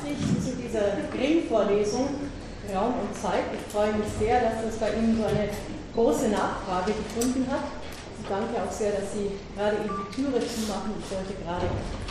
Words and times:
herzlich 0.00 0.18
zu 0.44 0.56
dieser 0.56 0.96
Ringvorlesung 1.12 2.08
Raum 2.74 2.94
und 3.02 3.14
Zeit. 3.20 3.44
Ich 3.52 3.72
freue 3.72 3.92
mich 3.94 4.06
sehr, 4.18 4.40
dass 4.40 4.64
das 4.64 4.76
bei 4.76 4.92
Ihnen 4.94 5.16
so 5.16 5.24
eine 5.24 5.48
große 5.94 6.28
Nachfrage 6.28 6.92
gefunden 6.92 7.46
hat. 7.50 7.64
Ich 8.20 8.28
danke 8.28 8.62
auch 8.62 8.70
sehr, 8.70 8.92
dass 8.92 9.12
Sie 9.12 9.32
gerade 9.56 9.76
eben 9.76 9.90
die 9.90 10.14
Türe 10.14 10.40
zumachen. 10.40 10.94
Ich 11.00 11.10
wollte 11.10 11.34
gerade 11.42 11.66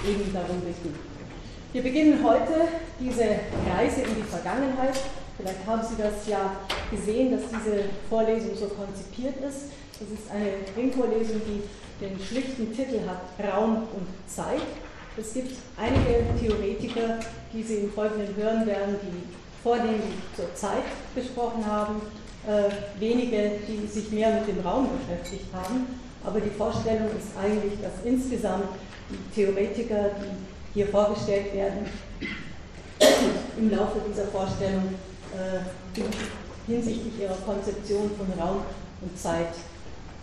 eben 0.05 0.33
darum 0.33 0.59
bitten. 0.61 0.93
Wir 1.71 1.83
beginnen 1.83 2.23
heute 2.23 2.67
diese 2.99 3.25
Reise 3.71 4.01
in 4.01 4.15
die 4.15 4.27
Vergangenheit. 4.27 4.99
Vielleicht 5.37 5.65
haben 5.65 5.81
Sie 5.81 6.01
das 6.01 6.27
ja 6.27 6.57
gesehen, 6.91 7.31
dass 7.31 7.49
diese 7.49 7.85
Vorlesung 8.09 8.55
so 8.55 8.67
konzipiert 8.67 9.37
ist. 9.37 9.71
Das 9.97 10.09
ist 10.09 10.29
eine 10.29 10.65
Ringvorlesung, 10.75 11.41
die 11.47 11.63
den 12.03 12.19
schlichten 12.19 12.75
Titel 12.75 12.99
hat 13.07 13.21
Raum 13.39 13.87
und 13.95 14.07
Zeit. 14.27 14.61
Es 15.17 15.33
gibt 15.33 15.55
einige 15.77 16.25
Theoretiker, 16.39 17.19
die 17.53 17.63
Sie 17.63 17.75
im 17.75 17.91
Folgenden 17.91 18.35
hören 18.35 18.65
werden, 18.65 18.95
die 19.01 19.23
vornehmlich 19.61 20.15
zur 20.35 20.53
Zeit 20.55 20.83
gesprochen 21.15 21.65
haben, 21.65 22.01
äh, 22.47 22.69
wenige, 22.99 23.51
die 23.67 23.85
sich 23.87 24.11
mehr 24.11 24.31
mit 24.31 24.47
dem 24.47 24.59
Raum 24.65 24.89
beschäftigt 24.99 25.47
haben. 25.53 25.87
Aber 26.23 26.39
die 26.39 26.49
Vorstellung 26.49 27.07
ist 27.17 27.37
eigentlich, 27.41 27.79
dass 27.81 28.05
insgesamt 28.05 28.65
die 29.09 29.35
Theoretiker, 29.35 30.11
die 30.21 30.73
hier 30.73 30.87
vorgestellt 30.87 31.53
werden, 31.53 31.85
im 33.57 33.71
Laufe 33.71 33.99
dieser 34.09 34.27
Vorstellung 34.27 34.95
äh, 35.33 36.01
hinsichtlich 36.67 37.19
ihrer 37.19 37.35
Konzeption 37.45 38.11
von 38.17 38.39
Raum 38.39 38.61
und 39.01 39.17
Zeit 39.17 39.53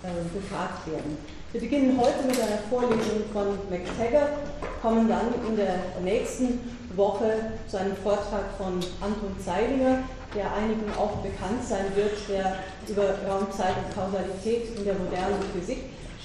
äh, 0.02 0.08
befragt 0.32 0.86
werden. 0.90 1.18
Wir 1.56 1.70
beginnen 1.70 1.98
heute 1.98 2.22
mit 2.26 2.36
einer 2.38 2.60
Vorlesung 2.68 3.24
von 3.32 3.56
McTaggart, 3.70 4.44
kommen 4.82 5.08
dann 5.08 5.32
in 5.48 5.56
der 5.56 5.78
nächsten 6.04 6.60
Woche 6.94 7.32
zu 7.66 7.78
einem 7.78 7.96
Vortrag 7.96 8.44
von 8.58 8.74
Anton 9.00 9.34
Zeilinger, 9.42 10.04
der 10.34 10.52
einigen 10.52 10.84
auch 10.98 11.16
bekannt 11.24 11.64
sein 11.66 11.86
wird, 11.94 12.12
der 12.28 12.56
über 12.86 13.16
Raumzeit 13.26 13.72
und 13.72 13.88
Kausalität 13.88 14.76
in 14.76 14.84
der 14.84 14.96
modernen 14.96 15.40
Physik 15.54 15.78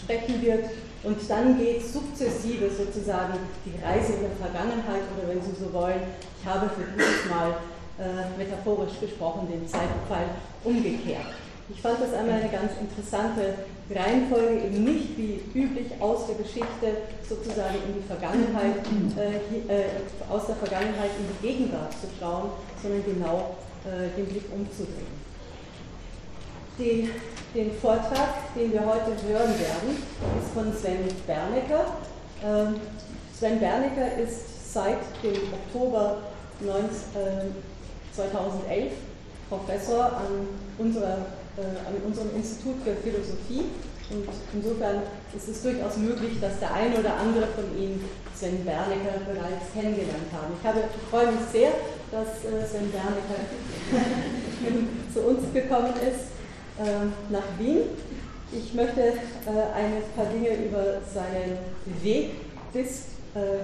sprechen 0.03 0.41
wird. 0.41 0.65
Und 1.03 1.17
dann 1.29 1.57
geht 1.57 1.81
sukzessive 1.81 2.69
sozusagen 2.69 3.39
die 3.63 3.81
Reise 3.81 4.19
in 4.19 4.27
der 4.27 4.35
Vergangenheit 4.35 5.07
oder 5.15 5.29
wenn 5.29 5.41
Sie 5.41 5.55
so 5.57 5.71
wollen, 5.71 6.11
ich 6.41 6.45
habe 6.45 6.67
für 6.67 6.83
dieses 6.91 7.31
Mal 7.31 7.55
äh, 8.03 8.37
metaphorisch 8.37 8.99
gesprochen 8.99 9.47
den 9.49 9.65
Zeitpfeil 9.65 10.27
umgekehrt. 10.65 11.40
Ich 11.73 11.81
fand 11.81 12.01
das 12.01 12.13
einmal 12.13 12.41
eine 12.41 12.49
ganz 12.49 12.71
interessante 12.79 13.55
Reihenfolge, 13.89 14.65
eben 14.65 14.83
nicht 14.83 15.17
wie 15.17 15.41
üblich 15.53 15.87
aus 15.99 16.27
der 16.27 16.35
Geschichte 16.35 17.07
sozusagen 17.27 17.75
in 17.87 18.01
die 18.01 18.07
Vergangenheit, 18.07 18.75
äh, 19.17 19.81
äh, 19.81 19.85
aus 20.29 20.47
der 20.47 20.55
Vergangenheit 20.55 21.11
in 21.17 21.27
die 21.27 21.47
Gegenwart 21.47 21.93
zu 21.93 22.07
schauen, 22.19 22.51
sondern 22.81 23.03
genau 23.05 23.55
äh, 23.85 24.15
den 24.17 24.25
Blick 24.27 24.43
umzudrehen. 24.53 25.21
Die, 26.77 27.09
den 27.53 27.71
Vortrag, 27.73 28.53
den 28.55 28.71
wir 28.73 28.81
heute 28.81 29.11
hören 29.27 29.53
werden, 29.59 30.03
ist 30.39 30.53
von 30.53 30.73
Sven 30.73 31.07
Bernecker. 31.25 31.85
Ähm, 32.43 32.75
Sven 33.37 33.59
Bernecker 33.59 34.17
ist 34.17 34.73
seit 34.73 34.99
dem 35.23 35.53
Oktober 35.53 36.17
19, 36.59 37.55
2011 38.13 38.69
äh, 38.69 38.89
Professor 39.49 40.05
an 40.05 40.47
unserer 40.77 41.17
an 41.57 41.95
unserem 42.05 42.35
Institut 42.35 42.75
für 42.83 42.95
Philosophie. 42.95 43.65
Und 44.11 44.27
insofern 44.53 45.03
ist 45.35 45.47
es 45.47 45.63
durchaus 45.63 45.97
möglich, 45.97 46.39
dass 46.41 46.59
der 46.59 46.73
eine 46.73 46.99
oder 46.99 47.15
andere 47.15 47.47
von 47.47 47.63
Ihnen 47.77 48.03
Sven 48.35 48.63
Bernecker 48.65 49.23
bereits 49.25 49.71
kennengelernt 49.73 50.27
haben. 50.33 50.53
Ich, 50.59 50.67
habe, 50.67 50.79
ich 50.79 51.09
freue 51.09 51.31
mich 51.31 51.45
sehr, 51.51 51.71
dass 52.11 52.43
äh, 52.43 52.65
Sven 52.67 52.91
Bernecker 52.91 53.39
zu 55.13 55.19
uns 55.21 55.53
gekommen 55.53 55.93
ist, 55.95 56.31
äh, 56.79 57.07
nach 57.29 57.47
Wien. 57.57 57.83
Ich 58.51 58.73
möchte 58.73 59.01
ein 59.01 60.03
paar 60.13 60.25
Dinge 60.25 60.65
über 60.65 60.99
seinen 61.13 61.57
Weg 62.03 62.31
bis 62.73 63.05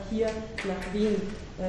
hier 0.10 0.28
nach 0.28 0.94
Wien 0.94 1.22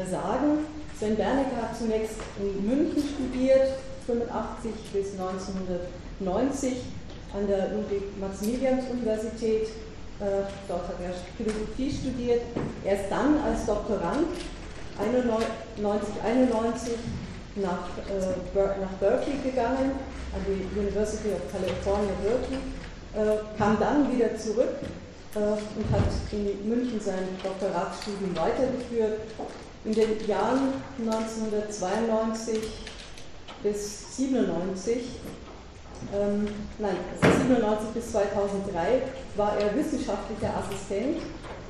sagen. 0.08 0.64
Sven 0.96 1.16
Bernecker 1.16 1.62
hat 1.62 1.76
zunächst 1.76 2.14
in 2.38 2.64
München 2.64 3.02
studiert, 3.02 3.72
85 4.06 4.70
bis 4.92 5.18
1900. 5.18 5.80
90 6.20 6.72
an 7.34 7.46
der 7.46 7.70
Ludwig-Maximilians-Universität. 7.70 9.68
Äh, 10.20 10.42
dort 10.66 10.88
hat 10.88 10.96
er 11.02 11.14
Philosophie 11.36 11.90
studiert. 11.90 12.42
Er 12.84 12.94
ist 13.00 13.10
dann 13.10 13.38
als 13.40 13.66
Doktorand 13.66 14.26
1991 14.98 16.94
nach, 17.56 17.88
äh, 18.08 18.80
nach 18.80 18.92
Berkeley 18.98 19.36
gegangen, 19.44 19.92
an 20.34 20.40
die 20.46 20.78
University 20.78 21.28
of 21.28 21.40
California, 21.52 22.12
Berkeley, 22.22 22.58
äh, 23.14 23.38
kam 23.56 23.78
dann 23.78 24.12
wieder 24.12 24.36
zurück 24.36 24.74
und 25.34 25.90
hat 25.92 26.08
in 26.32 26.68
München 26.68 27.00
sein 27.00 27.28
Doktoratsstudium 27.44 28.34
weitergeführt. 28.34 29.20
In 29.84 29.92
den 29.92 30.26
Jahren 30.26 30.72
1992 30.98 32.58
bis 33.62 34.06
1997 34.18 35.02
ähm, 36.14 36.48
nein, 36.78 36.96
1997 37.20 37.88
bis 37.94 38.12
2003 38.12 39.02
war 39.36 39.58
er 39.58 39.74
wissenschaftlicher 39.76 40.54
Assistent 40.56 41.18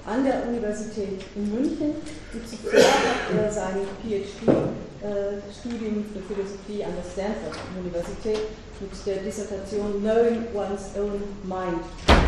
an 0.06 0.25
der 0.25 0.47
Universität 0.49 1.21
in 1.34 1.50
München 1.53 1.94
und 2.33 2.49
zuvor 2.49 2.81
hat 2.81 3.37
er 3.37 3.50
sein 3.53 3.77
PhD-Studium 4.03 5.99
äh, 5.99 6.09
für 6.12 6.22
Philosophie 6.34 6.84
an 6.84 6.93
der 6.97 7.05
Stanford 7.05 7.59
Universität 7.78 8.41
mit 8.81 8.91
der 9.06 9.16
Dissertation 9.22 10.00
Knowing 10.00 10.47
One's 10.55 10.97
Own 10.97 11.22
Mind 11.45 11.84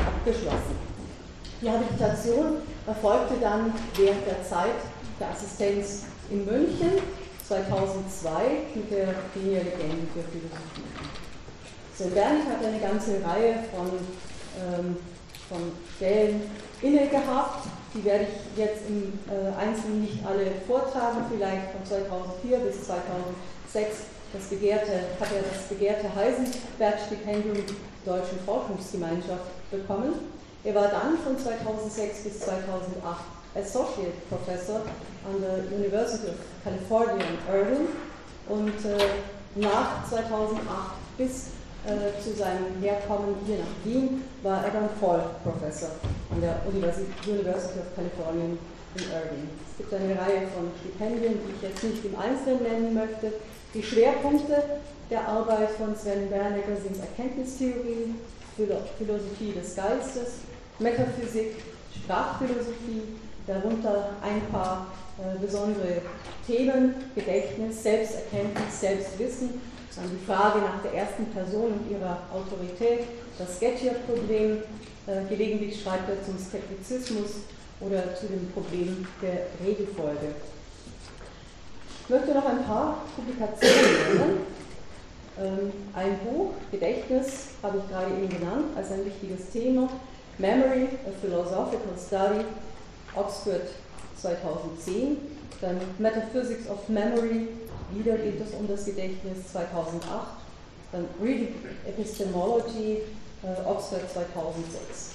abgeschlossen. 0.06 0.77
Die 1.62 1.71
Habilitation 1.71 2.62
erfolgte 2.87 3.34
dann 3.41 3.72
während 3.97 4.27
der 4.27 4.43
Zeit 4.43 4.81
der 5.19 5.31
Assistenz 5.31 6.05
in 6.31 6.44
München 6.44 7.00
2002 7.47 8.31
mit 8.75 8.91
der 8.91 9.15
Linie 9.34 9.62
Legende 9.62 10.06
für 10.15 10.22
Philosophie. 10.31 11.19
Sven 12.00 12.15
Bernd 12.15 12.49
hat 12.49 12.65
eine 12.65 12.81
ganze 12.81 13.22
Reihe 13.22 13.56
von, 13.77 13.91
ähm, 14.56 14.97
von 15.50 15.59
Stellen 15.97 16.41
inne 16.81 17.06
gehabt. 17.09 17.66
Die 17.93 18.03
werde 18.03 18.25
ich 18.25 18.59
jetzt 18.59 18.88
im 18.88 19.12
äh, 19.28 19.53
Einzelnen 19.61 20.00
nicht 20.00 20.25
alle 20.25 20.47
vortragen, 20.66 21.27
vielleicht 21.31 21.72
von 21.72 21.84
2004 21.84 22.56
bis 22.61 22.87
2006 22.87 23.97
das 24.33 24.44
begehrte, 24.44 24.93
hat 25.21 25.28
er 25.28 25.43
das 25.43 25.69
begehrte 25.69 26.06
Heisenberg-Stipendium 26.15 27.66
der 28.06 28.15
Deutschen 28.15 28.38
Forschungsgemeinschaft 28.47 29.71
bekommen. 29.71 30.15
Er 30.65 30.75
war 30.77 30.88
dann 30.88 31.19
von 31.19 31.37
2006 31.37 32.22
bis 32.22 32.41
2008 32.41 33.21
Associate 33.56 34.12
Professor 34.31 34.77
an 35.27 35.37
der 35.43 35.77
University 35.77 36.28
of 36.28 36.37
California 36.65 37.27
in 37.27 37.55
Irvine 37.55 37.88
und 38.49 38.84
äh, 38.88 39.61
nach 39.61 40.09
2008 40.09 40.61
bis 41.19 41.59
äh, 41.87 42.23
zu 42.23 42.37
seinem 42.37 42.81
Herkommen 42.81 43.37
hier 43.47 43.59
nach 43.59 43.85
Wien 43.85 44.23
war 44.43 44.65
er 44.65 44.71
dann 44.71 44.89
Vollprofessor 45.01 45.91
an 46.31 46.41
der 46.41 46.61
University 46.67 47.33
of 47.81 47.95
California 47.97 48.57
in 48.95 49.03
Irvine. 49.03 49.49
Es 49.71 49.77
gibt 49.79 49.95
eine 49.95 50.13
Reihe 50.13 50.47
von 50.55 50.71
Stipendien, 50.81 51.39
die 51.41 51.55
ich 51.57 51.63
jetzt 51.63 51.85
nicht 51.85 52.05
im 52.05 52.19
Einzelnen 52.19 52.63
nennen 52.63 52.95
möchte. 52.95 53.33
Die 53.73 53.83
Schwerpunkte 53.83 54.63
der 55.11 55.27
Arbeit 55.27 55.71
von 55.71 55.97
Sven 55.97 56.29
Bernecker 56.29 56.77
sind 56.77 57.01
Erkenntnistheorie, 57.01 58.15
Philosophie 58.57 59.53
des 59.53 59.75
Geistes, 59.75 60.41
Metaphysik, 60.79 61.57
Sprachphilosophie, 61.95 63.17
darunter 63.47 64.11
ein 64.23 64.43
paar 64.53 64.87
äh, 65.19 65.38
besondere 65.38 66.03
Themen, 66.47 66.94
Gedächtnis, 67.15 67.83
Selbsterkenntnis, 67.83 68.81
Selbstwissen 68.81 69.61
dann 69.96 70.10
die 70.10 70.25
Frage 70.25 70.60
nach 70.60 70.82
der 70.82 70.94
ersten 70.94 71.26
Person 71.26 71.72
und 71.72 71.90
ihrer 71.90 72.19
Autorität, 72.32 73.06
das 73.38 73.56
Sketcher-Problem, 73.56 74.62
äh, 75.06 75.25
gelegentlich 75.28 75.82
schreibt 75.82 76.08
er 76.08 76.25
zum 76.25 76.38
Skeptizismus 76.38 77.42
oder 77.81 78.14
zu 78.14 78.26
dem 78.26 78.50
Problem 78.52 79.06
der 79.22 79.46
Regelfolge. 79.66 80.34
Ich 82.04 82.10
möchte 82.10 82.34
noch 82.34 82.46
ein 82.46 82.64
paar 82.64 83.02
Publikationen 83.16 84.19
nennen. 84.19 84.60
Ähm, 85.38 85.72
ein 85.94 86.19
Buch, 86.19 86.52
Gedächtnis, 86.70 87.48
habe 87.62 87.78
ich 87.78 87.88
gerade 87.88 88.10
eben 88.10 88.28
genannt, 88.28 88.66
als 88.76 88.90
ein 88.90 89.04
wichtiges 89.04 89.50
Thema. 89.50 89.88
Memory, 90.38 90.88
a 91.06 91.10
Philosophical 91.20 91.96
Study, 91.96 92.44
Oxford 93.14 93.69
2010. 94.20 95.16
Dann 95.60 95.81
Metaphysics 95.98 96.69
of 96.69 96.88
Memory, 96.88 97.48
wieder 97.94 98.16
geht 98.19 98.40
es 98.40 98.54
um 98.54 98.69
das 98.69 98.84
Gedächtnis 98.84 99.52
2008, 99.52 100.02
dann 100.92 101.06
Reading 101.22 101.54
Epistemology, 101.87 103.02
äh, 103.42 103.69
Oxford 103.69 104.10
2006. 104.12 105.12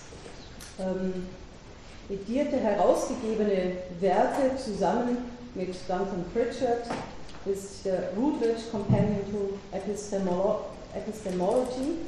Ähm, 0.79 1.27
edierte, 2.09 2.57
herausgegebene 2.57 3.77
Werke 3.99 4.55
zusammen 4.57 5.17
mit 5.55 5.73
Duncan 5.87 6.25
Pritchard 6.33 6.83
ist 7.45 7.85
der 7.85 8.09
Routledge 8.17 8.61
Companion 8.71 9.21
to 9.31 9.57
Epistemolo 9.71 10.65
Epistemology 10.95 11.99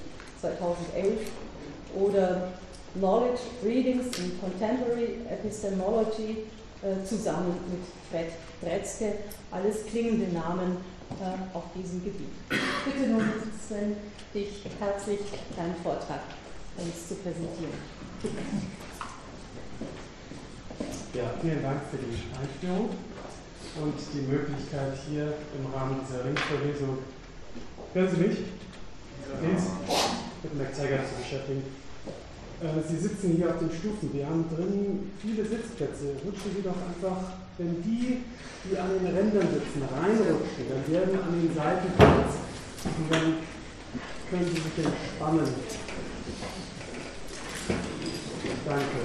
2011 0.42 1.20
oder 1.96 2.50
Knowledge 2.96 3.42
Readings 3.64 4.08
in 4.18 4.40
Contemporary 4.40 5.20
Epistemology 5.30 6.46
zusammen 7.06 7.56
mit 7.70 7.80
Fred 8.10 8.32
Bretzke, 8.62 9.14
alles 9.52 9.86
klingende 9.86 10.34
Namen 10.34 10.78
äh, 11.20 11.56
auf 11.56 11.64
diesem 11.76 12.04
Gebiet. 12.04 12.30
Bitte 12.50 13.10
nun, 13.10 13.24
Sven, 13.68 13.96
dich 14.34 14.66
herzlich 14.80 15.20
deinen 15.56 15.76
Vortrag 15.84 16.22
uns 16.78 17.08
zu 17.08 17.16
präsentieren. 17.16 17.74
Ja, 21.14 21.24
vielen 21.42 21.64
Dank 21.64 21.82
für 21.90 21.98
die 21.98 22.24
Einführung 22.38 22.90
und 23.82 23.96
die 24.14 24.22
Möglichkeit 24.22 24.94
hier 25.10 25.34
im 25.58 25.74
Rahmen 25.74 26.02
dieser 26.08 26.26
Ringvorlesung, 26.26 27.00
hören 27.94 28.10
Sie 28.10 28.22
mich? 28.22 28.38
Ja. 29.28 29.50
Mit 30.44 30.56
McTaggart 30.56 31.08
zu 31.08 31.22
beschäftigen. 31.22 31.64
Äh, 32.60 32.82
Sie 32.90 32.98
sitzen 32.98 33.36
hier 33.38 33.50
auf 33.50 33.60
den 33.60 33.70
Stufen. 33.70 34.10
Wir 34.14 34.26
haben 34.26 34.46
drin 34.50 35.12
viele 35.22 35.46
Sitzplätze. 35.46 36.16
Rutschen 36.26 36.52
Sie 36.56 36.64
doch 36.64 36.74
einfach, 36.74 37.22
wenn 37.60 37.84
die, 37.84 38.24
die 38.66 38.78
an 38.78 38.90
den 38.98 39.06
Rändern 39.06 39.48
sitzen, 39.54 39.84
reinrutschen, 39.94 40.66
dann 40.68 40.92
werden 40.92 41.20
an 41.22 41.40
den 41.40 41.54
Seiten 41.54 41.94
Platz 41.96 42.34
und 42.84 43.12
dann 43.12 43.34
können 44.32 44.46
Sie 44.48 44.62
sich 44.62 44.86
entspannen. 44.86 45.48
Danke. 48.66 48.98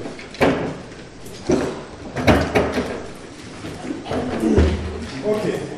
Okay. 5.25 5.72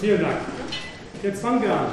Vielen 0.00 0.22
Dank. 0.22 0.40
Jetzt 1.22 1.42
fangen 1.42 1.60
wir 1.60 1.72
an. 1.74 1.92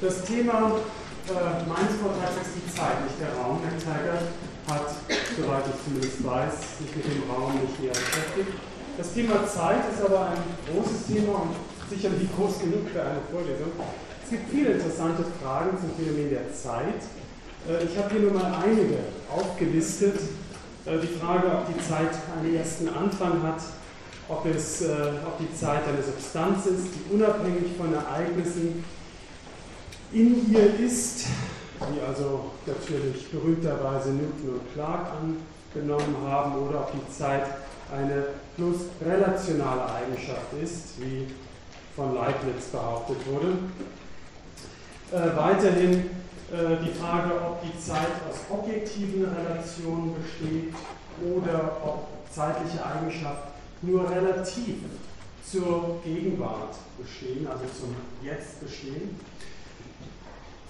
Das 0.00 0.24
Thema 0.24 0.80
äh, 1.28 1.68
meines 1.68 2.00
Vortrags 2.00 2.40
ist 2.40 2.56
die 2.56 2.72
Zeit, 2.72 3.04
nicht 3.04 3.20
der 3.20 3.36
Raum. 3.36 3.60
Herr 3.60 3.76
Tiger 3.76 4.16
hat, 4.64 4.88
soweit 5.36 5.64
ich 5.68 5.76
zumindest 5.84 6.24
weiß, 6.24 6.80
sich 6.80 6.96
mit 6.96 7.04
dem 7.04 7.28
Raum 7.28 7.60
nicht 7.60 7.76
näher 7.84 7.92
beschäftigt. 7.92 8.48
Das 8.96 9.12
Thema 9.12 9.44
Zeit 9.46 9.84
ist 9.92 10.00
aber 10.00 10.32
ein 10.32 10.40
großes 10.72 11.04
Thema 11.04 11.44
und 11.44 11.52
sicherlich 11.92 12.32
groß 12.34 12.60
genug 12.60 12.88
für 12.88 13.02
eine 13.04 13.20
Vorlesung. 13.28 13.76
Es 14.24 14.30
gibt 14.30 14.48
viele 14.48 14.80
interessante 14.80 15.24
Fragen 15.36 15.76
zum 15.76 15.92
Phänomen 16.00 16.30
der 16.30 16.48
Zeit. 16.48 17.04
Äh, 17.68 17.84
ich 17.84 17.92
habe 18.00 18.08
hier 18.08 18.24
nur 18.24 18.40
mal 18.40 18.56
einige 18.64 19.04
aufgelistet. 19.28 20.16
Äh, 20.88 20.96
die 20.96 21.12
Frage, 21.20 21.44
ob 21.52 21.68
die 21.68 21.76
Zeit 21.76 22.16
einen 22.40 22.56
ersten 22.56 22.88
Anfang 22.88 23.42
hat, 23.44 23.60
ob, 24.28 24.46
es, 24.46 24.82
äh, 24.82 24.92
ob 25.26 25.38
die 25.38 25.54
Zeit 25.54 25.86
eine 25.86 26.02
Substanz 26.02 26.66
ist, 26.66 26.88
die 26.94 27.14
unabhängig 27.14 27.76
von 27.76 27.92
Ereignissen 27.92 28.84
in 30.12 30.52
ihr 30.52 30.80
ist, 30.80 31.26
wie 31.92 32.00
also 32.00 32.52
natürlich 32.66 33.30
berühmterweise 33.30 34.10
Newton 34.10 34.60
und 34.60 34.72
Clark 34.72 35.08
angenommen 35.20 36.16
haben, 36.26 36.54
oder 36.56 36.80
ob 36.80 36.92
die 36.92 37.12
Zeit 37.12 37.44
eine 37.92 38.26
bloß 38.56 38.76
relationale 39.04 39.92
Eigenschaft 39.92 40.52
ist, 40.62 41.00
wie 41.00 41.26
von 41.94 42.14
Leibniz 42.14 42.66
behauptet 42.72 43.18
wurde. 43.26 43.58
Äh, 45.12 45.36
weiterhin 45.36 46.10
äh, 46.50 46.76
die 46.84 46.98
Frage, 46.98 47.34
ob 47.34 47.62
die 47.62 47.78
Zeit 47.78 48.08
aus 48.28 48.40
objektiven 48.50 49.26
Relationen 49.26 50.14
besteht 50.14 50.72
oder 51.22 51.76
ob 51.84 52.08
zeitliche 52.30 52.84
Eigenschaften 52.84 53.53
nur 53.86 54.08
relativ 54.10 54.76
zur 55.48 56.00
Gegenwart 56.04 56.74
bestehen, 56.98 57.46
also 57.46 57.64
zum 57.78 57.94
Jetzt 58.22 58.60
bestehen. 58.60 59.16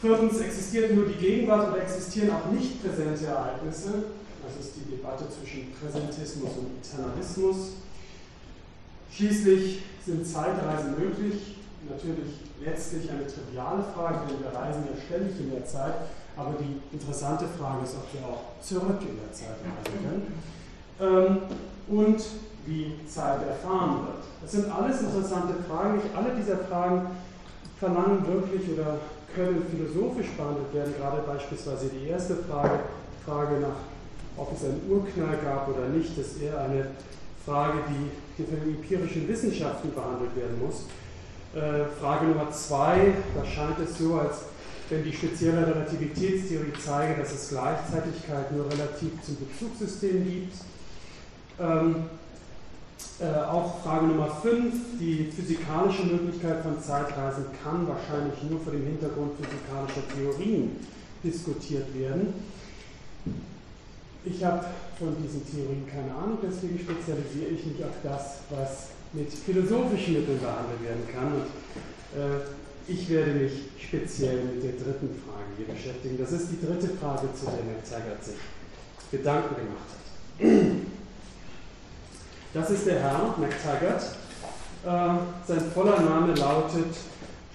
Viertens, 0.00 0.40
existiert 0.40 0.94
nur 0.94 1.06
die 1.06 1.14
Gegenwart 1.14 1.72
oder 1.72 1.82
existieren 1.82 2.31
auch 2.31 2.52
nicht 2.52 2.82
präsente 2.82 3.26
Ereignisse? 3.26 4.05
Das 4.44 4.64
ist 4.64 4.76
die 4.76 4.90
Debatte 4.90 5.25
zwischen 5.31 5.72
Präsentismus 5.72 6.50
und 6.58 6.76
Eternalismus. 6.82 7.56
Schließlich 9.11 9.82
sind 10.05 10.26
Zeitreisen 10.26 10.99
möglich. 10.99 11.56
Natürlich 11.88 12.34
letztlich 12.62 13.11
eine 13.11 13.26
triviale 13.26 13.84
Frage, 13.94 14.26
denn 14.28 14.40
wir 14.40 14.58
reisen 14.58 14.84
ja 14.84 15.00
ständig 15.00 15.38
in 15.40 15.50
der 15.50 15.64
Zeit. 15.64 15.94
Aber 16.37 16.55
die 16.58 16.81
interessante 16.93 17.46
Frage 17.58 17.84
ist, 17.84 17.94
ob 17.94 18.12
wir 18.12 18.28
auch 18.28 18.61
zurück 18.61 19.00
in 19.00 19.16
der 19.16 19.32
Zeit 19.32 19.56
reisen 19.62 20.05
können. 20.05 20.34
Ähm, 21.00 21.38
und 21.88 22.20
wie 22.66 22.94
Zeit 23.06 23.40
erfahren 23.46 24.06
wird. 24.06 24.25
Das 24.43 24.52
sind 24.52 24.70
alles 24.70 25.00
interessante 25.00 25.55
Fragen. 25.69 25.96
Nicht 25.96 26.14
alle 26.16 26.34
dieser 26.34 26.58
Fragen 26.58 27.06
verlangen 27.78 28.26
wirklich 28.26 28.70
oder 28.72 28.99
können 29.34 29.64
philosophisch 29.70 30.31
behandelt 30.37 30.72
werden. 30.72 30.94
Gerade 30.99 31.22
beispielsweise 31.26 31.88
die 31.88 32.08
erste 32.08 32.37
Frage, 32.37 32.81
Frage 33.26 33.61
nach, 33.61 33.81
ob 34.37 34.52
es 34.55 34.64
einen 34.64 34.81
Urknall 34.88 35.38
gab 35.44 35.69
oder 35.69 35.88
nicht, 35.88 36.16
ist 36.19 36.40
eher 36.40 36.58
eine 36.61 36.88
Frage, 37.44 37.78
die 37.88 38.44
von 38.44 38.61
den 38.61 38.76
empirischen 38.76 39.28
Wissenschaften 39.28 39.93
behandelt 39.94 40.34
werden 40.37 40.61
muss. 40.61 40.87
Äh, 41.55 41.84
Frage 42.00 42.26
Nummer 42.26 42.50
zwei, 42.50 43.14
da 43.34 43.44
scheint 43.44 43.78
es 43.78 43.99
so, 43.99 44.14
als 44.14 44.43
wenn 44.90 45.05
die 45.05 45.12
spezielle 45.12 45.66
Relativitätstheorie 45.66 46.72
zeige, 46.84 47.20
dass 47.20 47.32
es 47.32 47.49
Gleichzeitigkeit 47.49 48.52
nur 48.52 48.66
relativ 48.66 49.22
zum 49.22 49.37
Bezugssystem 49.37 50.25
gibt. 50.25 50.55
Ähm, 51.61 51.97
äh, 53.20 53.44
auch 53.44 53.82
Frage 53.82 54.06
Nummer 54.06 54.28
5, 54.42 54.75
die 54.99 55.30
physikalische 55.34 56.04
Möglichkeit 56.04 56.62
von 56.62 56.80
Zeitreisen 56.80 57.46
kann 57.62 57.87
wahrscheinlich 57.87 58.42
nur 58.50 58.61
vor 58.61 58.73
dem 58.73 58.84
Hintergrund 58.87 59.32
physikalischer 59.37 60.02
Theorien 60.14 60.76
diskutiert 61.23 61.87
werden. 61.99 62.34
Ich 64.25 64.42
habe 64.44 64.64
von 64.99 65.14
diesen 65.23 65.44
Theorien 65.46 65.87
keine 65.87 66.14
Ahnung, 66.14 66.38
deswegen 66.42 66.78
spezialisiere 66.78 67.50
ich 67.54 67.66
mich 67.66 67.84
auf 67.84 67.96
das, 68.02 68.40
was 68.50 68.88
mit 69.12 69.32
philosophischen 69.32 70.14
Mitteln 70.14 70.40
behandelt 70.40 70.82
werden 70.82 71.04
kann. 71.12 71.32
Und 71.34 71.46
äh, 72.18 72.42
ich 72.87 73.08
werde 73.08 73.32
mich 73.32 73.52
speziell 73.78 74.44
mit 74.44 74.62
der 74.62 74.73
dritten 74.73 75.14
Frage 75.23 75.50
hier 75.56 75.66
beschäftigen. 75.66 76.18
Das 76.18 76.32
ist 76.32 76.49
die 76.50 76.66
dritte 76.66 76.88
Frage, 76.96 77.28
zu 77.32 77.46
der 77.46 77.64
McTaggart 77.64 78.25
sich 78.25 78.37
Gedanken 79.11 79.54
gemacht 79.54 79.88
hat. 79.92 81.03
Das 82.54 82.70
ist 82.70 82.87
der 82.87 83.00
Herr 83.00 83.34
McTaggart. 83.37 84.00
Äh, 84.84 84.88
sein 85.44 85.70
voller 85.75 86.00
Name 86.00 86.34
lautet 86.34 86.94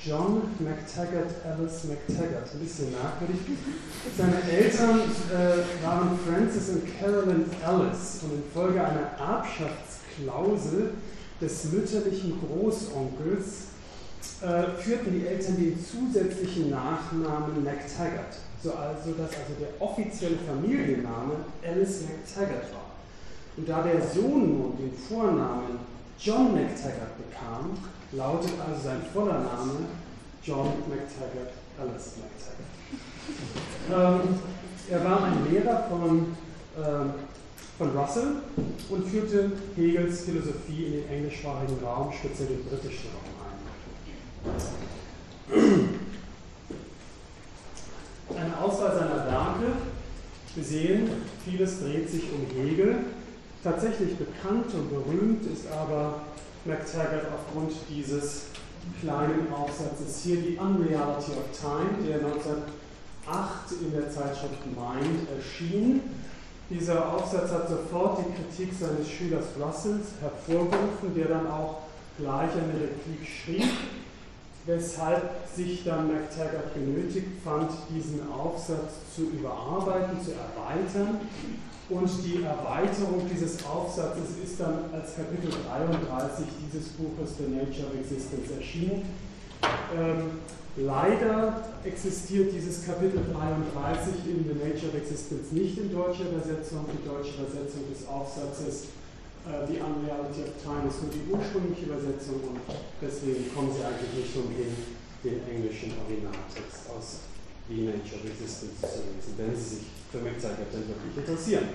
John 0.04 0.42
McTaggart 0.60 1.36
Alice 1.46 1.86
McTaggart. 1.86 2.52
Ein 2.54 2.60
bisschen 2.60 2.92
merkwürdig. 2.92 3.40
Seine 4.18 4.44
Eltern 4.52 5.00
äh, 5.00 5.86
waren 5.86 6.20
Francis 6.28 6.70
und 6.72 7.00
Carolyn 7.00 7.46
Alice 7.66 8.20
und 8.24 8.44
infolge 8.44 8.84
einer 8.84 9.12
Erbschaftsklausel 9.18 10.92
des 11.40 11.64
mütterlichen 11.72 12.38
Großonkels 12.46 13.68
äh, 14.42 14.82
führten 14.82 15.18
die 15.18 15.26
Eltern 15.26 15.56
den 15.56 15.80
zusätzlichen 15.80 16.72
Nachnamen 16.72 17.64
McTaggart, 17.64 18.36
so 18.62 18.74
also, 18.74 19.12
dass 19.12 19.30
also 19.30 19.54
der 19.58 19.70
offizielle 19.80 20.36
Familienname 20.46 21.36
Alice 21.66 22.02
McTaggart 22.02 22.74
war. 22.74 22.89
Und 23.60 23.68
da 23.68 23.82
der 23.82 24.02
Sohn 24.02 24.58
nun 24.58 24.78
den 24.78 24.94
Vornamen 24.94 25.80
John 26.18 26.54
McTaggart 26.54 27.18
bekam, 27.18 27.78
lautet 28.14 28.54
also 28.66 28.82
sein 28.82 29.02
voller 29.14 29.40
Name 29.40 29.86
John 30.42 30.68
McTaggart 30.88 31.52
Alice 31.78 32.14
McTaggart. 32.16 32.64
Ähm, 33.92 34.40
er 34.90 35.04
war 35.04 35.26
ein 35.26 35.52
Lehrer 35.52 35.90
von, 35.90 36.38
ähm, 36.78 37.14
von 37.78 37.90
Russell 37.98 38.38
und 38.90 39.06
führte 39.06 39.52
Hegels 39.76 40.22
Philosophie 40.22 40.86
in 40.86 40.94
den 40.94 41.10
englischsprachigen 41.10 41.84
Raum, 41.84 42.14
speziell 42.14 42.48
den 42.48 42.64
britischen 42.64 43.10
Raum 43.10 43.26
ein. 45.52 45.98
Eine 48.38 48.58
Auswahl 48.58 48.96
seiner 48.98 49.26
Werke. 49.26 49.74
Wir 50.56 50.64
sehen, 50.64 51.10
vieles 51.44 51.82
dreht 51.82 52.10
sich 52.10 52.24
um 52.32 52.46
Hegel 52.56 53.04
Tatsächlich 53.62 54.16
bekannt 54.16 54.74
und 54.74 54.90
berühmt 54.90 55.46
ist 55.52 55.70
aber 55.70 56.22
McTaggart 56.64 57.26
aufgrund 57.34 57.74
dieses 57.90 58.44
kleinen 59.02 59.52
Aufsatzes 59.52 60.24
hier, 60.24 60.38
die 60.38 60.58
Unreality 60.58 61.32
of 61.32 61.44
Time, 61.60 62.08
der 62.08 62.26
1908 62.26 63.82
in 63.82 63.92
der 63.92 64.10
Zeitschrift 64.10 64.66
Mind 64.66 65.28
erschien. 65.36 66.02
Dieser 66.70 67.14
Aufsatz 67.14 67.52
hat 67.52 67.68
sofort 67.68 68.20
die 68.20 68.32
Kritik 68.32 68.74
seines 68.80 69.10
Schülers 69.10 69.48
Russells 69.60 70.08
hervorgerufen, 70.22 71.14
der 71.14 71.28
dann 71.28 71.48
auch 71.48 71.80
gleich 72.18 72.52
eine 72.54 72.80
Replik 72.80 73.28
schrieb, 73.28 73.72
weshalb 74.68 75.32
sich 75.54 75.84
dann 75.84 76.08
McTaggart 76.08 76.74
genötigt 76.74 77.44
fand, 77.44 77.72
diesen 77.94 78.22
Aufsatz 78.32 78.94
zu 79.14 79.24
überarbeiten, 79.24 80.18
zu 80.24 80.32
erweitern 80.32 81.20
und 81.90 82.10
die 82.24 82.44
Erweiterung 82.44 83.26
dieses 83.26 83.66
Aufsatzes 83.66 84.38
ist 84.44 84.60
dann 84.60 84.94
als 84.94 85.16
Kapitel 85.16 85.50
33 85.50 86.46
dieses 86.62 86.90
Buches 86.94 87.38
The 87.42 87.50
Nature 87.50 87.90
of 87.90 87.98
Existence 87.98 88.52
erschienen. 88.54 89.10
Ähm, 89.98 90.38
leider 90.78 91.66
existiert 91.84 92.54
dieses 92.54 92.86
Kapitel 92.86 93.26
33 93.34 94.22
in 94.30 94.46
The 94.46 94.58
Nature 94.62 94.94
of 94.94 95.02
Existence 95.02 95.52
nicht 95.52 95.78
in 95.80 95.92
deutscher 95.92 96.30
Übersetzung. 96.30 96.86
Die 96.94 97.02
deutsche 97.02 97.42
Übersetzung 97.42 97.90
des 97.90 98.06
Aufsatzes 98.06 98.94
äh, 99.50 99.66
The 99.66 99.82
Unreality 99.82 100.46
of 100.46 100.54
Time 100.62 100.86
ist 100.86 101.02
nur 101.02 101.10
die 101.10 101.26
ursprüngliche 101.26 101.90
Übersetzung 101.90 102.38
und 102.54 102.62
deswegen 103.02 103.50
kommen 103.50 103.74
Sie 103.74 103.82
eigentlich 103.82 104.14
nicht 104.14 104.36
umhin, 104.38 104.78
den 105.26 105.42
englischen 105.50 105.98
Originaltext 106.06 106.86
aus 106.94 107.26
The 107.66 107.90
Nature 107.90 108.22
of 108.22 108.30
Existence 108.30 108.78
zu 108.78 109.02
lesen, 109.10 109.34
wenn 109.42 109.58
Sie 109.58 109.82
sich 109.82 109.99
für 110.12 110.18
denn 110.18 110.88
wirklich 110.88 111.18
interessieren. 111.18 111.70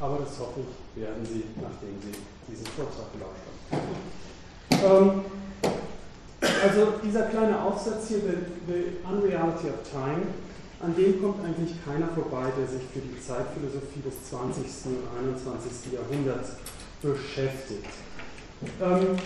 Aber 0.00 0.18
das 0.18 0.38
hoffe 0.38 0.60
ich, 0.60 1.02
werden 1.02 1.24
Sie, 1.26 1.44
nachdem 1.60 2.00
Sie 2.00 2.16
diesen 2.50 2.66
Vortrag 2.66 3.12
gelauscht 3.12 3.44
haben. 3.70 3.94
Ähm, 4.70 5.24
also 6.62 6.94
dieser 7.04 7.22
kleine 7.22 7.60
Aufsatz 7.60 8.08
hier, 8.08 8.18
the, 8.18 8.36
the 8.66 8.80
Unreality 9.04 9.68
of 9.68 9.82
Time, 9.90 10.26
an 10.80 10.94
dem 10.94 11.20
kommt 11.20 11.44
eigentlich 11.44 11.74
keiner 11.84 12.08
vorbei, 12.08 12.52
der 12.56 12.66
sich 12.66 12.82
für 12.92 13.00
die 13.00 13.20
Zeitphilosophie 13.20 14.00
des 14.06 14.30
20. 14.30 14.64
und 14.86 15.02
21. 15.18 15.92
Jahrhunderts 15.92 16.50
beschäftigt. 17.02 17.90
Ähm, 18.80 19.18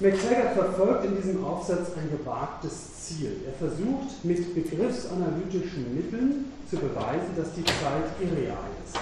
McTaggart 0.00 0.54
verfolgt 0.54 1.04
in 1.04 1.16
diesem 1.16 1.44
Aufsatz 1.44 1.90
ein 1.96 2.10
gewagtes 2.10 2.72
Ziel. 3.04 3.36
Er 3.46 3.52
versucht 3.52 4.24
mit 4.24 4.54
begriffsanalytischen 4.54 5.94
Mitteln 5.94 6.46
zu 6.68 6.76
beweisen, 6.76 7.30
dass 7.36 7.54
die 7.54 7.64
Zeit 7.64 8.10
irreal 8.20 8.58
ist. 8.84 8.98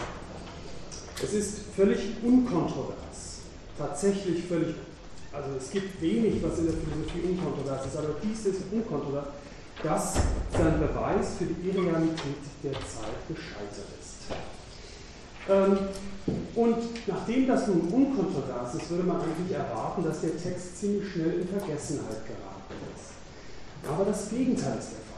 Es 1.25 1.32
ist 1.32 1.58
völlig 1.75 2.00
unkontrovers, 2.22 3.40
tatsächlich 3.78 4.44
völlig, 4.44 4.75
also 5.32 5.56
es 5.56 5.70
gibt 5.70 6.02
wenig, 6.02 6.42
was 6.42 6.58
in 6.58 6.66
der 6.66 6.75
Philosophie 6.75 7.22
unkontrovers 7.30 7.87
ist, 7.87 7.96
aber 7.96 8.16
dies 8.22 8.44
ist 8.44 8.61
unkontrovers, 8.70 9.26
dass 9.82 10.14
sein 10.52 10.78
Beweis 10.78 11.34
für 11.38 11.46
die 11.46 11.68
Irrealität 11.70 12.42
der 12.62 12.72
Zeit 12.72 13.16
gescheitert 13.28 13.88
ist. 13.99 14.01
Ähm, 15.49 15.76
und 16.54 16.76
nachdem 17.06 17.46
das 17.49 17.66
nun 17.66 17.80
unkontrovers 17.80 18.75
ist, 18.75 18.90
würde 18.90 19.04
man 19.04 19.20
eigentlich 19.20 19.56
erwarten, 19.56 20.04
dass 20.04 20.20
der 20.20 20.37
Text 20.37 20.78
ziemlich 20.78 21.11
schnell 21.11 21.40
in 21.40 21.49
Vergessenheit 21.49 22.25
geraten 22.26 22.75
ist. 22.94 23.88
Aber 23.88 24.04
das 24.04 24.28
Gegenteil 24.30 24.78
ist 24.78 24.90
der 24.92 25.02
Fall. 25.02 25.12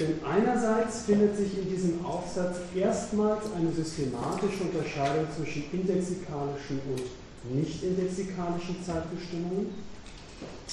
Denn 0.00 0.18
einerseits 0.24 1.02
findet 1.02 1.36
sich 1.36 1.58
in 1.58 1.70
diesem 1.70 2.04
Aufsatz 2.04 2.56
erstmals 2.74 3.44
eine 3.56 3.70
systematische 3.72 4.64
Unterscheidung 4.64 5.26
zwischen 5.36 5.64
indexikalischen 5.72 6.80
und 6.90 7.56
nicht-indexikalischen 7.56 8.82
Zeitbestimmungen. 8.84 9.68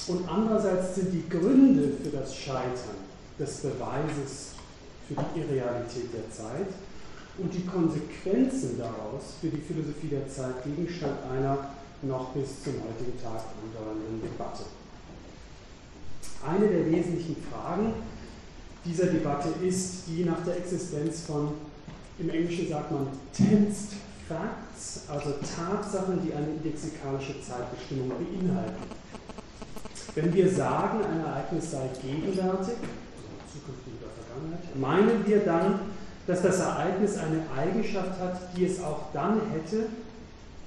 Und 0.08 0.28
andererseits 0.28 0.96
sind 0.96 1.12
die 1.12 1.28
Gründe 1.28 1.92
für 2.02 2.10
das 2.10 2.36
Scheitern 2.36 2.98
des 3.38 3.56
Beweises 3.58 4.48
für 5.06 5.14
die 5.14 5.40
Irrealität 5.40 6.12
der 6.12 6.30
Zeit 6.30 6.68
und 7.38 7.52
die 7.52 7.64
Konsequenzen 7.66 8.78
daraus 8.78 9.34
für 9.40 9.48
die 9.48 9.60
Philosophie 9.60 10.08
der 10.08 10.28
Zeit 10.28 10.62
Gegenstand 10.64 11.18
einer 11.32 11.70
noch 12.02 12.30
bis 12.30 12.62
zum 12.62 12.74
heutigen 12.74 13.20
Tag 13.22 13.42
andauernden 13.62 14.20
Debatte. 14.22 14.64
Eine 16.46 16.68
der 16.68 16.90
wesentlichen 16.90 17.36
Fragen 17.50 17.94
dieser 18.84 19.06
Debatte 19.06 19.48
ist 19.64 20.04
die 20.06 20.24
nach 20.24 20.44
der 20.44 20.58
Existenz 20.58 21.22
von, 21.22 21.52
im 22.18 22.28
Englischen 22.28 22.68
sagt 22.68 22.92
man, 22.92 23.08
tensed 23.32 23.94
facts, 24.28 25.02
also 25.08 25.34
Tatsachen, 25.40 26.20
die 26.24 26.32
eine 26.34 26.46
indexikalische 26.46 27.40
Zeitbestimmung 27.40 28.10
beinhalten. 28.10 28.82
Wenn 30.14 30.32
wir 30.32 30.48
sagen, 30.48 31.04
ein 31.04 31.20
Ereignis 31.24 31.70
sei 31.70 31.88
gegenwärtig, 32.00 32.38
also 32.38 33.30
zukünftig 33.50 33.94
oder 34.00 34.12
Vergangenheit, 34.14 34.76
meinen 34.76 35.26
wir 35.26 35.40
dann, 35.40 35.80
dass 36.26 36.42
das 36.42 36.60
Ereignis 36.60 37.16
eine 37.18 37.42
Eigenschaft 37.56 38.18
hat, 38.18 38.56
die 38.56 38.64
es 38.64 38.82
auch 38.82 39.12
dann 39.12 39.40
hätte, 39.52 39.86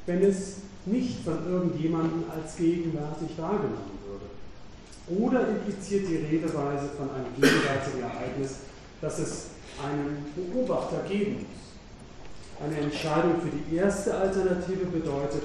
wenn 0.06 0.24
es 0.24 0.58
nicht 0.86 1.24
von 1.24 1.46
irgendjemandem 1.50 2.24
als 2.30 2.56
gegenwärtig 2.56 3.38
wahrgenommen 3.38 3.98
würde. 4.08 5.22
Oder 5.22 5.48
impliziert 5.48 6.08
die 6.08 6.18
Redeweise 6.18 6.90
von 6.98 7.10
einem 7.10 7.34
gegenwärtigen 7.36 8.04
Ereignis, 8.04 8.58
dass 9.02 9.20
es 9.20 9.46
einen 9.84 10.26
Beobachter 10.36 11.04
geben 11.10 11.46
muss. 11.48 12.64
Eine 12.64 12.78
Entscheidung 12.80 13.42
für 13.42 13.50
die 13.50 13.76
erste 13.76 14.16
Alternative 14.16 14.86
bedeutet 14.86 15.44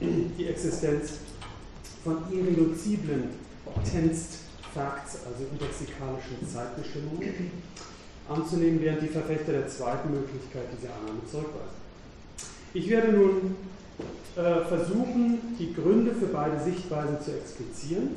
die 0.00 0.46
Existenz 0.46 1.18
von 2.02 2.18
irreduziblen 2.30 3.30
Tensed 3.90 4.38
Facts, 4.74 5.18
also 5.26 5.44
indexikalischen 5.52 6.48
Zeitbestimmungen 6.50 7.50
anzunehmen, 8.28 8.80
während 8.80 9.02
die 9.02 9.08
Verfechter 9.08 9.52
der 9.52 9.68
zweiten 9.68 10.10
Möglichkeit 10.10 10.64
diese 10.76 10.92
Annahme 10.92 11.20
zurückweisen. 11.30 11.84
Ich 12.72 12.88
werde 12.88 13.12
nun 13.12 13.56
äh, 14.36 14.64
versuchen, 14.64 15.56
die 15.58 15.74
Gründe 15.74 16.12
für 16.14 16.26
beide 16.26 16.58
Sichtweisen 16.62 17.20
zu 17.20 17.32
explizieren. 17.32 18.10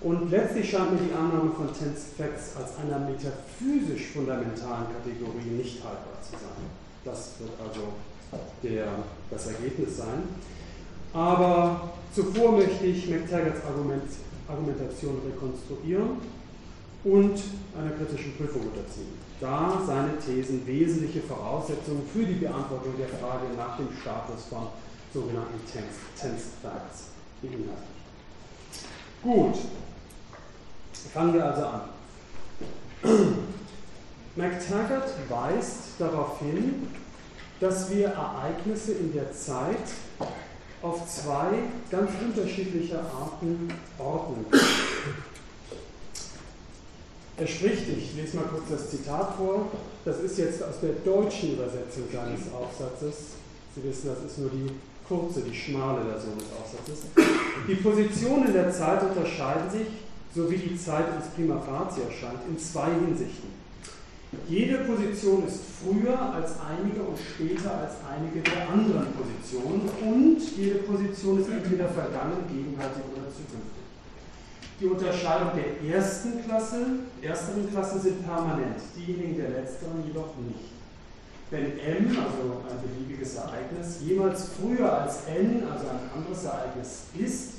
Und 0.00 0.30
letztlich 0.30 0.70
scheint 0.70 0.92
mir 0.92 1.08
die 1.08 1.14
Annahme 1.14 1.50
von 1.50 1.68
Tense 1.68 2.06
Facts 2.16 2.56
als 2.56 2.78
einer 2.78 2.98
metaphysisch 2.98 4.12
fundamentalen 4.14 4.86
Kategorie 4.96 5.50
nicht 5.58 5.84
haltbar 5.84 6.16
zu 6.22 6.32
sein. 6.32 6.64
Das 7.04 7.32
wird 7.38 7.52
also 7.60 7.92
der, 8.62 8.86
das 9.30 9.46
Ergebnis 9.48 9.98
sein. 9.98 10.22
Aber 11.12 11.92
zuvor 12.14 12.52
möchte 12.52 12.86
ich 12.86 13.08
McTaggarts 13.08 13.64
Argument, 13.66 14.04
Argumentation 14.48 15.20
rekonstruieren 15.26 16.39
und 17.04 17.42
einer 17.78 17.90
kritischen 17.96 18.36
Prüfung 18.36 18.62
unterziehen, 18.62 19.18
da 19.40 19.82
seine 19.86 20.18
Thesen 20.18 20.66
wesentliche 20.66 21.20
Voraussetzungen 21.22 22.02
für 22.12 22.24
die 22.24 22.34
Beantwortung 22.34 22.94
der 22.98 23.08
Frage 23.08 23.46
nach 23.56 23.76
dem 23.76 23.88
Status 24.00 24.44
von 24.50 24.66
sogenannten 25.12 25.60
Tense 25.66 26.50
Facts 26.62 27.04
beinhaltet. 27.40 27.84
Gut, 29.22 29.58
fangen 31.12 31.34
wir 31.34 31.44
also 31.44 31.66
an. 31.66 31.80
McTaggart 34.36 35.10
weist 35.28 35.98
darauf 35.98 36.38
hin, 36.38 36.86
dass 37.60 37.90
wir 37.90 38.08
Ereignisse 38.08 38.92
in 38.92 39.12
der 39.12 39.32
Zeit 39.32 39.76
auf 40.82 41.06
zwei 41.06 41.58
ganz 41.90 42.10
unterschiedliche 42.22 42.98
Arten 42.98 43.68
ordnen 43.98 44.46
können. 44.50 45.30
Er 47.40 47.46
spricht, 47.46 47.88
ich 47.88 48.14
lese 48.14 48.36
mal 48.36 48.44
kurz 48.52 48.68
das 48.68 48.90
Zitat 48.90 49.34
vor, 49.34 49.70
das 50.04 50.20
ist 50.20 50.36
jetzt 50.36 50.62
aus 50.62 50.78
der 50.82 50.92
deutschen 51.02 51.54
Übersetzung 51.54 52.04
seines 52.12 52.52
Aufsatzes. 52.52 53.40
Sie 53.74 53.82
wissen, 53.82 54.10
das 54.12 54.30
ist 54.30 54.38
nur 54.40 54.50
die 54.50 54.68
kurze, 55.08 55.40
die 55.40 55.54
schmale 55.54 56.04
Version 56.04 56.36
des 56.36 56.52
Aufsatzes. 56.52 57.08
Die 57.66 57.76
Positionen 57.76 58.52
der 58.52 58.70
Zeit 58.70 59.02
unterscheiden 59.02 59.70
sich, 59.70 59.88
so 60.36 60.50
wie 60.50 60.58
die 60.58 60.76
Zeit 60.76 61.06
ins 61.16 61.32
Prima 61.34 61.58
facie 61.58 62.02
erscheint, 62.02 62.44
in 62.46 62.58
zwei 62.58 62.92
Hinsichten. 62.92 63.48
Jede 64.46 64.84
Position 64.84 65.46
ist 65.48 65.60
früher 65.80 66.20
als 66.20 66.52
einige 66.60 67.00
und 67.00 67.16
später 67.16 67.72
als 67.72 68.04
einige 68.04 68.44
der 68.44 68.68
anderen 68.68 69.08
Positionen 69.16 69.88
und 70.04 70.38
jede 70.58 70.80
Position 70.80 71.40
ist 71.40 71.48
entweder 71.48 71.88
vergangen, 71.88 72.44
gegenwärtig 72.52 73.02
oder 73.16 73.32
zukünftig. 73.32 73.79
Die 74.80 74.86
Unterscheidung 74.86 75.50
der 75.54 75.94
ersten 75.94 76.42
Klasse, 76.42 76.86
ersteren 77.20 77.70
Klassen 77.70 78.00
sind 78.00 78.26
permanent, 78.26 78.76
diejenigen 78.96 79.36
der 79.36 79.50
letzteren 79.50 80.02
jedoch 80.06 80.34
nicht. 80.38 80.72
Wenn 81.50 81.78
m, 81.78 82.16
also 82.16 82.62
ein 82.64 82.80
beliebiges 82.80 83.34
Ereignis, 83.34 83.98
jemals 84.00 84.48
früher 84.58 85.02
als 85.02 85.26
n, 85.26 85.64
also 85.70 85.84
ein 85.86 86.00
anderes 86.16 86.44
Ereignis 86.44 87.02
ist, 87.18 87.54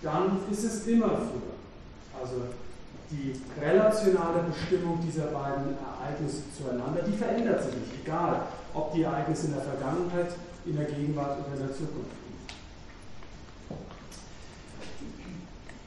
dann 0.00 0.38
ist 0.50 0.64
es 0.64 0.86
immer 0.86 1.08
früher. 1.08 1.52
Also 2.18 2.36
die 3.10 3.38
relationale 3.60 4.44
Bestimmung 4.44 4.98
dieser 5.04 5.26
beiden 5.26 5.76
Ereignisse 5.76 6.42
zueinander, 6.56 7.02
die 7.02 7.12
verändert 7.18 7.64
sich 7.64 7.74
nicht, 7.74 7.92
egal 8.02 8.46
ob 8.72 8.94
die 8.94 9.02
Ereignisse 9.02 9.48
in 9.48 9.54
der 9.54 9.62
Vergangenheit, 9.62 10.32
in 10.64 10.76
der 10.76 10.86
Gegenwart 10.86 11.38
oder 11.40 11.60
in 11.60 11.66
der 11.66 11.76
Zukunft 11.76 12.16
liegen. 12.16 12.32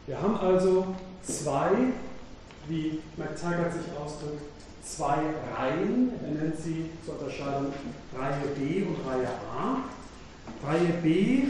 Wir 0.08 0.22
haben 0.22 0.38
also 0.38 0.86
zwei, 1.24 1.72
wie 2.68 3.02
McTaggart 3.18 3.74
sich 3.74 3.86
ausdrückt, 4.00 4.44
zwei 4.84 5.18
Reihen. 5.58 6.12
Er 6.24 6.44
nennt 6.44 6.58
sie 6.58 6.92
zur 7.04 7.20
Unterscheidung 7.20 7.74
Reihe 8.16 8.48
B 8.56 8.84
und 8.84 8.98
Reihe 9.08 9.28
A. 9.28 10.68
Reihe 10.68 10.94
B 11.02 11.46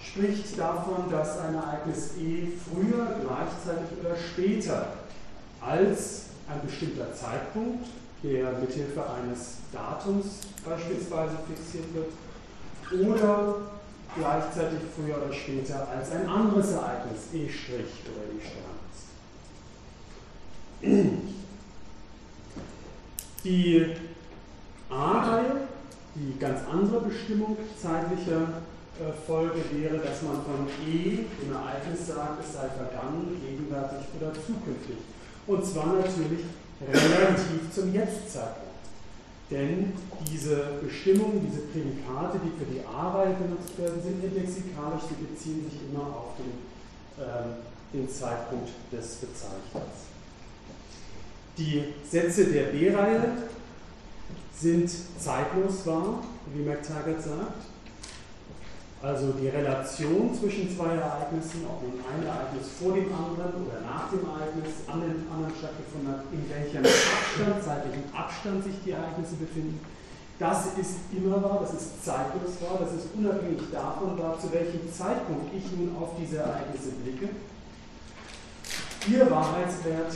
spricht 0.00 0.56
davon, 0.58 1.10
dass 1.10 1.40
ein 1.40 1.56
Ereignis 1.56 2.12
E 2.20 2.48
früher, 2.70 3.16
gleichzeitig 3.20 3.98
oder 4.00 4.16
später 4.16 4.86
als 5.60 6.26
ein 6.48 6.64
bestimmter 6.64 7.12
Zeitpunkt, 7.14 7.86
der 8.22 8.52
mithilfe 8.60 9.02
eines 9.10 9.56
Datums 9.72 10.40
beispielsweise 10.64 11.34
fixiert 11.48 11.86
wird, 11.94 13.08
oder 13.08 13.56
gleichzeitig 14.16 14.80
früher 14.94 15.16
oder 15.16 15.32
später 15.32 15.88
als 15.88 16.10
ein 16.12 16.28
anderes 16.28 16.72
Ereignis, 16.72 17.28
E' 17.32 17.48
oder 18.10 18.24
E' 18.30 18.38
ist. 18.38 18.72
Die 23.44 23.86
A-Reihe, 24.90 25.68
die 26.14 26.38
ganz 26.38 26.60
andere 26.70 27.00
Bestimmung 27.00 27.56
zeitlicher 27.80 28.62
äh, 29.00 29.12
Folge 29.26 29.60
wäre, 29.72 29.98
dass 29.98 30.22
man 30.22 30.42
von 30.42 30.68
E 30.86 31.24
im 31.42 31.52
Ereignis 31.52 32.06
sagt, 32.08 32.44
es 32.44 32.52
sei 32.52 32.68
vergangen, 32.68 33.40
gegenwärtig 33.40 34.06
oder 34.20 34.32
zukünftig. 34.34 34.98
Und 35.46 35.64
zwar 35.64 35.94
natürlich 35.94 36.44
relativ 36.86 37.72
zum 37.74 37.92
Jetzt-Zeitpunkt. 37.92 38.71
Denn 39.52 39.92
diese 40.32 40.80
Bestimmungen, 40.82 41.46
diese 41.46 41.62
Prädikate, 41.66 42.40
die 42.42 42.58
für 42.58 42.70
die 42.72 42.80
A-Reihe 42.86 43.34
benutzt 43.34 43.76
werden, 43.78 44.00
sind 44.02 44.22
lexikalisch, 44.22 45.02
die 45.10 45.26
beziehen 45.26 45.70
sich 45.70 45.78
immer 45.90 46.06
auf 46.06 46.30
den, 46.38 47.22
äh, 47.22 47.52
den 47.92 48.08
Zeitpunkt 48.08 48.70
des 48.90 49.16
Bezeichners. 49.16 50.08
Die 51.58 51.84
Sätze 52.08 52.46
der 52.46 52.64
B-Reihe 52.64 53.32
sind 54.58 54.90
zeitlos 55.18 55.86
wahr, 55.86 56.24
wie 56.54 56.62
McTaggart 56.62 57.22
sagt. 57.22 57.71
Also 59.02 59.34
die 59.34 59.48
Relation 59.48 60.30
zwischen 60.30 60.70
zwei 60.70 60.94
Ereignissen, 60.94 61.66
ob 61.66 61.82
nun 61.82 61.98
ein 62.06 62.22
Ereignis 62.22 62.70
vor 62.78 62.94
dem 62.94 63.10
anderen 63.10 63.66
oder 63.66 63.82
nach 63.82 64.06
dem 64.06 64.22
Ereignis 64.22 64.86
an 64.86 65.02
dem 65.02 65.26
anderen 65.26 65.50
stattgefunden 65.58 66.06
hat, 66.06 66.22
in 66.30 66.46
welchem 66.46 66.86
Abstand, 66.86 67.58
zeitlichen 67.66 68.06
Abstand 68.14 68.62
sich 68.62 68.78
die 68.86 68.94
Ereignisse 68.94 69.34
befinden, 69.42 69.82
das 70.38 70.78
ist 70.78 71.10
immer 71.10 71.42
wahr, 71.42 71.66
das 71.66 71.74
ist 71.74 72.04
zeitlos 72.04 72.62
wahr, 72.62 72.78
das 72.78 72.94
ist 72.94 73.10
unabhängig 73.14 73.62
davon 73.72 74.18
wahr, 74.18 74.38
zu 74.38 74.52
welchem 74.52 74.86
Zeitpunkt 74.86 75.50
ich 75.50 75.66
nun 75.74 75.96
auf 75.98 76.14
diese 76.14 76.38
Ereignisse 76.38 76.94
blicke. 77.02 77.28
Ihr 79.10 79.30
Wahrheitswert, 79.30 80.14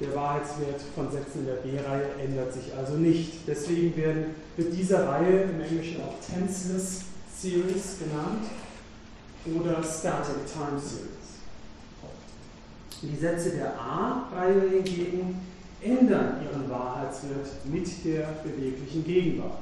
der 0.00 0.14
Wahrheitswert 0.14 0.80
von 0.94 1.12
Sätzen 1.12 1.44
der 1.44 1.60
B-Reihe 1.60 2.16
ändert 2.16 2.52
sich 2.52 2.72
also 2.74 2.94
nicht. 2.94 3.46
Deswegen 3.46 3.96
werden, 3.96 4.34
wird 4.56 4.74
diese 4.74 5.06
Reihe 5.06 5.42
im 5.42 5.60
Englischen 5.60 6.00
auch 6.00 6.16
tenseless 6.20 7.04
Series 7.38 7.98
genannt 7.98 8.46
oder 9.44 9.82
Static 9.82 10.46
Time 10.50 10.80
Series. 10.80 11.16
Die 13.02 13.16
Sätze 13.16 13.50
der 13.50 13.78
A-Reihe 13.78 14.70
hingegen 14.70 15.40
ändern 15.82 16.40
ihren 16.42 16.70
Wahrheitswert 16.70 17.64
mit 17.64 18.04
der 18.04 18.28
beweglichen 18.42 19.04
Gegenwart. 19.04 19.58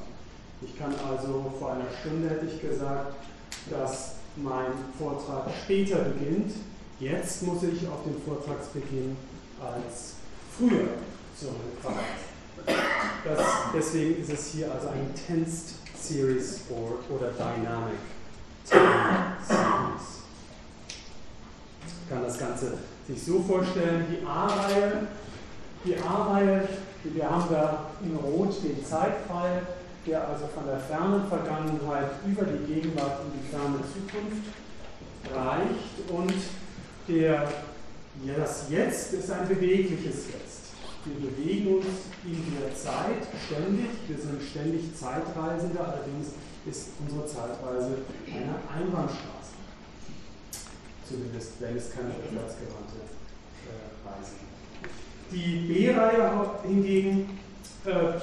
Ich 0.63 0.79
kann 0.79 0.95
also 0.95 1.53
vor 1.59 1.73
einer 1.73 1.91
Stunde 2.01 2.31
hätte 2.31 2.47
ich 2.47 2.61
gesagt, 2.61 3.17
dass 3.69 4.15
mein 4.37 4.73
Vortrag 4.99 5.51
später 5.65 5.97
beginnt. 6.05 6.53
Jetzt 7.01 7.43
muss 7.43 7.63
ich 7.65 7.89
auf 7.89 8.05
den 8.05 8.17
Vortragsbeginn 8.25 9.17
als 9.61 10.15
früher 10.57 10.89
zurückverweisen. 11.37 12.35
deswegen 13.75 14.23
ist 14.23 14.33
es 14.33 14.53
hier 14.53 14.73
also 14.73 14.89
ein 14.89 15.13
Tensed 15.27 15.84
Series 16.09 16.61
or, 16.71 16.99
oder 17.15 17.31
Dynamic 17.33 17.99
Time 18.69 19.37
Series. 19.47 20.25
Ich 21.87 22.11
kann 22.11 22.23
das 22.23 22.39
Ganze 22.39 22.79
sich 23.09 23.23
so 23.23 23.41
vorstellen, 23.41 24.07
die 24.11 24.27
A-Reihe, 24.27 25.07
die 25.85 25.97
A-Reihe, 25.97 26.69
wir 27.05 27.31
haben 27.31 27.45
da 27.51 27.91
in 28.03 28.17
Rot 28.17 28.63
den 28.63 28.85
Zeitpfeil, 28.85 29.63
der 30.07 30.29
also 30.29 30.47
von 30.55 30.67
der 30.67 30.79
fernen 30.79 31.27
Vergangenheit 31.29 32.11
über 32.27 32.45
die 32.45 32.73
Gegenwart 32.73 33.21
in 33.25 33.41
die 33.41 33.49
ferne 33.49 33.79
Zukunft 33.93 34.45
reicht 35.35 36.11
und 36.11 36.35
der, 37.09 37.49
ja, 38.25 38.35
das 38.37 38.67
Jetzt 38.69 39.15
ist 39.15 39.31
ein 39.31 39.49
bewegliches 39.49 40.27
Jetzt. 40.27 40.44
Wir 41.05 41.31
bewegen 41.31 41.77
uns 41.77 41.87
in 42.25 42.57
der 42.59 42.75
Zeit 42.75 43.29
ständig, 43.47 43.91
wir 44.09 44.17
sind 44.17 44.43
ständig 44.43 44.97
Zeitreisende, 44.97 45.79
allerdings 45.79 46.29
ist 46.65 46.91
unsere 46.99 47.27
Zeitreise 47.27 47.99
eine 48.27 48.57
Einbahnstraße. 48.73 49.53
Zumindest 51.07 51.61
wenn 51.61 51.77
es 51.77 51.91
keine 51.91 52.09
rückwärtsgewandte 52.09 53.05
äh, 53.69 54.09
Reise 54.09 54.33
gibt. 54.41 55.33
Die 55.33 55.67
B-Reihe 55.69 56.51
hingegen 56.67 57.39
äh, 57.85 58.19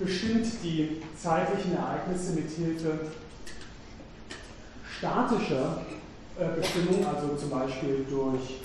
bestimmt 0.00 0.46
die 0.64 1.00
zeitlichen 1.16 1.76
Ereignisse 1.76 2.32
mit 2.32 2.50
Hilfe 2.50 2.98
statischer 4.98 5.82
äh, 6.36 6.60
Bestimmung, 6.60 7.06
also 7.06 7.36
zum 7.36 7.50
Beispiel 7.50 8.04
durch 8.10 8.60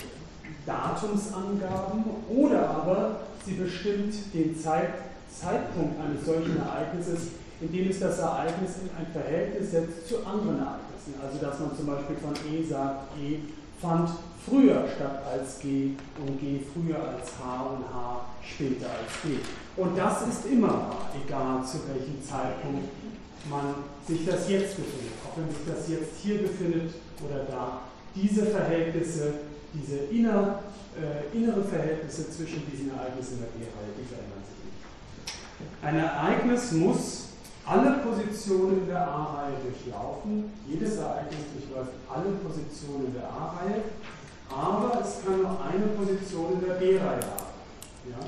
Datumsangaben 0.66 2.04
oder 2.28 2.70
aber 2.70 3.20
sie 3.44 3.54
bestimmt 3.54 4.14
den 4.32 4.58
Zeit, 4.58 4.90
Zeitpunkt 5.30 6.00
eines 6.00 6.24
solchen 6.24 6.56
Ereignisses, 6.58 7.28
indem 7.60 7.90
es 7.90 8.00
das 8.00 8.18
Ereignis 8.18 8.70
in 8.82 8.90
ein 8.96 9.12
Verhältnis 9.12 9.70
setzt 9.70 10.08
zu 10.08 10.26
anderen 10.26 10.58
Ereignissen. 10.58 11.14
Also 11.22 11.38
dass 11.38 11.58
man 11.60 11.76
zum 11.76 11.86
Beispiel 11.86 12.16
von 12.16 12.34
E 12.50 12.62
sagt, 12.62 13.16
E 13.20 13.40
fand 13.80 14.10
früher 14.48 14.84
statt 14.94 15.22
als 15.30 15.58
G 15.60 15.92
und 16.18 16.40
G 16.40 16.60
früher 16.72 16.98
als 16.98 17.30
H 17.38 17.62
und 17.62 17.84
H 17.92 18.26
später 18.42 18.86
als 18.86 19.22
G. 19.22 19.38
Und 19.76 19.96
das 19.96 20.28
ist 20.28 20.46
immer 20.46 20.68
wahr, 20.68 21.10
egal 21.24 21.64
zu 21.64 21.78
welchem 21.88 22.22
Zeitpunkt 22.22 22.88
man 23.50 23.74
sich 24.06 24.24
das 24.26 24.48
jetzt 24.48 24.76
befindet. 24.76 25.12
Auch 25.26 25.36
wenn 25.36 25.48
sich 25.48 25.64
das 25.66 25.88
jetzt 25.88 26.20
hier 26.22 26.42
befindet 26.42 26.94
oder 27.24 27.44
da. 27.44 27.80
Diese 28.14 28.46
Verhältnisse, 28.46 29.34
diese 29.74 29.96
inner 30.14 30.60
äh, 30.96 31.36
innere 31.36 31.64
Verhältnisse 31.64 32.30
zwischen 32.30 32.70
diesen 32.70 32.90
Ereignissen 32.94 33.38
der 33.40 33.50
B-Reihe, 33.58 33.92
die 33.98 34.06
verändern 34.06 34.42
sich 34.46 34.58
nicht. 34.64 35.82
Ein 35.82 35.96
Ereignis 35.98 36.72
muss 36.72 37.28
alle 37.66 37.98
Positionen 37.98 38.86
der 38.86 39.08
A-Reihe 39.08 39.54
durchlaufen. 39.62 40.52
Jedes 40.68 40.96
Ereignis 40.96 41.40
durchläuft 41.54 41.92
alle 42.08 42.30
Positionen 42.36 43.12
der 43.14 43.28
A-Reihe, 43.28 43.82
aber 44.50 45.00
es 45.00 45.24
kann 45.24 45.42
nur 45.42 45.58
eine 45.64 45.86
Position 45.96 46.52
in 46.54 46.60
der 46.60 46.74
B-Reihe 46.74 47.22
haben. 47.22 47.54
Ja? 48.10 48.18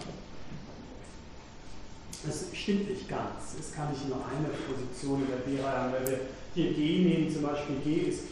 Das 2.27 2.47
stimmt 2.53 2.91
nicht 2.91 3.09
ganz. 3.09 3.55
Es 3.61 3.73
kann 3.73 3.91
nicht 3.91 4.09
nur 4.09 4.19
eine 4.27 4.49
Position 4.49 5.23
in 5.23 5.29
der 5.29 5.45
B-Reihe 5.45 5.79
haben. 5.79 5.93
Wenn 5.93 6.07
wir 6.11 6.21
hier 6.55 6.73
G 6.73 7.05
nehmen, 7.05 7.33
zum 7.33 7.43
Beispiel 7.43 7.77
G 7.85 8.09
ist 8.09 8.25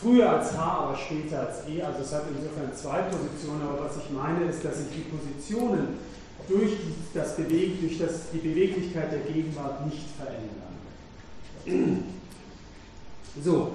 früher 0.00 0.30
als 0.30 0.56
H, 0.56 0.62
aber 0.62 0.96
später 0.96 1.40
als 1.40 1.68
E. 1.68 1.82
Also 1.82 2.00
es 2.02 2.12
hat 2.14 2.24
insofern 2.34 2.74
zwei 2.74 3.02
Positionen, 3.02 3.62
aber 3.62 3.84
was 3.84 3.96
ich 3.96 4.10
meine 4.10 4.44
ist, 4.50 4.64
dass 4.64 4.78
sich 4.78 4.88
die 4.94 5.10
Positionen 5.10 5.98
durch, 6.48 6.72
das 7.14 7.36
Beweg 7.36 7.80
durch 7.80 7.98
das, 7.98 8.30
die 8.32 8.38
Beweglichkeit 8.38 9.12
der 9.12 9.20
Gegenwart 9.20 9.86
nicht 9.86 10.06
verändern. 10.16 12.04
So, 13.44 13.70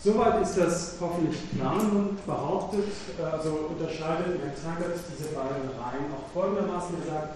soweit 0.00 0.42
ist 0.44 0.56
das 0.56 0.94
hoffentlich 1.00 1.36
klar 1.50 1.82
nun 1.82 2.16
behauptet, 2.24 2.86
also 3.20 3.68
unterscheidet 3.68 4.38
Herr 4.40 4.54
Taggart 4.54 4.94
diese 5.12 5.30
beiden 5.30 5.70
Reihen 5.74 6.06
auch 6.14 6.32
folgendermaßen 6.32 6.94
gesagt, 7.02 7.34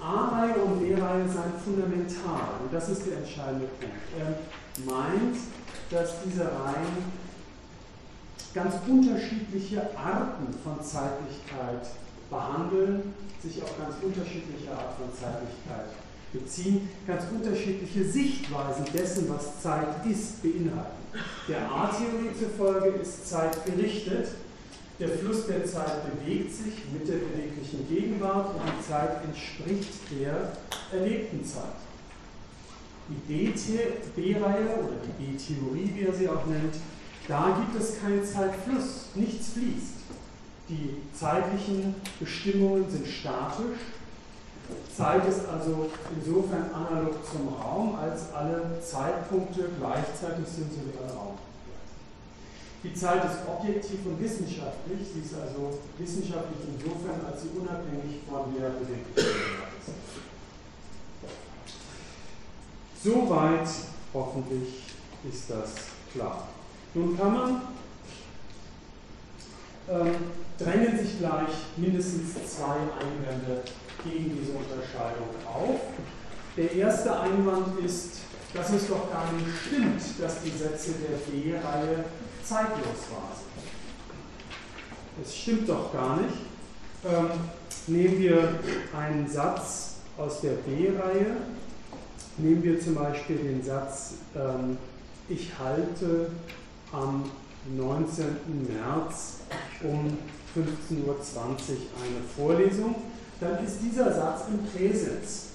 A-Reihe 0.00 0.54
und 0.54 0.80
B-Reihe 0.80 1.28
seien 1.28 1.52
fundamental 1.64 2.58
und 2.60 2.72
das 2.72 2.88
ist 2.88 3.06
der 3.06 3.18
entscheidende 3.18 3.68
Punkt. 3.78 3.94
Er 4.18 4.38
meint, 4.84 5.36
dass 5.90 6.14
diese 6.24 6.42
Reihen 6.42 7.25
ganz 8.56 8.74
unterschiedliche 8.88 9.82
Arten 9.94 10.48
von 10.64 10.82
Zeitlichkeit 10.82 11.86
behandeln, 12.30 13.14
sich 13.42 13.62
auf 13.62 13.78
ganz 13.78 13.96
unterschiedliche 14.02 14.72
Art 14.72 14.96
von 14.96 15.12
Zeitlichkeit 15.12 15.92
beziehen, 16.32 16.88
ganz 17.06 17.24
unterschiedliche 17.30 18.04
Sichtweisen 18.04 18.86
dessen, 18.94 19.28
was 19.28 19.62
Zeit 19.62 20.04
ist, 20.10 20.42
beinhalten. 20.42 21.04
Der 21.46 21.70
A-Theorie 21.70 22.34
zufolge 22.38 22.98
ist 22.98 23.28
Zeit 23.28 23.64
gerichtet, 23.66 24.28
Der 24.98 25.10
Fluss 25.10 25.46
der 25.46 25.62
Zeit 25.66 26.00
bewegt 26.10 26.54
sich 26.54 26.72
mit 26.90 27.06
der 27.06 27.16
beweglichen 27.16 27.86
Gegenwart 27.86 28.54
und 28.54 28.62
die 28.64 28.88
Zeit 28.88 29.22
entspricht 29.24 29.92
der 30.10 30.52
erlebten 30.90 31.44
Zeit. 31.44 31.76
Die 33.10 33.52
B-Reihe 34.16 34.68
oder 34.78 34.96
die 35.04 35.22
B-Theorie, 35.22 35.92
wie 35.94 36.06
er 36.06 36.14
sie 36.14 36.28
auch 36.30 36.46
nennt, 36.46 36.76
da 37.28 37.58
gibt 37.58 37.82
es 37.82 38.00
keinen 38.00 38.24
Zeitfluss, 38.24 39.06
nichts 39.14 39.52
fließt. 39.52 39.96
Die 40.68 40.96
zeitlichen 41.18 41.94
Bestimmungen 42.18 42.90
sind 42.90 43.06
statisch. 43.06 43.78
Zeit 44.96 45.28
ist 45.28 45.46
also 45.46 45.90
insofern 46.14 46.70
analog 46.72 47.14
zum 47.24 47.48
Raum, 47.54 47.94
als 47.96 48.32
alle 48.34 48.80
Zeitpunkte 48.80 49.68
gleichzeitig 49.78 50.46
sind, 50.46 50.72
so 50.72 50.78
wie 50.78 50.98
alle 51.04 51.14
Raum. 51.14 51.38
Die 52.82 52.94
Zeit 52.94 53.24
ist 53.24 53.38
objektiv 53.48 54.06
und 54.06 54.20
wissenschaftlich, 54.20 55.00
sie 55.12 55.20
ist 55.20 55.34
also 55.34 55.78
wissenschaftlich 55.98 56.60
insofern, 56.68 57.24
als 57.26 57.42
sie 57.42 57.48
unabhängig 57.58 58.20
von 58.28 58.54
der 58.54 58.70
Beweglichkeit 58.70 59.72
ist. 59.80 59.94
Soweit 63.02 63.68
hoffentlich 64.12 64.82
ist 65.28 65.50
das 65.50 65.74
klar. 66.12 66.48
Nun 66.96 67.14
kann 67.14 67.32
man, 67.34 67.60
ähm, 69.90 70.14
drängen 70.58 70.98
sich 70.98 71.18
gleich 71.18 71.50
mindestens 71.76 72.32
zwei 72.56 72.72
Einwände 72.72 73.60
gegen 74.02 74.34
diese 74.34 74.52
Unterscheidung 74.52 75.28
auf. 75.46 75.78
Der 76.56 76.72
erste 76.72 77.20
Einwand 77.20 77.78
ist, 77.84 78.20
dass 78.54 78.70
es 78.70 78.88
doch 78.88 79.12
gar 79.12 79.30
nicht 79.32 79.46
stimmt, 79.66 80.00
dass 80.22 80.42
die 80.42 80.48
Sätze 80.48 80.92
der 80.92 81.18
B-Reihe 81.30 82.04
zeitlos 82.42 83.10
waren. 83.10 83.44
Es 85.22 85.36
stimmt 85.36 85.68
doch 85.68 85.92
gar 85.92 86.16
nicht. 86.16 86.36
Ähm, 87.04 87.28
nehmen 87.88 88.18
wir 88.18 88.58
einen 88.98 89.28
Satz 89.28 89.96
aus 90.16 90.40
der 90.40 90.52
B-Reihe. 90.52 91.36
Nehmen 92.38 92.62
wir 92.62 92.80
zum 92.80 92.94
Beispiel 92.94 93.36
den 93.36 93.62
Satz, 93.62 94.14
ähm, 94.34 94.78
ich 95.28 95.50
halte 95.58 96.30
am 96.96 97.24
19. 97.76 98.24
März 98.68 99.40
um 99.82 100.16
15.20 100.56 101.04
Uhr 101.04 101.16
eine 102.02 102.22
Vorlesung, 102.36 102.94
dann 103.40 103.64
ist 103.64 103.80
dieser 103.82 104.12
Satz 104.14 104.44
im 104.48 104.64
Präsens. 104.66 105.48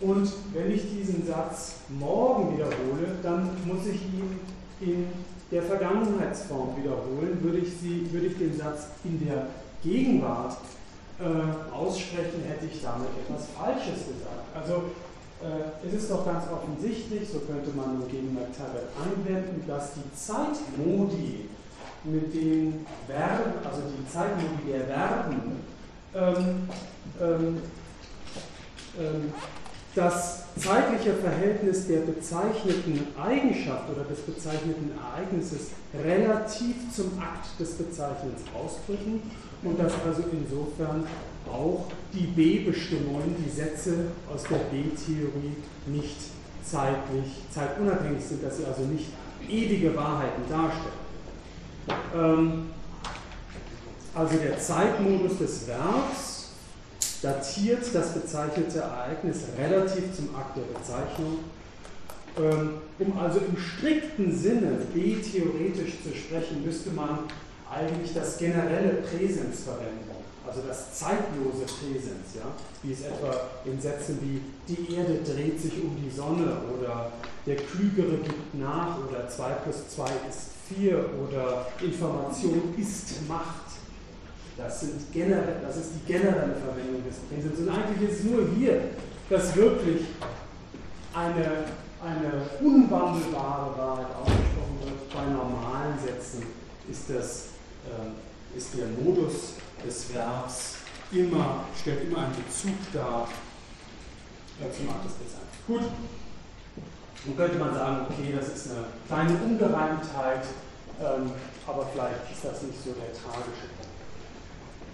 Und 0.00 0.32
wenn 0.54 0.70
ich 0.70 0.82
diesen 0.90 1.26
Satz 1.26 1.74
morgen 1.88 2.56
wiederhole, 2.56 3.16
dann 3.22 3.50
muss 3.66 3.86
ich 3.86 4.00
ihn 4.02 4.40
in 4.80 5.06
der 5.50 5.62
Vergangenheitsform 5.62 6.76
wiederholen. 6.76 7.38
Würde 7.42 7.58
ich, 7.58 7.72
sie, 7.80 8.10
würde 8.12 8.28
ich 8.28 8.38
den 8.38 8.56
Satz 8.56 8.86
in 9.04 9.26
der 9.26 9.48
Gegenwart 9.82 10.56
äh, 11.18 11.74
aussprechen, 11.74 12.42
hätte 12.48 12.66
ich 12.72 12.80
damit 12.82 13.08
etwas 13.26 13.48
Falsches 13.56 14.06
gesagt. 14.06 14.46
Also 14.54 14.84
es 15.86 15.94
ist 15.94 16.10
doch 16.10 16.26
ganz 16.26 16.44
offensichtlich, 16.52 17.28
so 17.28 17.40
könnte 17.40 17.70
man 17.74 17.98
nun 17.98 18.08
gegen 18.08 18.34
McTaggart 18.34 18.92
anwenden, 19.00 19.64
dass 19.66 19.94
die 19.94 20.14
Zeitmodi 20.14 21.48
mit 22.04 22.34
den 22.34 22.86
Verben, 23.06 23.52
also 23.64 23.82
die 23.88 24.08
Zeitmodi 24.12 24.72
der 24.72 24.86
Verben, 24.86 25.60
ähm, 26.14 26.68
ähm, 27.20 27.58
ähm, 28.98 29.32
das 29.94 30.44
zeitliche 30.56 31.14
Verhältnis 31.14 31.86
der 31.88 32.00
bezeichneten 32.00 33.06
Eigenschaft 33.20 33.90
oder 33.90 34.04
des 34.04 34.20
bezeichneten 34.20 34.92
Ereignisses 34.96 35.70
relativ 36.04 36.92
zum 36.94 37.18
Akt 37.18 37.58
des 37.58 37.72
Bezeichnens 37.74 38.42
ausdrücken 38.54 39.22
und 39.62 39.78
dass 39.78 39.92
also 40.06 40.22
insofern 40.32 41.04
auch 41.50 41.86
die 42.12 42.26
B-Bestimmungen, 42.26 43.36
die 43.44 43.50
Sätze 43.50 44.06
aus 44.32 44.44
der 44.44 44.56
B-Theorie 44.56 45.56
nicht 45.86 46.16
zeitlich, 46.64 47.42
zeitunabhängig 47.50 48.24
sind, 48.24 48.44
dass 48.44 48.58
sie 48.58 48.64
also 48.64 48.82
nicht 48.82 49.06
ewige 49.48 49.94
Wahrheiten 49.96 50.42
darstellen. 50.48 51.00
Ähm, 52.14 52.66
also 54.14 54.36
der 54.38 54.58
Zeitmodus 54.58 55.38
des 55.38 55.66
Verbs 55.66 56.50
datiert 57.22 57.84
das 57.92 58.14
bezeichnete 58.14 58.80
Ereignis 58.80 59.44
relativ 59.58 60.14
zum 60.14 60.34
Akt 60.34 60.56
der 60.56 60.62
Bezeichnung. 60.62 61.38
Ähm, 62.38 62.70
um 62.98 63.18
also 63.18 63.40
im 63.40 63.56
strikten 63.56 64.36
Sinne 64.36 64.78
B-theoretisch 64.94 66.02
zu 66.02 66.14
sprechen, 66.16 66.64
müsste 66.64 66.90
man 66.90 67.20
eigentlich 67.70 68.14
das 68.14 68.38
generelle 68.38 69.02
Präsens 69.02 69.62
verwenden 69.64 70.09
also 70.50 70.62
das 70.66 70.92
zeitlose 70.98 71.62
Präsens, 71.62 72.34
ja, 72.34 72.42
wie 72.82 72.92
es 72.92 73.02
etwa 73.02 73.32
in 73.64 73.80
Sätzen 73.80 74.18
wie 74.20 74.42
die 74.66 74.96
Erde 74.96 75.20
dreht 75.22 75.60
sich 75.60 75.74
um 75.80 75.96
die 75.96 76.10
Sonne 76.10 76.56
oder 76.76 77.12
der 77.46 77.54
Klügere 77.54 78.16
gibt 78.16 78.54
nach 78.56 78.98
oder 78.98 79.28
2 79.28 79.48
plus 79.62 79.88
2 79.94 80.04
ist 80.28 80.50
4 80.76 80.98
oder 81.22 81.68
Information 81.80 82.74
ist 82.76 83.28
Macht. 83.28 83.70
Das, 84.56 84.80
sind 84.80 85.12
generell, 85.12 85.60
das 85.62 85.76
ist 85.76 85.90
die 85.94 86.12
generelle 86.12 86.56
Verwendung 86.56 87.02
des 87.06 87.16
Präsens. 87.30 87.60
Und 87.60 87.68
eigentlich 87.68 88.10
ist 88.10 88.18
es 88.18 88.24
nur 88.24 88.48
hier, 88.56 88.80
dass 89.30 89.54
wirklich 89.54 90.02
eine, 91.14 91.64
eine 92.04 92.42
unwandelbare 92.60 93.78
Wahrheit 93.78 94.06
ausgesprochen 94.16 94.78
wird. 94.82 95.14
Bei 95.14 95.32
normalen 95.32 95.98
Sätzen 96.04 96.42
ist, 96.90 97.08
das, 97.08 97.46
äh, 97.86 98.58
ist 98.58 98.74
der 98.76 98.86
Modus 99.02 99.54
des 99.84 100.12
Verbs 100.12 100.74
immer, 101.12 101.64
stellt 101.78 102.04
immer 102.04 102.18
einen 102.18 102.36
Bezug 102.36 102.76
dar 102.92 103.28
äh, 104.60 104.70
zum 104.72 104.88
Akt 104.90 105.04
des 105.06 105.18
Designs. 105.18 105.56
Gut, 105.66 105.82
nun 107.26 107.36
könnte 107.36 107.58
man 107.58 107.74
sagen, 107.74 108.06
okay, 108.08 108.34
das 108.34 108.48
ist 108.48 108.70
eine 108.70 108.84
kleine 109.06 109.38
Ungereimtheit, 109.42 110.44
ähm, 111.00 111.32
aber 111.66 111.86
vielleicht 111.92 112.30
ist 112.32 112.44
das 112.44 112.62
nicht 112.62 112.78
so 112.82 112.92
der 112.92 113.12
tragische 113.12 113.68
Punkt. 113.76 113.90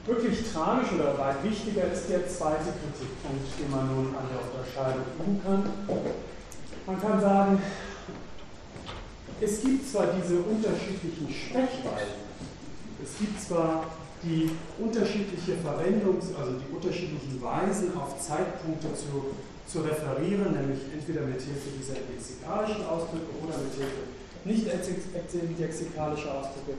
Wirklich 0.06 0.52
tragisch 0.52 0.92
oder 0.92 1.18
weit 1.18 1.42
wichtiger 1.42 1.90
ist 1.90 2.08
der 2.08 2.28
zweite 2.28 2.70
Kritikpunkt, 2.78 3.46
den 3.58 3.70
man 3.70 3.86
nun 3.88 4.14
an 4.14 4.24
der 4.30 4.38
Unterscheidung 4.40 5.04
üben 5.18 5.42
kann. 5.44 5.64
Man 6.86 7.00
kann 7.00 7.20
sagen, 7.20 7.62
es 9.40 9.60
gibt 9.60 9.90
zwar 9.90 10.06
diese 10.06 10.38
unterschiedlichen 10.38 11.28
Sprechweisen, 11.28 12.22
es 13.02 13.18
gibt 13.18 13.40
zwar 13.40 13.84
die 14.22 14.50
unterschiedliche 14.78 15.58
Verwendungs-, 15.62 16.34
also 16.38 16.52
die 16.58 16.74
unterschiedlichen 16.74 17.40
Weisen 17.42 17.96
auf 17.96 18.20
Zeitpunkte 18.20 18.88
zu, 18.94 19.36
zu 19.66 19.84
referieren, 19.84 20.52
nämlich 20.52 20.80
entweder 20.92 21.22
mit 21.22 21.40
Hilfe 21.40 21.70
dieser 21.78 22.00
lexikalischen 22.06 22.84
Ausdrücke 22.86 23.30
oder 23.42 23.58
mit 23.58 23.74
Hilfe 23.74 24.16
nicht 24.46 24.66
lexikalischer 25.58 26.38
Ausdrücke. 26.38 26.78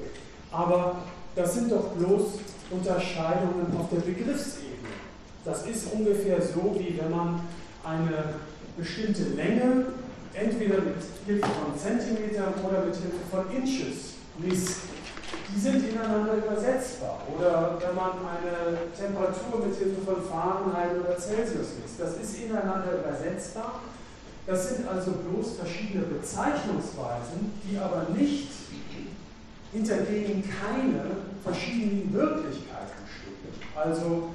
Aber 0.52 1.04
das 1.36 1.54
sind 1.54 1.71
doch 1.71 1.89
bloß 1.93 2.39
Unterscheidungen 2.71 3.67
auf 3.78 3.89
der 3.89 4.00
Begriffsebene. 4.00 4.95
Das 5.43 5.65
ist 5.67 5.91
ungefähr 5.93 6.41
so, 6.41 6.76
wie 6.80 6.97
wenn 6.97 7.12
man 7.12 7.41
eine 7.84 8.36
bestimmte 8.78 9.23
Länge 9.36 9.86
entweder 10.34 10.82
mit 10.82 10.95
Hilfe 11.26 11.47
von 11.47 11.78
Zentimetern 11.78 12.54
oder 12.63 12.86
mit 12.86 12.95
Hilfe 12.95 13.17
von 13.32 13.45
Inches 13.56 14.15
misst 14.39 14.82
die 15.54 15.60
sind 15.60 15.90
ineinander 15.90 16.36
übersetzbar. 16.36 17.22
Oder 17.36 17.78
wenn 17.80 17.96
man 17.96 18.12
eine 18.12 18.78
Temperatur 18.96 19.66
mit 19.66 19.76
Hilfe 19.78 20.02
von 20.06 20.24
Fahrenheit 20.24 20.92
oder 21.00 21.18
Celsius 21.18 21.80
misst, 21.82 22.00
das 22.00 22.18
ist 22.18 22.44
ineinander 22.44 23.00
übersetzbar. 23.00 23.82
Das 24.46 24.70
sind 24.70 24.88
also 24.88 25.12
bloß 25.12 25.58
verschiedene 25.58 26.06
Bezeichnungsweisen, 26.06 27.52
die 27.63 27.78
aber 27.78 28.08
nicht, 28.16 28.50
hinter 29.74 29.98
denen 29.98 30.44
keine 30.44 31.02
verschiedenen 31.44 32.13
Wirklichkeiten 32.13 33.04
stehen. 33.06 33.62
Also 33.76 34.30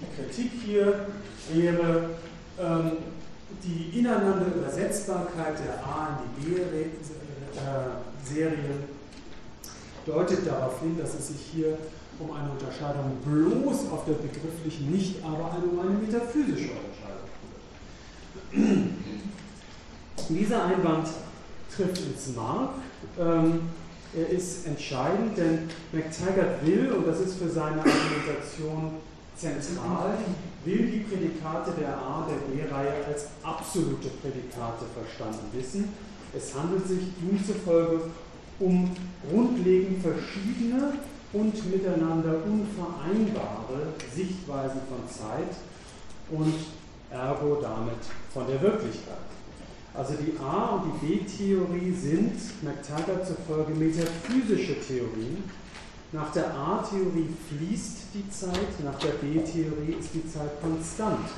die 0.00 0.06
Kritik 0.16 0.50
hier 0.64 1.06
wäre 1.52 2.10
ähm, 2.60 2.92
die 3.62 3.98
ineinander 4.00 4.46
Übersetzbarkeit 4.46 5.58
der 5.64 5.84
A 5.86 6.18
in 6.18 6.42
die 6.42 6.50
B-Serie 8.24 8.74
deutet 10.06 10.46
darauf 10.46 10.80
hin, 10.80 10.96
dass 10.98 11.14
es 11.14 11.28
sich 11.28 11.40
hier 11.52 11.78
um 12.18 12.30
eine 12.30 12.50
Unterscheidung 12.50 13.16
bloß 13.24 13.90
auf 13.90 14.04
der 14.04 14.14
begrifflichen, 14.14 14.90
nicht 14.90 15.24
aber 15.24 15.56
um 15.62 15.80
eine 15.80 15.98
metaphysische 15.98 16.70
Unterscheidung 16.70 17.28
handelt. 18.52 18.88
Dieser 20.28 20.64
Einwand 20.64 21.08
trifft 21.74 21.98
ins 21.98 22.36
Mark. 22.36 22.70
Ähm, 23.18 23.60
er 24.14 24.28
ist 24.28 24.66
entscheidend, 24.66 25.36
denn 25.38 25.70
McTaggart 25.92 26.64
will, 26.66 26.92
und 26.92 27.06
das 27.06 27.20
ist 27.20 27.38
für 27.38 27.48
seine 27.48 27.78
Argumentation 27.78 28.92
zentral, 29.36 30.18
will 30.64 30.86
die 30.86 31.00
Prädikate 31.00 31.72
der 31.80 31.96
A 31.96 32.28
der 32.28 32.36
B-Reihe 32.46 33.04
als 33.06 33.28
absolute 33.42 34.08
Prädikate 34.20 34.84
verstanden 34.94 35.46
wissen. 35.52 35.88
Es 36.34 36.54
handelt 36.54 36.86
sich 36.86 36.98
ihm 36.98 37.38
zufolge 37.44 38.02
um 38.62 38.90
grundlegend 39.30 40.02
verschiedene, 40.02 40.92
und 41.32 41.70
miteinander 41.70 42.34
unvereinbare 42.44 43.94
Sichtweisen 44.14 44.80
von 44.88 45.08
Zeit 45.08 45.56
und 46.30 46.54
ergo 47.10 47.58
damit 47.60 48.00
von 48.32 48.46
der 48.46 48.60
Wirklichkeit. 48.60 49.16
Also 49.94 50.14
die 50.14 50.38
A- 50.38 50.76
und 50.76 50.92
die 51.02 51.06
B-Theorie 51.06 51.92
sind 51.92 52.34
McTaggart 52.62 53.26
zufolge 53.26 53.74
metaphysische 53.74 54.80
Theorien. 54.80 55.44
Nach 56.12 56.30
der 56.32 56.54
A-Theorie 56.54 57.28
fließt 57.48 57.98
die 58.14 58.28
Zeit, 58.30 58.84
nach 58.84 58.98
der 58.98 59.12
B-Theorie 59.12 59.96
ist 59.98 60.14
die 60.14 60.26
Zeit 60.30 60.60
konstant. 60.60 61.28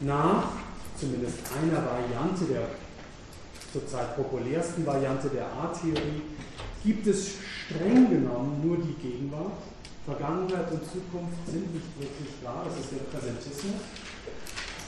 Nach 0.00 0.44
zumindest 0.98 1.38
einer 1.62 1.82
Variante 1.84 2.44
der 2.46 2.68
zurzeit 3.76 4.16
populärsten 4.16 4.86
Variante 4.86 5.28
der 5.28 5.44
A-Theorie 5.44 6.22
gibt 6.82 7.06
es 7.06 7.32
streng 7.68 8.08
genommen 8.08 8.62
nur 8.64 8.78
die 8.78 8.94
Gegenwart. 8.94 9.60
Vergangenheit 10.06 10.70
und 10.70 10.80
Zukunft 10.86 11.44
sind 11.44 11.74
nicht 11.74 11.90
wirklich 11.98 12.40
klar, 12.40 12.64
das 12.64 12.78
ist 12.78 12.92
der 12.92 13.04
Präsentismus. 13.10 13.82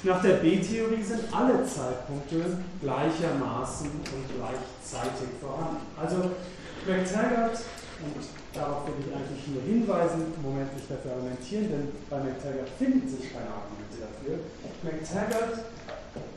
Nach 0.05 0.23
der 0.23 0.35
B-Theorie 0.39 1.03
sind 1.03 1.27
alle 1.35 1.67
Zeitpunkte 1.67 2.63
gleichermaßen 2.81 3.91
und 3.91 4.27
gleichzeitig 4.39 5.37
vorhanden. 5.43 5.83
Also 5.99 6.39
McTaggart, 6.87 7.59
und 7.99 8.15
darauf 8.55 8.87
will 8.87 8.95
ich 9.03 9.11
eigentlich 9.11 9.43
nur 9.51 9.63
hinweisen, 9.67 10.33
im 10.39 10.43
Moment 10.43 10.73
nicht 10.73 10.89
dafür 10.89 11.19
argumentieren, 11.19 11.67
denn 11.69 11.89
bei 12.09 12.23
McTaggart 12.23 12.71
finden 12.79 13.09
sich 13.11 13.35
keine 13.35 13.51
Argumente 13.51 14.07
dafür. 14.07 14.39
McTaggart 14.87 15.67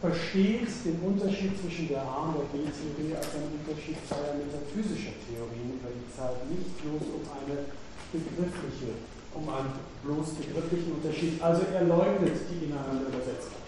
versteht 0.02 0.68
den 0.86 1.00
Unterschied 1.06 1.54
zwischen 1.62 1.88
der 1.88 2.02
A- 2.02 2.30
und 2.30 2.42
der 2.42 2.50
B-Theorie 2.52 3.16
als 3.16 3.36
einen 3.36 3.62
Unterschied 3.62 3.98
zweier 4.08 4.36
metaphysischer 4.38 5.16
Theorien 5.24 5.78
über 5.78 5.94
die 5.94 6.10
Zeit, 6.10 6.42
nicht 6.50 6.74
bloß 6.82 7.22
um 7.22 7.24
eine 7.30 7.70
begriffliche 8.12 8.98
um 9.34 9.48
einen 9.48 9.72
bloß 10.04 10.36
begrifflichen 10.36 10.92
Unterschied. 10.92 11.42
Also 11.42 11.64
er 11.74 11.84
leugnet 11.84 12.36
die 12.52 12.66
ineinander 12.66 13.08
Übersetzung 13.08 13.62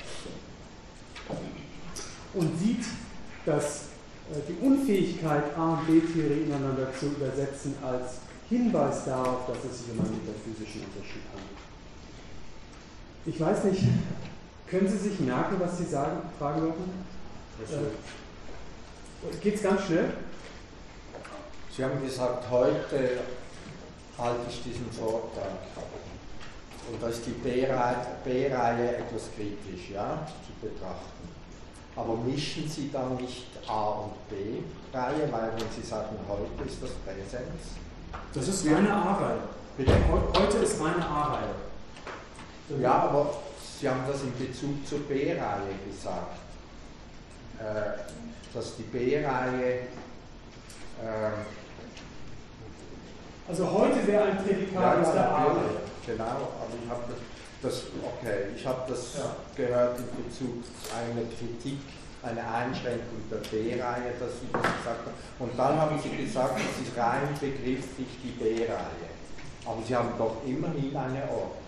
und 2.33 2.59
sieht, 2.59 2.83
dass 3.45 3.87
äh, 4.31 4.41
die 4.47 4.65
Unfähigkeit, 4.65 5.55
A 5.57 5.73
und 5.73 5.87
B-Theorie 5.87 6.43
ineinander 6.43 6.87
zu 6.99 7.07
übersetzen, 7.07 7.75
als 7.83 8.19
Hinweis 8.49 9.05
darauf, 9.05 9.47
dass 9.47 9.71
es 9.71 9.79
sich 9.79 9.91
um 9.93 9.99
einen 10.03 10.19
metaphysischen 10.19 10.81
Unterschied 10.83 11.23
handelt. 11.31 11.63
Ich 13.25 13.39
weiß 13.39 13.63
nicht, 13.65 13.83
können 14.73 14.89
Sie 14.89 15.09
sich 15.09 15.19
merken, 15.19 15.59
was 15.59 15.77
Sie 15.77 15.85
sagen, 15.85 16.17
fragen 16.39 16.63
wollten? 16.63 17.05
Äh, 17.69 19.35
Geht 19.39 19.55
es 19.55 19.61
ganz 19.61 19.83
schnell? 19.83 20.13
Sie 21.75 21.83
haben 21.83 22.01
gesagt, 22.03 22.49
heute 22.49 23.19
halte 24.17 24.41
ich 24.49 24.63
diesen 24.63 24.91
Vortrag. 24.91 25.45
Und 26.91 27.01
da 27.01 27.07
ist 27.07 27.23
die 27.25 27.31
B-Reihe 27.31 28.97
etwas 28.97 29.29
kritisch 29.35 29.91
ja, 29.93 30.27
zu 30.43 30.67
betrachten. 30.67 31.29
Aber 31.95 32.15
mischen 32.15 32.67
Sie 32.67 32.89
dann 32.91 33.15
nicht 33.17 33.45
A- 33.67 33.91
und 33.91 34.27
B-Reihe, 34.27 35.31
weil 35.31 35.51
wenn 35.55 35.71
Sie 35.71 35.87
sagen, 35.87 36.17
heute 36.27 36.67
ist 36.67 36.81
das 36.81 36.89
Präsens? 37.05 37.77
Das 38.33 38.47
ist 38.47 38.65
meine 38.65 38.91
A-Reihe. 38.91 39.39
Heute 40.33 40.57
ist 40.57 40.81
meine 40.81 41.05
A-Reihe. 41.05 42.81
Ja, 42.81 43.03
aber 43.03 43.33
Sie 43.79 43.89
haben 43.89 44.01
das 44.07 44.21
in 44.21 44.37
Bezug 44.37 44.87
zur 44.87 44.99
B-Reihe 44.99 45.75
gesagt. 45.89 46.37
Äh, 47.59 47.99
dass 48.53 48.75
die 48.77 48.83
B-Reihe 48.83 49.79
äh, 51.01 51.31
also 53.47 53.69
heute 53.69 54.07
wäre 54.07 54.23
ein 54.23 54.37
Prädikat 54.37 54.99
aus 55.05 55.13
der 55.13 55.29
A-Reihe. 55.29 55.83
Genau, 56.05 56.23
aber 56.23 56.73
ich 56.81 56.89
habe 56.89 57.03
das, 57.61 57.83
okay, 58.01 58.55
ich 58.55 58.65
habe 58.65 58.81
das 58.87 59.17
ja. 59.17 59.35
gehört 59.55 59.99
in 59.99 60.23
Bezug 60.23 60.63
zu 60.63 60.95
einer 60.95 61.27
Kritik, 61.27 61.79
eine 62.23 62.39
Einschränkung 62.39 63.19
der 63.29 63.37
B-Reihe, 63.37 64.15
dass 64.17 64.39
Sie 64.39 64.47
das 64.51 64.61
gesagt 64.61 65.05
haben. 65.05 65.17
Und 65.39 65.59
dann 65.59 65.77
haben 65.77 65.99
Sie 66.01 66.09
gesagt, 66.23 66.57
es 66.57 66.87
ist 66.87 66.97
rein 66.97 67.27
begrifflich 67.39 68.07
die 68.23 68.31
B-Reihe. 68.31 69.11
Aber 69.65 69.81
Sie 69.85 69.93
haben 69.93 70.13
doch 70.17 70.37
immerhin 70.45 70.95
eine 70.95 71.23
Ordnung. 71.23 71.62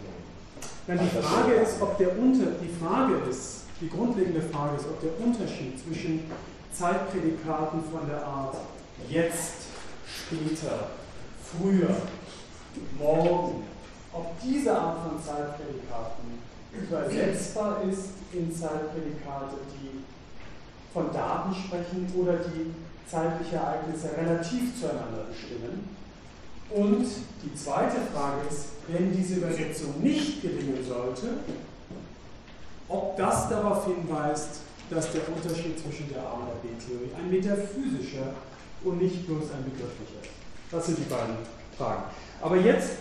Nein, 0.87 0.99
die 1.01 1.19
Frage 1.19 1.53
ist, 1.53 1.81
ob 1.81 1.97
der 1.97 2.17
Unter, 2.17 2.51
die 2.61 2.69
Frage 2.69 3.15
ist, 3.27 3.61
die 3.81 3.89
grundlegende 3.89 4.41
Frage 4.41 4.75
ist, 4.75 4.85
ob 4.85 5.01
der 5.01 5.19
Unterschied 5.19 5.79
zwischen 5.79 6.29
Zeitprädikaten 6.71 7.81
von 7.91 8.07
der 8.07 8.23
Art 8.23 8.55
jetzt, 9.09 9.65
später, 10.05 10.89
früher, 11.41 11.89
morgen, 12.99 13.63
ob 14.13 14.39
diese 14.43 14.77
Art 14.77 14.99
von 15.09 15.23
Zeitprädikaten 15.23 16.39
übersetzbar 16.71 17.81
ist 17.89 18.09
in 18.31 18.53
Zeitprädikate, 18.53 19.57
die 19.73 20.03
von 20.93 21.11
Daten 21.11 21.55
sprechen 21.55 22.13
oder 22.15 22.37
die 22.37 22.73
zeitliche 23.09 23.55
Ereignisse 23.55 24.11
relativ 24.17 24.79
zueinander 24.79 25.25
bestimmen. 25.29 25.95
Und 26.69 27.05
die 27.43 27.55
zweite 27.55 27.97
Frage 28.13 28.47
ist, 28.49 28.69
wenn 28.87 29.15
diese 29.15 29.35
Übersetzung 29.35 30.01
nicht 30.01 30.41
gelingen 30.41 30.83
sollte, 30.87 31.27
ob 32.87 33.17
das 33.17 33.49
darauf 33.49 33.85
hinweist, 33.85 34.61
dass 34.89 35.11
der 35.11 35.21
Unterschied 35.29 35.79
zwischen 35.79 36.09
der 36.09 36.21
A- 36.21 36.33
und 36.33 36.47
der 36.47 36.69
B-Theorie 36.69 37.09
ein 37.17 37.31
metaphysischer 37.31 38.33
und 38.83 39.01
nicht 39.01 39.25
bloß 39.25 39.51
ein 39.51 39.63
begrifflicher 39.63 40.21
ist. 40.21 40.31
Das 40.71 40.85
sind 40.85 40.99
die 40.99 41.09
beiden 41.09 41.37
Fragen. 41.77 42.03
Aber 42.41 42.57
jetzt 42.57 42.91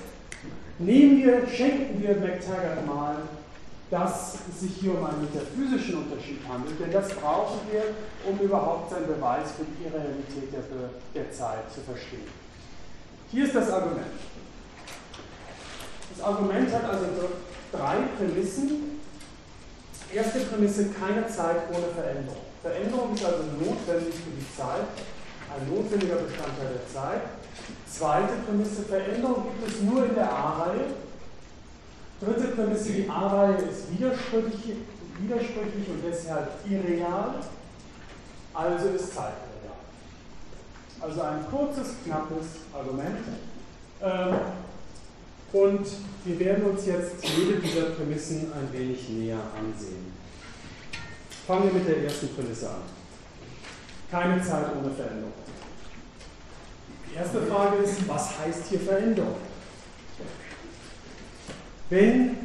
nehmen 0.79 1.19
wir, 1.19 1.47
schenken 1.47 2.03
wir 2.03 2.17
McTaggart 2.17 2.87
mal, 2.87 3.17
dass 3.91 4.39
es 4.51 4.61
sich 4.61 4.77
hier 4.81 4.99
um 4.99 5.05
einen 5.05 5.23
metaphysischen 5.23 5.99
Unterschied 5.99 6.41
handelt, 6.49 6.81
denn 6.81 6.91
das 6.91 7.11
brauchen 7.11 7.61
wir, 7.71 7.83
um 8.29 8.39
überhaupt 8.41 8.91
seinen 8.91 9.07
Beweis 9.07 9.53
für 9.53 9.65
die 9.65 9.85
Irrealität 9.85 10.53
der, 10.53 10.63
der 11.15 11.31
Zeit 11.33 11.71
zu 11.73 11.81
verstehen. 11.81 12.44
Hier 13.35 13.47
ist 13.47 13.55
das 13.57 13.69
Argument. 13.69 14.07
Das 16.15 16.25
Argument 16.25 16.73
hat 16.73 16.85
also 16.85 17.07
drei 17.73 17.97
Prämissen. 18.17 19.01
Erste 20.13 20.39
Prämisse, 20.39 20.91
keine 20.91 21.27
Zeit 21.27 21.63
ohne 21.69 21.89
Veränderung. 21.93 22.43
Veränderung 22.63 23.13
ist 23.13 23.25
also 23.25 23.43
notwendig 23.59 24.15
für 24.15 24.31
die 24.31 24.57
Zeit, 24.57 24.87
ein 25.51 25.69
notwendiger 25.69 26.15
Bestandteil 26.15 26.79
der 26.79 26.87
Zeit. 26.87 27.23
Zweite 27.91 28.35
Prämisse, 28.47 28.83
Veränderung 28.85 29.43
gibt 29.43 29.69
es 29.69 29.83
nur 29.83 30.05
in 30.05 30.15
der 30.15 30.31
A-Reihe. 30.31 30.87
Dritte 32.21 32.55
Prämisse, 32.55 32.93
die 32.93 33.11
A-Reihe 33.11 33.57
ist 33.57 33.91
widersprüchlich, 33.91 34.77
widersprüchlich 35.19 35.89
und 35.89 36.05
deshalb 36.07 36.53
irreal, 36.71 37.35
also 38.55 38.89
ist 38.91 39.13
Zeit. 39.13 39.44
Also 41.05 41.21
ein 41.21 41.45
kurzes, 41.51 41.97
knappes 42.03 42.47
Argument. 42.73 43.19
Ähm, 44.01 44.35
und 45.53 45.87
wir 46.25 46.39
werden 46.41 46.65
uns 46.65 46.87
jetzt 46.87 47.17
jede 47.23 47.61
dieser 47.61 47.91
Prämissen 47.91 48.51
ein 48.55 48.73
wenig 48.73 49.07
näher 49.11 49.39
ansehen. 49.55 50.15
Fangen 51.47 51.65
wir 51.65 51.75
mit 51.75 51.87
der 51.87 52.05
ersten 52.05 52.35
Prämisse 52.35 52.71
an. 52.71 52.83
Keine 54.11 54.43
Zeit 54.43 54.65
ohne 54.79 54.95
Veränderung. 54.95 55.33
Die 57.11 57.17
erste 57.17 57.43
Frage 57.43 57.77
ist, 57.83 58.09
was 58.09 58.39
heißt 58.39 58.69
hier 58.71 58.81
Veränderung? 58.81 59.37
Wenn 61.91 62.37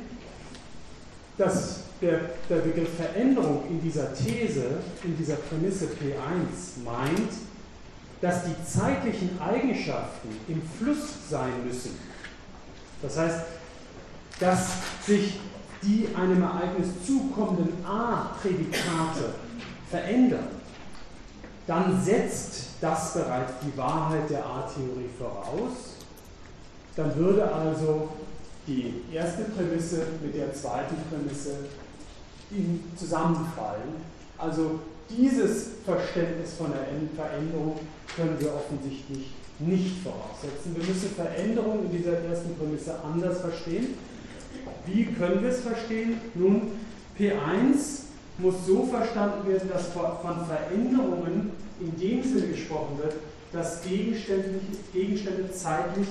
das, 1.37 1.83
der, 2.01 2.19
der 2.49 2.57
Begriff 2.57 2.93
Veränderung 2.97 3.63
in 3.69 3.81
dieser 3.81 4.13
These, 4.13 4.65
in 5.05 5.17
dieser 5.17 5.35
Prämisse 5.35 5.85
P1 5.85 6.83
meint, 6.83 7.48
dass 8.21 8.43
die 8.43 8.55
zeitlichen 8.65 9.39
Eigenschaften 9.41 10.29
im 10.47 10.61
Fluss 10.61 11.29
sein 11.29 11.65
müssen, 11.65 11.97
das 13.01 13.17
heißt, 13.17 13.39
dass 14.39 14.67
sich 15.05 15.39
die 15.81 16.09
einem 16.13 16.41
Ereignis 16.41 16.87
zukommenden 17.05 17.85
A-Prädikate 17.85 19.35
verändern, 19.89 20.47
dann 21.67 22.01
setzt 22.03 22.69
das 22.81 23.13
bereits 23.13 23.53
die 23.61 23.77
Wahrheit 23.77 24.29
der 24.29 24.45
A-Theorie 24.45 25.09
voraus. 25.17 25.95
Dann 26.95 27.15
würde 27.15 27.53
also 27.53 28.09
die 28.67 29.03
erste 29.13 29.43
Prämisse 29.43 30.07
mit 30.21 30.35
der 30.35 30.53
zweiten 30.53 30.95
Prämisse 31.09 31.55
zusammenfallen. 32.97 33.95
Also 34.37 34.79
dieses 35.09 35.69
Verständnis 35.85 36.53
von 36.57 36.71
der 36.71 36.87
Veränderung 37.15 37.79
können 38.15 38.35
wir 38.39 38.53
offensichtlich 38.53 39.31
nicht 39.59 40.03
voraussetzen. 40.03 40.75
Wir 40.75 40.83
müssen 40.83 41.09
Veränderung 41.09 41.85
in 41.85 41.91
dieser 41.91 42.19
ersten 42.23 42.55
Prämisse 42.55 42.95
anders 43.03 43.41
verstehen. 43.41 43.95
Wie 44.85 45.05
können 45.05 45.41
wir 45.41 45.49
es 45.49 45.61
verstehen? 45.61 46.19
Nun, 46.35 46.71
P1 47.17 48.03
muss 48.37 48.65
so 48.65 48.85
verstanden 48.85 49.47
werden, 49.47 49.69
dass 49.69 49.87
von 49.87 50.45
Veränderungen 50.45 51.51
in 51.79 51.99
dem 51.99 52.23
Sinne 52.23 52.47
gesprochen 52.47 52.97
wird, 52.97 53.15
dass 53.51 53.81
Gegenstände, 53.83 54.59
Gegenstände 54.93 55.51
zeitlich 55.51 56.07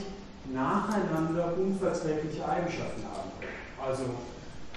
nacheinander 0.52 1.54
unverträgliche 1.56 2.46
Eigenschaften 2.46 3.02
haben. 3.04 3.30
Also 3.82 4.04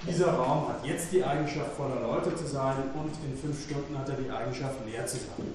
dieser 0.06 0.32
Raum 0.32 0.68
hat 0.68 0.84
jetzt 0.84 1.12
die 1.12 1.24
Eigenschaft, 1.24 1.72
voller 1.76 2.00
Leute 2.00 2.34
zu 2.34 2.46
sein 2.46 2.76
und 2.94 3.12
in 3.24 3.36
fünf 3.36 3.64
Stunden 3.64 3.96
hat 3.96 4.08
er 4.08 4.16
die 4.16 4.30
Eigenschaft, 4.30 4.76
leer 4.86 5.06
zu 5.06 5.16
sein. 5.16 5.46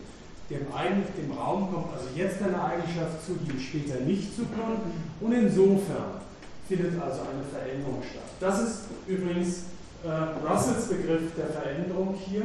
Dem, 0.49 0.59
dem 0.61 1.37
Raum 1.37 1.73
kommt 1.73 1.93
also 1.93 2.07
jetzt 2.15 2.41
eine 2.41 2.63
Eigenschaft 2.63 3.25
zu, 3.25 3.33
die 3.35 3.59
später 3.59 3.99
nicht 4.01 4.33
zukommt 4.33 4.79
und 5.19 5.33
insofern 5.33 6.21
findet 6.67 7.01
also 7.01 7.21
eine 7.21 7.43
Veränderung 7.51 8.01
statt. 8.01 8.23
Das 8.39 8.61
ist 8.61 8.81
übrigens 9.07 9.63
äh, 10.05 10.47
Russells 10.47 10.87
Begriff 10.87 11.35
der 11.35 11.47
Veränderung 11.47 12.17
hier. 12.25 12.43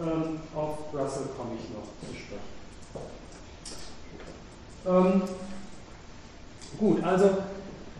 Ähm, 0.00 0.38
auf 0.54 0.78
Russell 0.94 1.26
komme 1.36 1.56
ich 1.58 1.68
noch 1.74 1.88
zu 2.00 2.14
sprechen. 2.14 2.58
Ähm, 4.86 5.22
gut, 6.78 7.02
also 7.02 7.30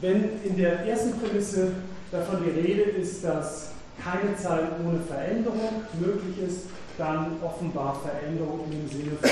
wenn 0.00 0.42
in 0.44 0.56
der 0.56 0.86
ersten 0.86 1.18
Prämisse 1.18 1.72
davon 2.12 2.44
die 2.44 2.50
Rede 2.50 2.82
ist, 2.82 3.24
dass 3.24 3.72
keine 4.02 4.36
Zeit 4.36 4.70
ohne 4.84 5.00
Veränderung 5.00 5.82
möglich 5.98 6.38
ist, 6.46 6.66
dann 6.98 7.36
offenbar 7.42 8.00
Veränderung 8.02 8.66
im 8.70 8.88
Sinne 8.88 9.12
von 9.20 9.30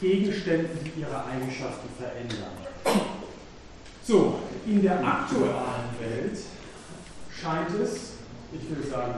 Gegenständen, 0.00 0.78
die 0.84 1.00
ihre 1.00 1.24
Eigenschaften 1.26 1.88
verändern. 1.98 2.52
So, 4.02 4.38
in 4.66 4.82
der 4.82 5.04
aktuellen 5.04 5.90
Welt 5.98 6.38
scheint 7.30 7.70
es, 7.82 8.12
ich 8.52 8.68
würde 8.68 8.88
sagen, 8.88 9.14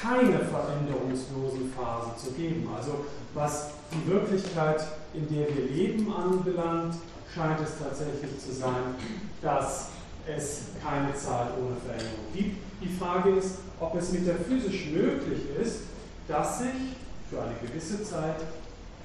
keine 0.00 0.38
veränderungslosen 0.38 1.72
Phasen 1.72 2.12
zu 2.16 2.32
geben. 2.32 2.68
Also 2.76 3.04
was 3.34 3.70
die 3.92 4.10
Wirklichkeit, 4.10 4.84
in 5.14 5.28
der 5.28 5.46
wir 5.54 5.66
leben, 5.70 6.12
anbelangt, 6.12 6.96
scheint 7.32 7.60
es 7.60 7.78
tatsächlich 7.78 8.38
zu 8.38 8.52
sein, 8.52 8.94
dass 9.40 9.90
es 10.26 10.62
keine 10.82 11.14
Zahl 11.14 11.52
ohne 11.60 11.76
Veränderung 11.76 12.24
gibt. 12.34 12.56
Die 12.82 12.88
Frage 12.88 13.30
ist, 13.30 13.58
ob 13.80 13.94
es 13.96 14.12
metaphysisch 14.12 14.86
möglich 14.86 15.40
ist, 15.60 15.80
dass 16.28 16.58
sich 16.58 16.96
für 17.30 17.42
eine 17.42 17.54
gewisse 17.60 18.02
Zeit 18.02 18.40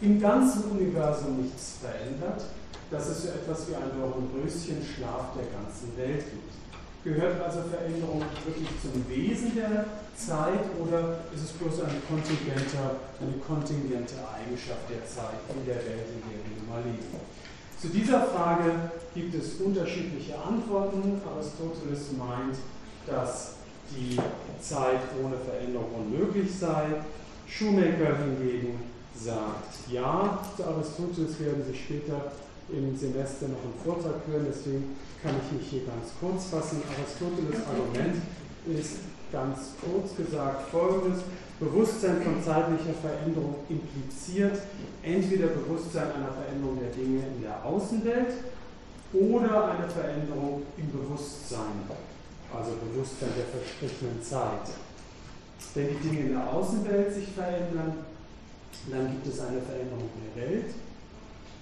im 0.02 0.20
ganzen 0.20 0.72
Universum 0.72 1.42
nichts 1.42 1.78
verändert, 1.82 2.44
dass 2.92 3.10
es 3.10 3.24
so 3.24 3.30
etwas 3.30 3.68
wie 3.68 3.76
einen 3.76 3.92
Dornröschenschlaf 4.00 5.36
der 5.36 5.48
ganzen 5.52 5.96
Welt 5.98 6.24
gibt. 6.32 6.54
Gehört 7.04 7.42
also 7.42 7.60
Veränderung 7.70 8.24
wirklich 8.46 8.68
zum 8.82 9.08
Wesen 9.08 9.56
der 9.56 9.86
Zeit 10.16 10.68
oder 10.80 11.24
ist 11.34 11.44
es 11.44 11.52
bloß 11.54 11.88
eine 11.88 12.00
kontingente, 12.10 13.00
eine 13.22 13.40
kontingente 13.40 14.16
Eigenschaft 14.36 14.84
der 14.90 15.06
Zeit 15.08 15.40
in 15.56 15.66
der 15.66 15.80
Welt, 15.80 16.12
in 16.12 16.22
der 16.28 16.40
wir 16.44 16.60
nun 16.60 16.68
mal 16.68 16.84
leben? 16.84 17.16
Zu 17.80 17.88
dieser 17.88 18.24
Frage 18.24 18.92
gibt 19.16 19.34
es 19.34 19.56
unterschiedliche 19.62 20.36
Antworten. 20.38 21.22
Aristoteles 21.24 22.12
meint, 22.18 22.58
dass 23.08 23.59
die 23.96 24.18
Zeit 24.62 25.02
ohne 25.24 25.36
Veränderung 25.38 25.90
unmöglich 25.98 26.50
sei. 26.54 26.86
Shoemaker 27.48 28.18
hingegen 28.18 28.80
sagt 29.16 29.92
ja. 29.92 30.40
Zu 30.56 30.64
Aristoteles 30.64 31.40
werden 31.40 31.64
Sie 31.68 31.78
später 31.78 32.32
im 32.70 32.96
Semester 32.96 33.48
noch 33.48 33.64
einen 33.64 33.80
Vortrag 33.84 34.22
hören, 34.28 34.46
deswegen 34.48 34.96
kann 35.24 35.34
ich 35.44 35.58
mich 35.58 35.68
hier 35.70 35.82
ganz 35.86 36.14
kurz 36.20 36.46
fassen. 36.46 36.82
Aristoteles 36.86 37.66
Argument 37.66 38.22
ist 38.68 39.10
ganz 39.32 39.74
kurz 39.82 40.16
gesagt 40.16 40.70
folgendes. 40.70 41.24
Bewusstsein 41.60 42.22
von 42.22 42.42
zeitlicher 42.42 42.96
Veränderung 43.02 43.56
impliziert 43.68 44.62
entweder 45.04 45.48
Bewusstsein 45.48 46.12
einer 46.14 46.32
Veränderung 46.32 46.80
der 46.80 46.92
Dinge 46.92 47.20
in 47.36 47.42
der 47.44 47.66
Außenwelt 47.66 48.34
oder 49.12 49.72
eine 49.72 49.90
Veränderung 49.90 50.62
im 50.78 50.92
Bewusstsein, 50.92 51.84
also 52.54 52.72
Bewusstsein 52.82 53.30
der 53.38 53.46
verstrichenen 53.46 54.22
Zeit. 54.24 54.74
Wenn 55.76 55.90
die 55.90 56.08
Dinge 56.08 56.20
in 56.22 56.32
der 56.34 56.54
Außenwelt 56.54 57.14
sich 57.14 57.30
verändern, 57.30 58.06
dann 58.90 59.12
gibt 59.12 59.28
es 59.28 59.40
eine 59.40 59.62
Veränderung 59.62 60.10
der 60.36 60.44
Welt. 60.44 60.74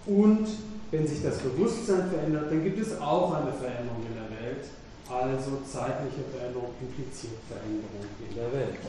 Und 0.05 0.47
wenn 0.91 1.05
sich 1.05 1.21
das 1.21 1.39
Bewusstsein 1.39 2.09
verändert, 2.09 2.51
dann 2.51 2.63
gibt 2.63 2.79
es 2.79 2.99
auch 3.01 3.33
eine 3.33 3.51
Veränderung 3.51 4.05
in 4.07 4.15
der 4.15 4.29
Welt. 4.39 4.65
Also 5.09 5.59
zeitliche 5.69 6.23
Veränderung 6.31 6.71
impliziert 6.79 7.39
Veränderung 7.47 8.07
in 8.29 8.35
der 8.35 8.51
Welt. 8.51 8.79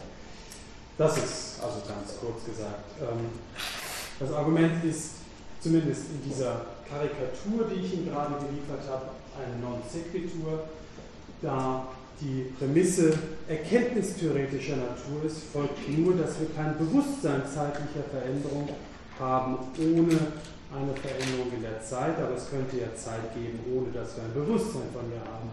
Das 0.96 1.16
ist 1.16 1.62
also 1.62 1.78
ganz 1.86 2.18
kurz 2.20 2.44
gesagt. 2.44 2.98
Ähm, 3.00 3.30
das 4.18 4.32
Argument 4.32 4.84
ist 4.84 5.22
zumindest 5.60 6.10
in 6.10 6.28
dieser 6.28 6.66
Karikatur, 6.88 7.70
die 7.70 7.86
ich 7.86 7.94
Ihnen 7.94 8.10
gerade 8.10 8.34
geliefert 8.34 8.82
habe, 8.90 9.14
eine 9.38 9.62
Non 9.62 9.82
Sequitur, 9.86 10.64
da 11.42 11.88
die 12.20 12.50
Prämisse 12.58 13.16
erkenntnistheoretischer 13.46 14.76
Natur 14.76 15.24
ist, 15.24 15.44
folgt 15.52 15.88
nur, 15.96 16.16
dass 16.16 16.40
wir 16.40 16.48
kein 16.56 16.76
Bewusstsein 16.76 17.42
zeitlicher 17.46 18.02
Veränderung 18.10 18.68
haben, 19.18 19.58
ohne 19.78 20.18
eine 20.74 20.94
Veränderung 20.94 21.52
in 21.54 21.62
der 21.62 21.80
Zeit, 21.82 22.18
aber 22.18 22.34
es 22.36 22.50
könnte 22.50 22.76
ja 22.76 22.94
Zeit 22.94 23.32
geben, 23.34 23.60
ohne 23.72 23.92
dass 23.92 24.16
wir 24.16 24.24
ein 24.24 24.34
Bewusstsein 24.34 24.90
von 24.92 25.06
ihr 25.10 25.22
haben. 25.24 25.50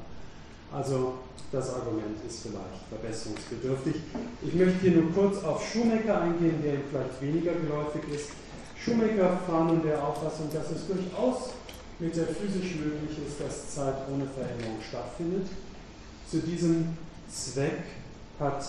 Also 0.74 1.14
das 1.52 1.74
Argument 1.74 2.18
ist 2.28 2.42
vielleicht 2.42 2.84
verbesserungsbedürftig. 2.90 3.96
Ich 4.42 4.54
möchte 4.54 4.80
hier 4.82 4.92
nur 5.00 5.14
kurz 5.14 5.44
auf 5.44 5.64
Schumacher 5.72 6.22
eingehen, 6.22 6.60
der 6.64 6.82
vielleicht 6.90 7.22
weniger 7.22 7.54
geläufig 7.54 8.02
ist. 8.14 8.30
Schumacher 8.76 9.40
war 9.48 9.66
nun 9.66 9.82
der 9.84 10.04
Auffassung, 10.04 10.50
dass 10.52 10.72
es 10.72 10.86
durchaus 10.88 11.54
metaphysisch 12.00 12.76
möglich 12.76 13.18
ist, 13.26 13.40
dass 13.40 13.74
Zeit 13.74 13.96
ohne 14.12 14.28
Veränderung 14.28 14.82
stattfindet. 14.82 15.48
Zu 16.30 16.40
diesem 16.40 16.98
Zweck 17.30 17.84
hat 18.40 18.66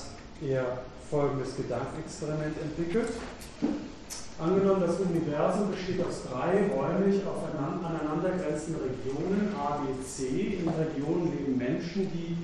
er 0.47 0.83
folgendes 1.11 1.57
Gedankenexperiment 1.57 2.55
entwickelt. 2.61 3.09
Angenommen, 4.39 4.83
das 4.83 5.01
Universum 5.01 5.71
besteht 5.71 6.05
aus 6.05 6.25
drei 6.31 6.69
räumlich 6.69 7.23
aneinandergrenzenden 7.25 8.83
Regionen, 8.83 9.55
A, 9.57 9.79
B, 9.79 10.05
C. 10.05 10.59
In 10.61 10.69
Regionen 10.69 11.33
leben 11.33 11.57
Menschen, 11.57 12.11
die 12.13 12.37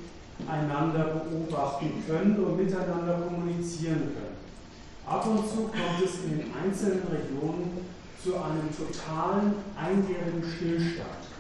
einander 0.49 1.25
beobachten 1.29 2.03
können 2.07 2.37
und 2.43 2.57
miteinander 2.57 3.21
kommunizieren 3.29 4.15
können. 4.15 4.37
Ab 5.07 5.27
und 5.27 5.47
zu 5.47 5.69
kommt 5.69 6.03
es 6.03 6.25
in 6.25 6.39
den 6.39 6.51
einzelnen 6.55 7.03
Regionen 7.09 7.87
zu 8.23 8.37
einem 8.37 8.71
totalen 8.75 9.55
einjährigen 9.77 10.43
Stillstand. 10.43 11.32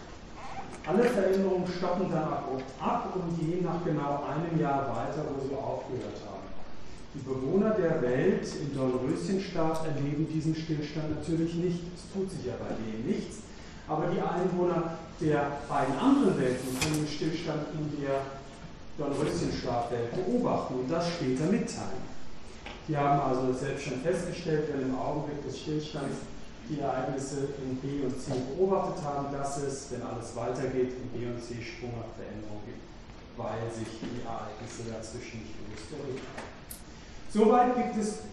Alle 0.85 1.05
Veränderungen 1.05 1.66
stoppen 1.66 2.11
dann 2.11 2.25
ab 2.25 3.14
und 3.14 3.38
gehen 3.38 3.64
nach 3.64 3.85
genau 3.85 4.25
einem 4.27 4.61
Jahr 4.61 4.88
weiter, 4.88 5.25
wo 5.31 5.47
sie 5.47 5.55
aufgehört 5.55 6.18
haben. 6.27 6.42
Die 7.14 7.23
Bewohner 7.23 7.71
der 7.71 8.03
Welt 8.03 8.47
im 8.61 8.75
Dornröschenstaat 8.75 9.87
erleben 9.87 10.27
diesen 10.27 10.57
Stillstand 10.57 11.14
natürlich 11.16 11.55
nicht. 11.55 11.81
Es 11.95 12.11
tut 12.12 12.31
sich 12.31 12.47
ja 12.47 12.55
bei 12.59 12.75
denen 12.75 13.07
nichts. 13.07 13.42
Aber 13.87 14.07
die 14.07 14.21
Einwohner 14.21 14.99
der 15.21 15.59
beiden 15.68 15.99
anderen 15.99 16.40
Welten 16.40 16.79
können 16.81 17.05
den 17.05 17.07
Stillstand 17.07 17.66
in 17.75 18.03
der 18.03 18.23
Dornröschenstaatwelt 18.99 20.11
beobachten 20.16 20.75
und 20.75 20.90
das 20.90 21.07
später 21.09 21.45
mitteilen. 21.45 22.03
Die 22.88 22.97
haben 22.97 23.21
also 23.21 23.53
selbst 23.53 23.85
schon 23.85 24.01
festgestellt, 24.01 24.68
wenn 24.73 24.88
im 24.88 24.99
Augenblick 24.99 25.45
des 25.47 25.61
Stillstands 25.61 26.27
die 26.68 26.81
Ereignisse 26.81 27.48
in 27.62 27.77
B 27.77 28.05
und 28.05 28.14
C 28.20 28.33
beobachtet 28.55 29.05
haben, 29.05 29.33
dass 29.33 29.59
es, 29.59 29.90
wenn 29.90 30.03
alles 30.03 30.35
weitergeht, 30.37 30.94
in 30.94 31.09
B 31.11 31.27
und 31.27 31.42
C 31.42 31.61
sprunghaft 31.61 32.14
Veränderungen 32.16 32.62
gibt, 32.66 32.83
weil 33.37 33.66
sich 33.72 33.88
die 34.01 34.22
Ereignisse 34.22 34.90
dazwischen 34.90 35.42
nicht 35.42 35.55
bewusst 35.59 35.90
erlebt 35.92 36.25
haben. 36.37 36.51
Soweit 37.33 37.75
gibt 37.77 37.96
es 37.96 38.29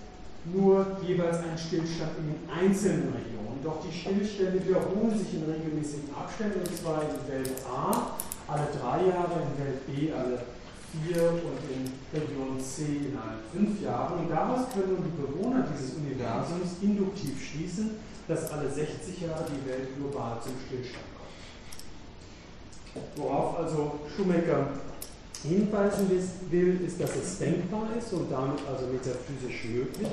nur 0.45 0.85
jeweils 1.05 1.37
einen 1.37 1.57
Stillstand 1.57 2.11
in 2.19 2.27
den 2.31 2.43
einzelnen 2.49 3.13
Regionen. 3.13 3.59
Doch 3.63 3.83
die 3.83 3.91
Stillstände 3.91 4.63
wiederholen 4.65 5.11
sich 5.11 5.33
in 5.35 5.43
regelmäßigen 5.43 6.15
Abständen, 6.15 6.59
und 6.59 6.75
zwar 6.77 7.03
in 7.03 7.19
Welt 7.27 7.51
A 7.67 8.15
alle 8.47 8.67
drei 8.71 9.07
Jahre, 9.07 9.43
in 9.43 9.53
Welt 9.59 9.85
B 9.85 10.13
alle 10.13 10.39
vier 10.89 11.21
und 11.30 11.59
in 11.69 11.91
Region 12.13 12.59
C 12.59 13.11
in 13.11 13.17
allen 13.17 13.43
fünf 13.53 13.82
Jahren. 13.82 14.19
Und 14.19 14.30
daraus 14.30 14.71
können 14.73 15.03
die 15.03 15.21
Bewohner 15.21 15.67
dieses 15.71 15.95
Universums 15.95 16.82
induktiv 16.82 17.36
schließen, 17.39 17.91
dass 18.30 18.51
alle 18.51 18.69
60 18.69 19.21
Jahre 19.21 19.43
die 19.49 19.69
Welt 19.69 19.89
global 19.97 20.38
zum 20.41 20.53
Stillstand 20.65 21.03
kommt. 22.93 23.17
Worauf 23.17 23.57
also 23.57 23.99
Schumacher 24.15 24.67
hinweisen 25.43 26.09
will, 26.51 26.80
ist, 26.86 27.01
dass 27.01 27.15
es 27.15 27.39
denkbar 27.39 27.88
ist 27.97 28.13
und 28.13 28.32
damit 28.32 28.59
also 28.69 28.86
metaphysisch 28.86 29.65
möglich, 29.65 30.09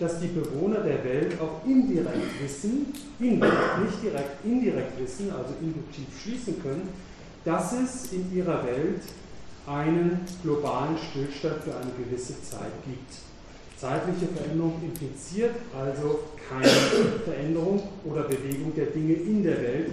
dass 0.00 0.20
die 0.20 0.26
Bewohner 0.28 0.80
der 0.80 1.04
Welt 1.04 1.40
auch 1.40 1.64
indirekt 1.64 2.42
wissen, 2.42 2.92
indirekt, 3.20 3.84
nicht 3.84 4.02
direkt, 4.02 4.44
indirekt 4.44 4.98
wissen, 4.98 5.30
also 5.30 5.54
induktiv 5.60 6.06
schließen 6.20 6.60
können, 6.60 6.88
dass 7.44 7.72
es 7.72 8.12
in 8.12 8.34
ihrer 8.34 8.64
Welt 8.66 9.02
einen 9.66 10.20
globalen 10.42 10.98
Stillstand 10.98 11.62
für 11.62 11.76
eine 11.76 11.92
gewisse 11.92 12.34
Zeit 12.42 12.72
gibt. 12.84 13.33
Zeitliche 13.76 14.26
Veränderung 14.34 14.80
impliziert 14.82 15.56
also 15.76 16.20
keine 16.48 16.68
Veränderung 17.24 17.82
oder 18.04 18.22
Bewegung 18.22 18.72
der 18.74 18.86
Dinge 18.86 19.14
in 19.14 19.42
der 19.42 19.60
Welt, 19.62 19.90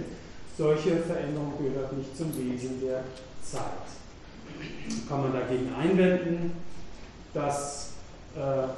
solche 0.56 0.96
Veränderung 0.98 1.54
gehört 1.58 1.96
nicht 1.96 2.16
zum 2.16 2.28
Wesen 2.36 2.80
der 2.80 3.04
Zeit. 3.42 3.62
Kann 5.08 5.22
man 5.22 5.32
dagegen 5.32 5.74
einwenden, 5.74 6.52
dass 7.34 7.92
äh, 8.36 8.68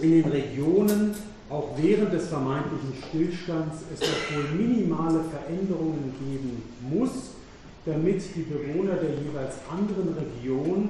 in 0.00 0.10
den 0.22 0.30
Regionen 0.30 1.14
auch 1.50 1.76
während 1.76 2.12
des 2.12 2.28
vermeintlichen 2.28 2.94
Stillstands 3.08 3.78
es 3.92 4.00
doch 4.00 4.36
wohl 4.36 4.58
minimale 4.58 5.20
Veränderungen 5.24 6.14
geben 6.18 6.62
muss, 6.90 7.34
damit 7.84 8.22
die 8.34 8.42
Bewohner 8.42 8.94
der 8.94 9.10
jeweils 9.10 9.56
anderen 9.70 10.14
Region 10.16 10.88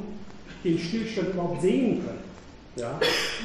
den 0.64 0.78
Stillstand 0.78 1.30
überhaupt 1.30 1.62
sehen 1.62 2.02
können. 2.04 2.24
Ja? 2.76 2.98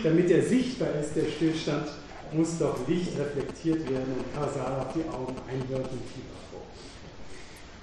Damit 0.03 0.31
er 0.31 0.41
sichtbar 0.41 0.89
ist, 0.99 1.15
der 1.15 1.25
Stillstand, 1.25 1.87
muss 2.31 2.59
doch 2.59 2.87
Licht 2.87 3.17
reflektiert 3.17 3.89
werden 3.89 4.13
und 4.17 4.35
kausal 4.35 4.81
auf 4.81 4.93
die 4.93 5.07
Augen 5.09 5.35
einwirken. 5.49 5.97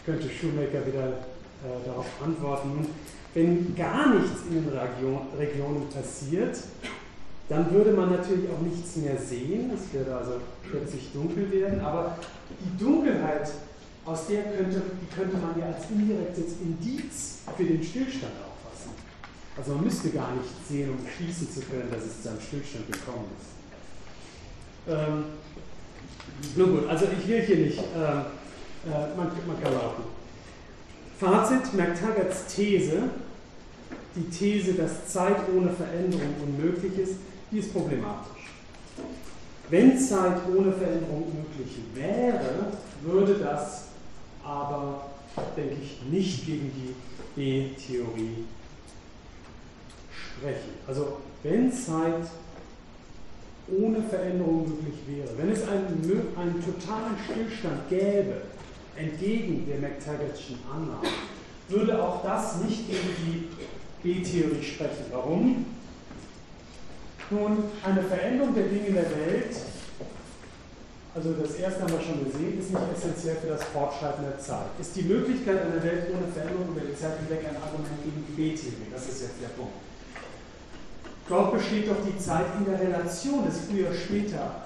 Könnte 0.04 0.28
Schumacher 0.30 0.86
wieder 0.86 1.08
äh, 1.08 1.84
darauf 1.84 2.06
antworten. 2.24 2.86
Wenn 3.34 3.74
gar 3.74 4.14
nichts 4.14 4.42
in 4.48 4.62
den 4.62 4.68
Region, 4.68 5.26
Regionen 5.36 5.88
passiert, 5.88 6.56
dann 7.48 7.72
würde 7.72 7.92
man 7.92 8.10
natürlich 8.10 8.48
auch 8.48 8.60
nichts 8.60 8.96
mehr 8.96 9.16
sehen. 9.16 9.70
Es 9.74 9.92
würde 9.92 10.16
also 10.16 10.32
plötzlich 10.68 11.12
dunkel 11.12 11.50
werden, 11.50 11.80
aber 11.80 12.16
die 12.48 12.82
Dunkelheit, 12.82 13.50
aus 14.04 14.28
der 14.28 14.44
könnte, 14.44 14.80
die 15.00 15.14
könnte 15.14 15.36
man 15.38 15.58
ja 15.58 15.66
als 15.66 15.90
indirektes 15.90 16.60
Indiz 16.62 17.38
für 17.56 17.64
den 17.64 17.82
Stillstand. 17.82 18.45
Also 19.56 19.72
man 19.72 19.84
müsste 19.84 20.10
gar 20.10 20.32
nicht 20.32 20.50
sehen, 20.68 20.90
um 20.90 20.98
schließen 21.06 21.50
zu 21.50 21.60
können, 21.60 21.90
dass 21.90 22.04
es 22.04 22.22
zu 22.22 22.28
einem 22.28 22.40
Stillstand 22.40 22.92
gekommen 22.92 23.24
ist. 23.40 23.56
Ähm, 24.88 25.24
nun 26.56 26.76
gut, 26.76 26.88
also 26.88 27.06
ich 27.18 27.26
will 27.26 27.40
hier 27.40 27.56
nicht, 27.56 27.78
äh, 27.78 27.82
äh, 27.82 29.16
man, 29.16 29.30
man 29.46 29.62
kann 29.62 29.72
laufen. 29.72 30.04
Fazit, 31.18 31.72
McTaggarts 31.72 32.54
These, 32.54 33.04
die 34.14 34.28
These, 34.28 34.74
dass 34.74 35.06
Zeit 35.08 35.36
ohne 35.54 35.70
Veränderung 35.70 36.34
unmöglich 36.42 36.98
ist, 36.98 37.14
die 37.50 37.58
ist 37.58 37.72
problematisch. 37.72 38.50
Wenn 39.70 39.98
Zeit 39.98 40.42
ohne 40.54 40.72
Veränderung 40.72 41.32
möglich 41.34 41.78
wäre, 41.94 42.72
würde 43.02 43.34
das 43.36 43.86
aber, 44.44 45.06
denke 45.56 45.76
ich, 45.82 46.02
nicht 46.10 46.46
gegen 46.46 46.70
die 46.70 46.94
B-Theorie 47.34 48.44
sprechen. 50.36 50.74
Also 50.86 51.18
wenn 51.42 51.72
Zeit 51.72 52.28
ohne 53.68 54.02
Veränderung 54.02 54.68
möglich 54.68 55.00
wäre, 55.08 55.28
wenn 55.38 55.50
es 55.50 55.62
einen, 55.66 56.02
einen 56.36 56.64
totalen 56.64 57.16
Stillstand 57.24 57.88
gäbe, 57.88 58.42
entgegen 58.96 59.66
der 59.66 59.78
McTaggartschen 59.78 60.58
Annahme, 60.72 61.08
würde 61.68 62.00
auch 62.00 62.22
das 62.22 62.62
nicht 62.62 62.88
gegen 62.88 63.08
die 63.26 63.48
B-Theorie 64.02 64.62
sprechen. 64.62 65.06
Warum? 65.10 65.66
Nun, 67.30 67.64
eine 67.82 68.02
Veränderung 68.04 68.54
der 68.54 68.68
Dinge 68.68 68.86
in 68.86 68.94
der 68.94 69.10
Welt, 69.10 69.56
also 71.12 71.32
das 71.32 71.56
erste 71.56 71.82
haben 71.82 71.92
wir 71.92 72.00
schon 72.00 72.24
gesehen, 72.24 72.60
ist 72.60 72.70
nicht 72.70 72.92
essentiell 72.94 73.36
für 73.36 73.48
das 73.48 73.64
Fortschreiten 73.64 74.22
der 74.22 74.38
Zeit. 74.38 74.68
Ist 74.78 74.94
die 74.94 75.02
Möglichkeit 75.02 75.62
einer 75.62 75.82
Welt 75.82 76.12
ohne 76.12 76.30
Veränderung 76.30 76.68
über 76.68 76.82
die 76.82 76.94
Zeit 76.94 77.18
hinweg 77.18 77.40
ein 77.48 77.56
Argument 77.56 77.98
gegen 78.04 78.22
die 78.28 78.36
B-Theorie? 78.36 78.92
Das 78.92 79.08
ist 79.08 79.22
jetzt 79.22 79.40
der 79.42 79.48
Punkt. 79.56 79.74
Dort 81.28 81.52
besteht 81.52 81.90
doch 81.90 81.96
die 82.06 82.18
Zeit 82.18 82.46
in 82.58 82.64
der 82.64 82.78
Relation 82.78 83.44
des 83.44 83.60
früher-später 83.68 84.62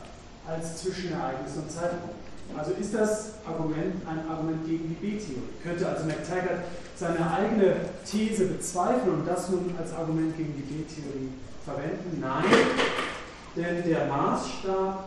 als 0.47 0.77
Zwischenereignis 0.77 1.57
und 1.57 1.71
Zeitpunkt. 1.71 2.17
Also 2.57 2.73
ist 2.73 2.95
das 2.95 3.35
Argument 3.47 3.95
ein 4.07 4.29
Argument 4.29 4.67
gegen 4.67 4.89
die 4.89 4.95
B-Theorie? 4.95 5.43
Könnte 5.63 5.89
also 5.89 6.05
McTaggart 6.05 6.65
seine 6.97 7.33
eigene 7.33 7.77
These 8.05 8.47
bezweifeln 8.47 9.21
und 9.21 9.27
das 9.27 9.49
nun 9.49 9.75
als 9.79 9.93
Argument 9.95 10.37
gegen 10.37 10.55
die 10.55 10.63
B-Theorie 10.63 11.31
verwenden? 11.65 12.21
Nein, 12.21 12.45
denn 13.57 13.89
der 13.89 14.07
Maßstab 14.07 15.05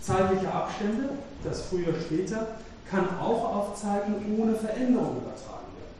zeitlicher 0.00 0.54
Abstände, 0.54 1.10
das 1.44 1.62
früher 1.62 1.94
später, 2.00 2.46
kann 2.88 3.18
auch 3.18 3.56
auf 3.56 3.80
Zeiten 3.80 4.14
ohne 4.38 4.54
Veränderung 4.54 5.18
übertragen 5.18 5.72
werden. 5.76 5.96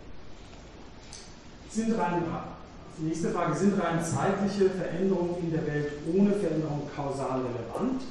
Sind 1.70 1.96
rein, 2.99 3.07
nächste 3.07 3.30
Frage, 3.30 3.55
sind 3.55 3.80
rein 3.80 4.03
zeitliche 4.05 4.70
Veränderungen 4.70 5.36
in 5.40 5.51
der 5.53 5.66
Welt 5.66 5.93
ohne 6.12 6.32
Veränderung 6.32 6.88
kausal 6.95 7.40
relevant? 7.40 8.03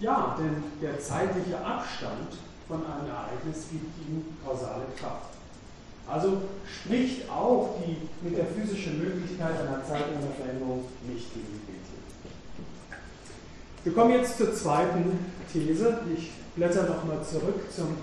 Ja, 0.00 0.36
denn 0.38 0.62
der 0.82 0.98
zeitliche 1.00 1.58
Abstand 1.58 2.36
von 2.68 2.78
einem 2.78 3.08
Ereignis 3.08 3.66
gibt 3.70 4.08
ihm 4.08 4.24
kausale 4.44 4.84
Kraft. 4.98 5.34
Also 6.06 6.42
spricht 6.66 7.30
auch 7.30 7.76
die 7.86 7.96
physischen 8.54 8.98
Möglichkeit 8.98 9.58
einer 9.60 9.82
Zeit 9.84 10.04
ohne 10.14 10.34
Veränderung 10.36 10.84
nicht 11.06 11.32
gegen 11.32 11.46
die 11.46 11.72
These. 11.72 11.94
Wir 13.84 13.94
kommen 13.94 14.10
jetzt 14.10 14.36
zur 14.36 14.54
zweiten 14.54 15.18
These. 15.50 16.00
Ich 16.14 16.32
blätter 16.56 16.82
nochmal 16.82 17.24
zurück 17.24 17.72
zum 17.74 17.96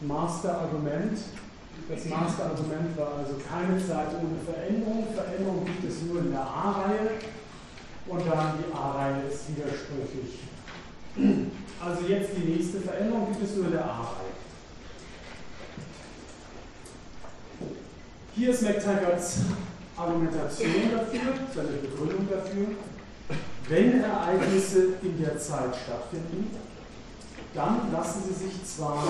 Masterargument. 0.00 1.18
Das 1.88 2.04
Masterargument 2.06 2.96
war 2.96 3.18
also 3.18 3.34
keine 3.48 3.76
Zeit 3.78 4.08
ohne 4.14 4.38
Veränderung. 4.44 5.06
Veränderung 5.14 5.64
gibt 5.64 5.84
es 5.84 6.02
nur 6.02 6.20
in 6.20 6.30
der 6.30 6.40
A-Reihe 6.40 7.10
und 8.06 8.26
dann 8.26 8.54
die 8.58 8.74
A-Reihe 8.74 9.22
ist 9.30 9.48
widersprüchlich. 9.48 10.40
Also 11.84 12.06
jetzt 12.06 12.30
die 12.36 12.50
nächste 12.50 12.80
Veränderung 12.80 13.26
gibt 13.32 13.44
es 13.44 13.56
nur 13.56 13.66
in 13.66 13.72
der 13.72 13.84
A-Reihe. 13.84 14.32
Hier 18.34 18.50
ist 18.50 18.62
McTaggarts 18.62 19.40
Argumentation 19.96 20.90
dafür, 20.90 21.34
seine 21.54 21.68
Begründung 21.68 22.26
dafür. 22.30 22.66
Wenn 23.68 24.02
Ereignisse 24.02 24.94
in 25.02 25.22
der 25.22 25.38
Zeit 25.38 25.76
stattfinden, 25.76 26.50
dann 27.54 27.92
lassen 27.92 28.22
sie 28.26 28.46
sich 28.46 28.64
zwar 28.64 29.04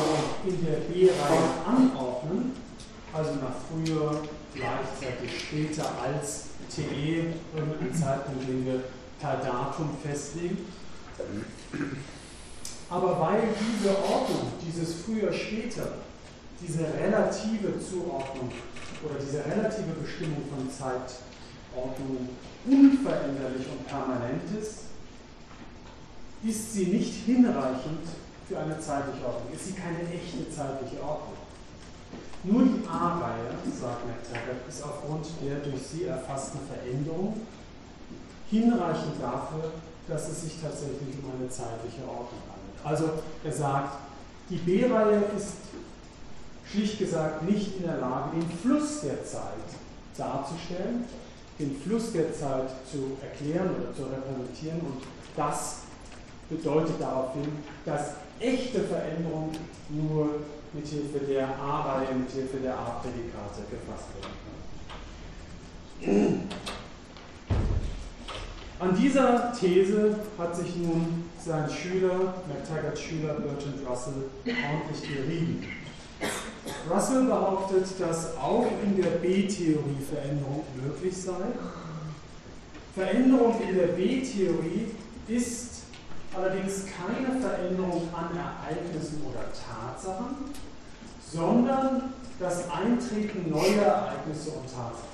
in 0.45 0.65
der 0.65 0.79
B-Reihe 0.93 1.49
anordnen, 1.65 2.53
also 3.13 3.33
nach 3.35 3.55
früher, 3.69 4.23
gleichzeitig 4.55 5.41
später 5.41 5.85
als 6.03 6.45
TE, 6.75 7.35
irgendein 7.55 7.95
Zeitpunkt, 7.95 8.49
den 8.49 8.65
wir 8.65 8.85
per 9.21 9.37
Datum 9.37 9.91
festlegen. 10.03 10.59
Aber 12.89 13.21
weil 13.21 13.43
diese 13.59 13.91
Ordnung, 13.91 14.53
dieses 14.67 15.03
früher, 15.03 15.33
später, 15.33 15.89
diese 16.61 16.85
relative 17.01 17.81
Zuordnung 17.81 18.51
oder 19.05 19.15
diese 19.21 19.45
relative 19.45 19.93
Bestimmung 20.01 20.43
von 20.49 20.71
Zeitordnung 20.71 22.29
unveränderlich 22.67 23.67
und 23.67 23.87
permanent 23.87 24.43
ist, 24.61 24.85
ist 26.45 26.73
sie 26.73 26.87
nicht 26.87 27.25
hinreichend 27.25 28.03
für 28.49 28.59
eine 28.59 28.79
zeitliche 28.79 29.25
Ordnung, 29.25 29.53
ist 29.55 29.67
sie 29.67 29.73
keine 29.73 30.01
echte 30.01 30.51
zeitliche 30.51 31.03
Ordnung. 31.03 31.32
Nur 32.45 32.63
die 32.63 32.89
A-Reihe, 32.89 33.55
sagt 33.71 34.07
McTaggart, 34.07 34.69
ist 34.69 34.83
aufgrund 34.83 35.27
der 35.43 35.59
durch 35.59 35.81
sie 35.81 36.05
erfassten 36.05 36.59
Veränderung 36.67 37.41
hinreichend 38.51 39.21
dafür, 39.21 39.71
dass 40.09 40.29
es 40.29 40.43
sich 40.43 40.61
tatsächlich 40.61 41.17
um 41.23 41.31
eine 41.39 41.49
zeitliche 41.49 42.03
Ordnung 42.03 42.43
handelt. 42.51 42.85
Also 42.85 43.23
er 43.45 43.53
sagt, 43.53 43.99
die 44.51 44.57
B-Reihe 44.57 45.23
ist 45.37 45.55
schlicht 46.65 46.99
gesagt 46.99 47.43
nicht 47.43 47.77
in 47.77 47.85
der 47.85 47.99
Lage, 47.99 48.37
den 48.37 48.51
Fluss 48.59 49.03
der 49.03 49.25
Zeit 49.25 49.69
darzustellen, 50.17 51.05
den 51.59 51.77
Fluss 51.81 52.13
der 52.13 52.35
Zeit 52.35 52.71
zu 52.91 53.17
erklären 53.23 53.71
oder 53.71 53.95
zu 53.95 54.03
repräsentieren 54.03 54.81
und 54.81 55.03
das 55.37 55.83
bedeutet 56.51 57.01
daraufhin, 57.01 57.47
dass 57.85 58.15
echte 58.41 58.81
Veränderung 58.81 59.53
nur 59.91 60.41
mit 60.73 60.87
Hilfe 60.87 61.19
der 61.21 61.49
A-Reihe, 61.59 62.15
mit 62.15 62.31
Hilfe 62.31 62.59
der 62.59 62.79
A-Prädikate 62.79 63.63
gefasst 63.71 64.09
werden 64.15 64.33
kann. 66.01 66.49
An 68.81 68.97
dieser 68.97 69.53
These 69.53 70.17
hat 70.39 70.57
sich 70.57 70.77
nun 70.77 71.25
sein 71.39 71.71
Schüler, 71.71 72.35
McTaggarts 72.49 73.01
Schüler 73.01 73.35
Bertrand 73.35 73.87
Russell, 73.89 74.25
ordentlich 74.45 75.03
gerieben. 75.09 75.65
Russell 76.91 77.25
behauptet, 77.27 77.87
dass 78.01 78.37
auch 78.37 78.67
in 78.83 79.01
der 79.01 79.11
B-Theorie 79.11 80.03
Veränderung 80.11 80.65
möglich 80.83 81.17
sei. 81.17 81.33
Veränderung 82.95 83.55
in 83.69 83.77
der 83.77 83.87
B-Theorie 83.89 84.89
ist 85.29 85.82
allerdings 86.35 86.85
keine 86.87 87.41
Veränderung 87.41 88.09
an 88.13 88.31
Ereignissen 88.37 89.23
oder 89.29 89.45
Tatsachen, 89.53 90.53
sondern 91.33 92.15
das 92.39 92.71
Eintreten 92.71 93.51
neuer 93.51 93.83
Ereignisse 93.83 94.51
und 94.51 94.65
Tatsachen. 94.65 95.13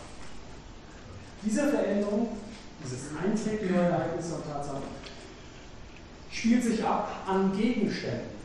Diese 1.42 1.68
Veränderung, 1.68 2.28
dieses 2.82 3.10
Eintreten 3.16 3.74
neuer 3.74 3.88
Ereignisse 3.90 4.34
und 4.34 4.50
Tatsachen, 4.50 4.82
spielt 6.30 6.62
sich 6.62 6.84
ab 6.84 7.10
an 7.26 7.56
Gegenständen. 7.56 8.38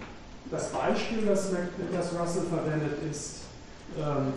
das 0.51 0.69
Beispiel, 0.69 1.25
das, 1.25 1.49
das 1.91 2.19
Russell 2.19 2.43
verwendet, 2.43 2.97
ist, 3.09 3.41
ähm, 3.97 4.33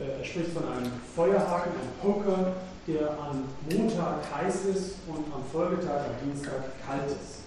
äh, 0.00 0.18
er 0.18 0.24
spricht 0.24 0.52
von 0.52 0.64
einem 0.68 0.92
Feuerhaken, 1.14 1.72
einem 1.72 1.92
Poker, 2.00 2.52
der 2.86 3.10
am 3.10 3.44
Montag 3.70 4.18
heiß 4.34 4.66
ist 4.66 4.94
und 5.08 5.24
am 5.34 5.42
Folgetag, 5.50 6.04
am 6.06 6.30
Dienstag, 6.30 6.62
kalt 6.86 7.06
ist. 7.10 7.45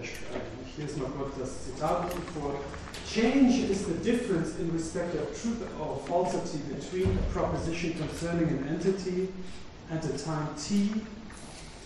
Ich 0.00 0.76
lese 0.76 0.98
mal 0.98 1.08
kurz 1.16 1.38
das 1.38 1.64
Zitat 1.64 2.10
vor. 2.34 2.54
Change 3.06 3.70
is 3.70 3.86
the 3.86 3.94
difference 4.02 4.58
in 4.58 4.72
respect 4.72 5.14
of 5.14 5.40
truth 5.40 5.62
or 5.80 6.00
falsity 6.08 6.58
between 6.74 7.16
a 7.16 7.22
proposition 7.32 7.94
concerning 7.94 8.48
an 8.48 8.68
entity 8.68 9.28
at 9.92 10.04
a 10.04 10.18
time 10.18 10.48
t 10.56 10.90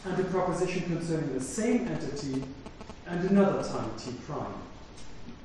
and 0.06 0.18
a 0.18 0.24
proposition 0.24 0.84
concerning 0.84 1.34
the 1.34 1.44
same 1.44 1.86
entity 1.88 2.42
and 3.06 3.28
another 3.30 3.62
time 3.62 3.90
t 3.98 4.12
prime, 4.26 4.54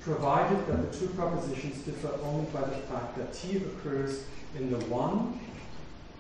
provided 0.02 0.66
that 0.68 0.90
the 0.90 0.98
two 0.98 1.08
propositions 1.16 1.84
differ 1.84 2.12
only 2.24 2.46
by 2.52 2.62
the 2.62 2.78
fact 2.88 3.18
that 3.18 3.34
t 3.34 3.58
occurs 3.58 4.24
in 4.56 4.72
the 4.72 4.80
one 4.86 5.38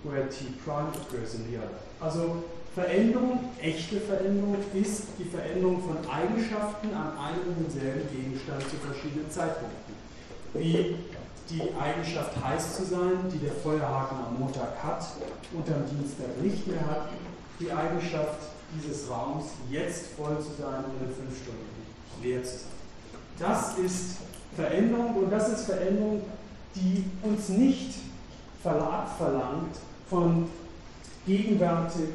where 0.03 0.27
t 0.27 0.53
prime 0.65 0.91
occurs 0.93 1.35
in 1.35 1.49
the 1.49 1.57
other. 1.57 1.77
Also 2.01 2.43
Veränderung, 2.73 3.39
echte 3.61 3.99
Veränderung, 3.99 4.57
ist 4.73 5.03
die 5.19 5.25
Veränderung 5.25 5.81
von 5.83 5.97
Eigenschaften 6.09 6.87
an 6.93 7.15
einem 7.17 7.47
und 7.49 7.67
denselben 7.67 8.09
Gegenstand 8.09 8.63
zu 8.63 8.77
verschiedenen 8.77 9.29
Zeitpunkten. 9.29 9.93
Wie 10.55 10.95
die 11.49 11.61
Eigenschaft 11.79 12.31
heiß 12.43 12.77
zu 12.77 12.85
sein, 12.85 13.29
die 13.31 13.37
der 13.37 13.51
Feuerhaken 13.51 14.17
am 14.25 14.39
Montag 14.39 14.81
hat 14.81 15.05
und 15.53 15.67
am 15.69 15.83
Dienstag 15.85 16.41
nicht 16.41 16.65
mehr 16.65 16.81
hat, 16.81 17.09
die 17.59 17.71
Eigenschaft 17.71 18.39
dieses 18.75 19.07
Raums 19.07 19.45
jetzt 19.69 20.07
voll 20.17 20.37
zu 20.39 20.49
sein 20.59 20.83
und 20.85 21.07
in 21.07 21.13
fünf 21.13 21.43
Stunden 21.43 22.23
leer 22.23 22.43
zu 22.43 22.57
sein. 22.57 22.71
Das 23.37 23.77
ist 23.77 24.17
Veränderung 24.55 25.15
und 25.15 25.29
das 25.29 25.49
ist 25.49 25.65
Veränderung, 25.65 26.23
die 26.75 27.05
uns 27.21 27.49
nicht 27.49 27.93
verlangt 28.63 29.75
von 30.09 30.49
gegenwärtig 31.25 32.09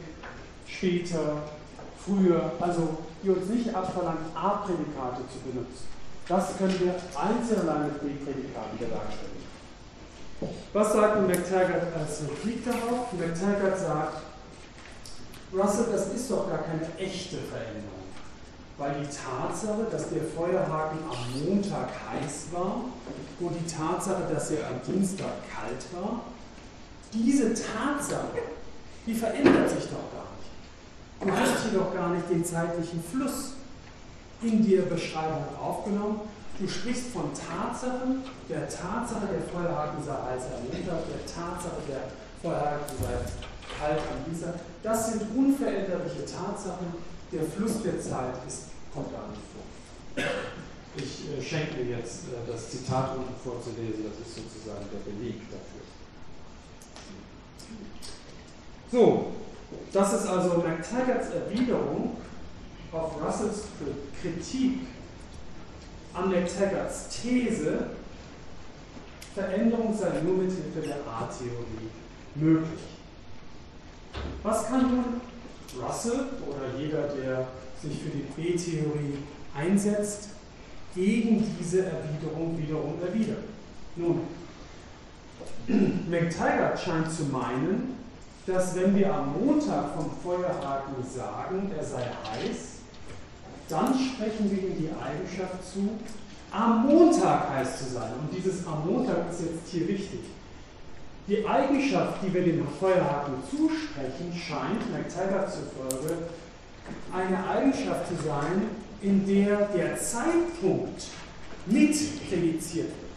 später, 0.68 1.42
früher, 2.04 2.52
also 2.60 2.98
die 3.22 3.30
uns 3.30 3.48
nicht 3.48 3.74
abverlangt, 3.74 4.20
A-Prädikate 4.34 5.22
zu 5.32 5.40
benutzen. 5.50 5.88
Das 6.28 6.56
können 6.58 6.78
wir 6.78 6.94
einzeln 7.18 7.66
mit 7.84 8.00
B-Prädikaten 8.00 8.78
bewerkstelligen. 8.78 9.38
Was 10.72 10.92
sagt 10.92 11.26
McTaggart 11.26 11.86
als 11.98 12.22
Replik 12.22 12.64
darauf? 12.64 13.12
McTaggart 13.12 13.78
sagt, 13.78 14.22
Russell, 15.52 15.86
das 15.90 16.08
ist 16.08 16.30
doch 16.30 16.48
gar 16.48 16.58
keine 16.58 16.86
echte 16.98 17.38
Veränderung, 17.38 18.04
weil 18.76 19.00
die 19.00 19.06
Tatsache, 19.06 19.86
dass 19.90 20.10
der 20.10 20.22
Feuerhaken 20.22 20.98
am 21.10 21.44
Montag 21.44 21.88
heiß 22.12 22.48
war 22.52 22.84
und 23.40 23.54
die 23.54 23.66
Tatsache, 23.66 24.22
dass 24.32 24.50
er 24.50 24.66
am 24.68 24.80
Dienstag 24.86 25.32
kalt 25.50 25.86
war, 26.00 26.20
diese 27.12 27.54
Tatsache, 27.54 28.42
die 29.06 29.14
verändert 29.14 29.70
sich 29.70 29.84
doch 29.84 30.12
gar 30.12 30.22
nicht. 30.22 30.27
Du 31.20 31.32
hast 31.32 31.62
hier 31.64 31.80
doch 31.80 31.92
gar 31.92 32.10
nicht 32.10 32.30
den 32.30 32.44
zeitlichen 32.44 33.02
Fluss 33.02 33.54
in 34.42 34.68
der 34.68 34.82
Beschreibung 34.82 35.44
aufgenommen. 35.60 36.20
Du 36.58 36.68
sprichst 36.68 37.08
von 37.12 37.30
Tatsachen, 37.34 38.22
der 38.48 38.68
Tatsache, 38.68 39.26
der 39.26 39.42
Feuerhaken 39.42 40.02
sei 40.04 40.12
heiß 40.12 40.42
am 40.54 40.64
Montag, 40.64 41.02
der 41.06 41.26
Tatsache, 41.26 41.82
der 41.88 42.10
Feuerhaken 42.42 42.96
sei 43.02 43.14
kalt 43.78 44.00
am 44.00 44.24
Dienstag. 44.26 44.54
Das 44.82 45.12
sind 45.12 45.22
unveränderliche 45.36 46.24
Tatsachen. 46.24 46.94
Der 47.30 47.42
Fluss 47.42 47.82
der 47.82 48.00
Zeit 48.00 48.34
ist, 48.46 48.70
kommt 48.92 49.12
gar 49.12 49.28
nicht 49.28 49.42
vor. 49.52 50.24
Ich 50.96 51.28
äh, 51.30 51.42
schenke 51.42 51.84
mir 51.84 51.98
jetzt 51.98 52.24
äh, 52.24 52.50
das 52.50 52.70
Zitat 52.70 53.16
unten 53.16 53.34
vorzulesen, 53.44 54.04
das 54.08 54.26
ist 54.26 54.34
sozusagen 54.34 54.86
der 54.90 55.10
Beleg 55.10 55.42
dafür. 55.50 55.84
So, 58.90 59.32
das 59.92 60.12
ist 60.12 60.26
also 60.26 60.58
McTaggarts 60.58 61.30
Erwiderung 61.30 62.16
auf 62.92 63.22
Russells 63.22 63.64
Kritik 64.20 64.80
an 66.14 66.30
McTaggarts 66.30 67.08
These, 67.08 67.90
Veränderung 69.34 69.96
sei 69.96 70.20
nur 70.22 70.38
mit 70.38 70.50
Hilfe 70.50 70.80
der 70.80 70.96
A-Theorie 70.96 71.90
möglich. 72.34 72.80
Was 74.42 74.66
kann 74.66 74.90
nun 74.90 75.04
Russell 75.80 76.26
oder 76.46 76.78
jeder, 76.78 77.08
der 77.08 77.46
sich 77.80 78.02
für 78.02 78.10
die 78.10 78.26
B-Theorie 78.34 79.18
einsetzt, 79.54 80.30
gegen 80.94 81.44
diese 81.58 81.84
Erwiderung 81.86 82.58
wiederum 82.58 82.94
erwidern? 83.00 83.44
Nun, 83.94 84.22
McTaggart 86.08 86.80
scheint 86.80 87.12
zu 87.12 87.24
meinen, 87.26 87.97
dass 88.48 88.74
wenn 88.74 88.96
wir 88.96 89.14
am 89.14 89.34
Montag 89.38 89.94
vom 89.94 90.10
Feuerhaken 90.22 90.94
sagen, 91.04 91.70
er 91.76 91.84
sei 91.84 92.02
heiß, 92.02 92.78
dann 93.68 93.92
sprechen 93.92 94.50
wir 94.50 94.58
ihm 94.58 94.78
die 94.78 94.90
Eigenschaft 94.90 95.62
zu, 95.70 95.90
am 96.50 96.86
Montag 96.86 97.50
heiß 97.50 97.78
zu 97.78 97.92
sein. 97.92 98.10
Und 98.20 98.34
dieses 98.34 98.66
am 98.66 98.86
Montag 98.86 99.30
ist 99.30 99.42
jetzt 99.42 99.70
hier 99.70 99.86
wichtig. 99.86 100.20
Die 101.26 101.46
Eigenschaft, 101.46 102.22
die 102.22 102.32
wir 102.32 102.42
dem 102.42 102.66
Feuerhaken 102.80 103.34
zusprechen, 103.50 104.32
scheint, 104.34 104.90
McTaggart 104.90 105.52
zufolge, 105.52 106.16
eine 107.12 107.46
Eigenschaft 107.50 108.08
zu 108.08 108.14
sein, 108.26 108.62
in 109.02 109.26
der 109.26 109.68
der 109.76 109.98
Zeitpunkt 109.98 111.02
mit 111.66 111.94
prädiziert 112.26 112.86
wird. 112.86 113.08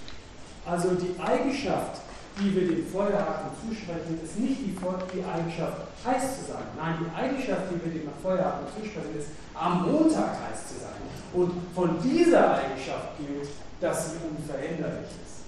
Also 0.65 0.89
die 0.95 1.17
Eigenschaft, 1.21 2.01
die 2.39 2.55
wir 2.55 2.67
dem 2.67 2.87
Feuerhaken 2.87 3.51
zusprechen, 3.59 4.19
ist 4.23 4.39
nicht 4.39 4.59
die, 4.59 4.75
die 4.75 5.23
Eigenschaft, 5.23 5.87
heiß 6.05 6.39
zu 6.39 6.51
sein. 6.51 6.63
Nein, 6.77 6.95
die 7.01 7.15
Eigenschaft, 7.15 7.63
die 7.71 7.83
wir 7.83 8.01
dem 8.01 8.09
Feuerhaken 8.21 8.67
zusprechen, 8.75 9.17
ist, 9.17 9.29
am 9.53 9.83
Montag 9.83 10.37
heiß 10.39 10.67
zu 10.67 10.79
sein. 10.79 10.97
Und 11.33 11.51
von 11.75 12.01
dieser 12.01 12.55
Eigenschaft 12.55 13.17
gilt, 13.17 13.49
dass 13.79 14.11
sie 14.11 14.17
unveränderlich 14.29 15.09
ist. 15.23 15.41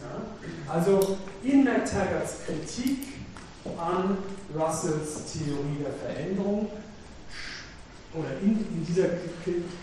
Ja? 0.00 0.72
Also 0.72 1.18
in 1.42 1.64
McTaggarts 1.64 2.44
Kritik 2.46 2.98
an 3.78 4.18
Russells 4.54 5.32
Theorie 5.32 5.82
der 5.82 5.92
Veränderung 5.92 6.68
oder 8.14 8.28
in, 8.42 8.52
in 8.52 8.86
dieser 8.86 9.08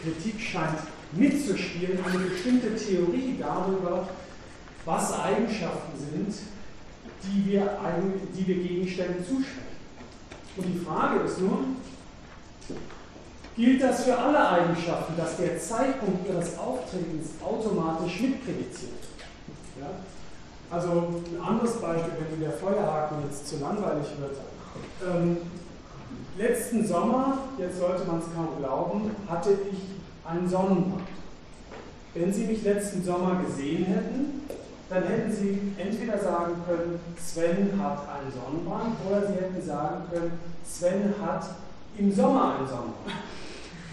Kritik 0.01 0.39
scheint 0.39 0.79
mitzuspielen 1.11 1.99
eine 2.05 2.25
bestimmte 2.25 2.75
Theorie 2.75 3.37
darüber, 3.39 4.07
was 4.85 5.19
Eigenschaften 5.19 5.97
sind, 5.97 6.35
die 7.23 7.51
wir, 7.51 7.77
die 8.35 8.47
wir 8.47 8.55
Gegenständen 8.55 9.23
zusprechen. 9.23 9.73
Und 10.57 10.65
die 10.65 10.79
Frage 10.79 11.21
ist 11.21 11.39
nun, 11.39 11.77
gilt 13.55 13.81
das 13.81 14.03
für 14.03 14.17
alle 14.17 14.49
Eigenschaften, 14.49 15.15
dass 15.17 15.37
der 15.37 15.59
Zeitpunkt 15.59 16.27
ihres 16.27 16.57
Auftretens 16.57 17.29
automatisch 17.43 18.19
mitprädiziert 18.21 18.91
wird? 18.91 19.81
Ja? 19.81 19.89
Also 20.69 20.89
ein 20.89 21.41
anderes 21.41 21.79
Beispiel, 21.79 22.13
wenn 22.31 22.41
der 22.41 22.51
Feuerhaken 22.51 23.17
jetzt 23.29 23.47
zu 23.47 23.57
langweilig 23.59 24.07
wird. 24.19 24.37
Ähm, 25.07 25.37
letzten 26.37 26.85
Sommer, 26.85 27.37
jetzt 27.59 27.79
sollte 27.79 28.05
man 28.05 28.19
es 28.19 28.25
kaum 28.33 28.57
glauben, 28.57 29.11
hatte 29.27 29.51
ich 29.71 29.77
einen 30.29 30.49
Sonnenbrand. 30.49 31.07
Wenn 32.15 32.33
Sie 32.33 32.45
mich 32.45 32.63
letzten 32.63 33.03
Sommer 33.03 33.41
gesehen 33.45 33.85
hätten, 33.85 34.41
dann 34.93 35.03
hätten 35.05 35.31
Sie 35.31 35.59
entweder 35.77 36.19
sagen 36.19 36.53
können, 36.67 36.99
Sven 37.17 37.81
hat 37.81 38.07
einen 38.07 38.31
Sonnenbrand, 38.31 38.95
oder 39.09 39.25
Sie 39.25 39.33
hätten 39.33 39.61
sagen 39.65 40.03
können, 40.11 40.39
Sven 40.63 41.15
hat 41.19 41.45
im 41.97 42.13
Sommer 42.13 42.55
einen 42.55 42.67
Sonnenbrand. 42.67 43.23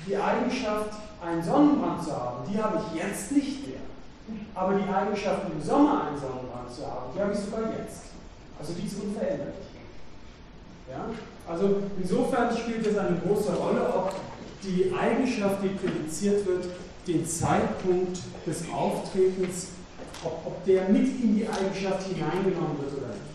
Die 0.06 0.16
Eigenschaft, 0.16 0.92
einen 1.24 1.42
Sonnenbrand 1.42 2.04
zu 2.04 2.12
haben, 2.12 2.50
die 2.50 2.62
habe 2.62 2.78
ich 2.78 3.02
jetzt 3.02 3.32
nicht 3.32 3.66
mehr. 3.66 3.80
Aber 4.54 4.74
die 4.74 4.88
Eigenschaft, 4.88 5.42
im 5.50 5.62
Sommer 5.62 6.08
einen 6.08 6.18
Sonnenbrand 6.18 6.70
zu 6.70 6.86
haben, 6.86 7.12
die 7.14 7.20
habe 7.20 7.32
ich 7.32 7.38
sogar 7.38 7.72
jetzt. 7.72 8.04
Also 8.58 8.74
die 8.74 8.86
ist 8.86 9.02
unveränderlich. 9.02 9.54
Ja? 10.88 11.06
Also 11.50 11.82
insofern 12.00 12.54
spielt 12.56 12.86
es 12.86 12.98
eine 12.98 13.16
große 13.16 13.52
Rolle, 13.52 13.88
ob 13.94 14.14
die 14.62 14.92
Eigenschaft, 14.94 15.62
die 15.62 15.68
prädiziert 15.68 16.46
wird, 16.46 16.66
den 17.06 17.26
Zeitpunkt 17.26 18.18
des 18.46 18.64
Auftretens 18.70 19.68
ob, 20.24 20.46
ob 20.46 20.64
der 20.64 20.88
mit 20.88 21.06
in 21.22 21.36
die 21.36 21.48
Eigenschaft 21.48 22.06
hineingenommen 22.08 22.78
wird 22.80 22.92
oder 22.96 23.14
nicht. 23.14 23.30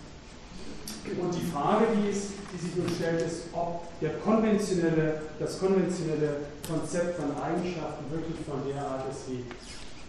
Und 1.20 1.34
die 1.36 1.46
Frage, 1.52 1.86
die, 1.94 2.10
ist, 2.10 2.34
die 2.52 2.58
sich 2.58 2.76
nun 2.76 2.90
stellt, 2.90 3.22
ist, 3.22 3.54
ob 3.54 3.86
der 4.02 4.18
konventionelle, 4.26 5.22
das 5.40 5.60
konventionelle 5.60 6.50
Konzept 6.68 7.18
von 7.18 7.30
Eigenschaften 7.38 8.10
wirklich 8.10 8.38
von 8.42 8.66
der 8.66 8.82
Art 8.82 9.06
ist, 9.10 9.30
wie 9.30 9.46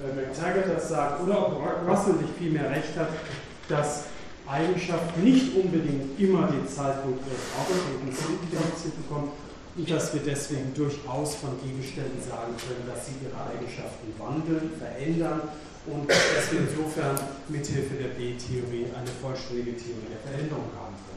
äh, 0.01 0.13
McTaggart 0.17 0.73
das 0.75 0.89
sagt, 0.89 1.23
oder 1.23 1.49
ob 1.49 1.61
Russell 1.87 2.15
nicht 2.15 2.33
vielmehr 2.39 2.71
recht 2.71 2.97
hat, 2.97 3.09
dass 3.69 4.05
Eigenschaften 4.47 5.23
nicht 5.23 5.57
unbedingt 5.57 6.19
immer 6.19 6.47
den 6.47 6.67
Zeitpunkt 6.69 7.21
ihres 7.27 7.45
Auftretens 7.61 8.95
bekommen 8.95 9.33
und 9.77 9.91
dass 9.91 10.15
wir 10.15 10.23
deswegen 10.25 10.73
durchaus 10.73 11.35
von 11.35 11.51
Gegenständen 11.61 12.23
sagen 12.23 12.55
können, 12.57 12.89
dass 12.89 13.05
sie 13.05 13.13
ihre 13.21 13.37
Eigenschaften 13.37 14.09
wandeln, 14.17 14.71
verändern 14.79 15.43
und 15.87 16.11
dass 16.11 16.53
wir 16.53 16.61
insofern 16.61 17.19
mithilfe 17.49 17.95
der 17.95 18.09
B-Theorie 18.09 18.87
eine 18.97 19.11
vollständige 19.23 19.77
Theorie 19.77 20.09
der 20.11 20.19
Veränderung 20.31 20.71
haben 20.79 20.97
können. 21.07 21.17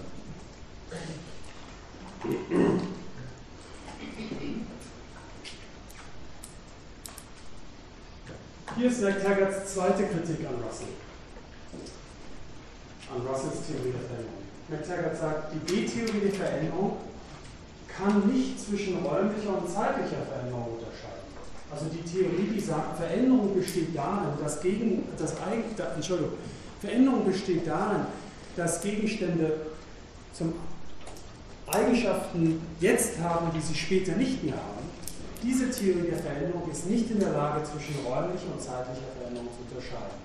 Hier 8.77 8.89
ist 8.89 9.01
McTaggarts 9.01 9.73
zweite 9.73 10.03
Kritik 10.03 10.45
an 10.47 10.63
Russell. 10.63 10.87
An 13.13 13.21
Russells 13.27 13.65
Theorie 13.67 13.91
der 13.91 14.07
Veränderung. 14.07 14.39
McTaggart 14.69 15.17
sagt, 15.17 15.53
die 15.53 15.59
B-Theorie 15.59 16.29
der 16.29 16.31
Veränderung 16.31 16.97
kann 17.87 18.27
nicht 18.27 18.59
zwischen 18.59 19.03
räumlicher 19.03 19.57
und 19.57 19.67
zeitlicher 19.67 20.21
Veränderung 20.29 20.77
unterscheiden. 20.77 21.18
Also 21.71 21.85
die 21.85 22.01
Theorie, 22.01 22.49
die 22.55 22.59
sagt, 22.59 22.97
Veränderung 22.97 23.53
besteht 23.55 23.95
darin, 23.95 24.33
dass 24.41 24.59
Gegen, 24.61 25.03
das 25.17 25.35
da, 25.77 25.93
Entschuldigung, 25.95 26.33
Veränderung 26.81 27.25
besteht 27.25 27.67
darin, 27.67 28.05
dass 28.55 28.81
Gegenstände 28.81 29.53
zum 30.33 30.53
Eigenschaften 31.67 32.61
jetzt 32.79 33.19
haben, 33.19 33.51
die 33.55 33.61
sie 33.61 33.75
später 33.75 34.13
nicht 34.13 34.43
mehr 34.43 34.55
haben. 34.55 34.89
Diese 35.43 35.69
Theorie 35.69 36.09
der 36.09 36.19
Veränderung 36.19 36.69
ist 36.71 36.89
nicht 36.89 37.11
in 37.11 37.19
der 37.19 37.31
Lage, 37.31 37.63
zwischen 37.63 37.95
räumlicher 38.05 38.51
und 38.51 38.61
zeitlicher 38.61 39.07
Veränderung 39.17 39.49
zu 39.53 39.61
unterscheiden. 39.69 40.19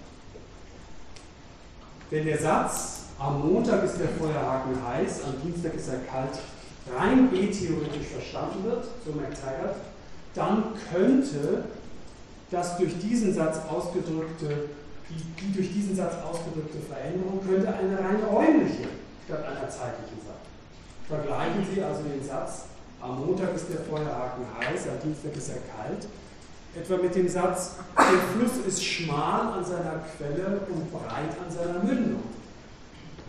Wenn 2.10 2.26
der 2.26 2.38
Satz, 2.38 3.02
am 3.18 3.40
Montag 3.40 3.84
ist 3.84 3.98
der 3.98 4.08
Feuerhaken 4.08 4.74
heiß, 4.86 5.22
am 5.24 5.40
Dienstag 5.42 5.74
ist 5.74 5.88
er 5.88 5.98
kalt, 6.10 6.38
rein 6.96 7.28
B-theoretisch 7.28 8.06
verstanden 8.06 8.64
wird, 8.64 8.84
so 9.04 9.12
McTaggart, 9.12 9.76
dann 10.34 10.64
könnte 10.92 11.64
das 12.50 12.76
durch 12.76 12.98
diesen 12.98 13.34
Satz 13.34 13.58
ausgedrückte, 13.68 14.68
die, 15.10 15.44
die 15.44 15.52
durch 15.52 15.72
diesen 15.72 15.96
Satz 15.96 16.14
ausgedrückte 16.24 16.78
Veränderung 16.88 17.40
könnte 17.46 17.68
eine 17.68 17.98
rein 17.98 18.22
räumliche 18.30 18.88
statt 19.26 19.44
einer 19.44 19.68
zeitlichen 19.68 20.18
sein. 20.24 20.34
Vergleichen 21.08 21.66
Sie 21.72 21.82
also 21.82 22.02
den 22.02 22.24
Satz, 22.26 22.66
am 23.00 23.26
Montag 23.26 23.54
ist 23.54 23.68
der 23.68 23.80
Feuerhaken 23.80 24.44
heiß, 24.58 24.88
am 24.88 25.00
Dienstag 25.02 25.36
ist 25.36 25.50
er 25.50 25.60
kalt, 25.76 26.08
etwa 26.74 26.96
mit 26.96 27.14
dem 27.14 27.28
Satz, 27.28 27.76
der 27.96 28.04
Fluss 28.04 28.66
ist 28.66 28.84
schmal 28.84 29.58
an 29.58 29.64
seiner 29.64 30.02
Quelle 30.16 30.60
und 30.68 30.90
breit 30.90 31.36
an 31.44 31.54
seiner 31.54 31.82
Mündung. 31.84 32.22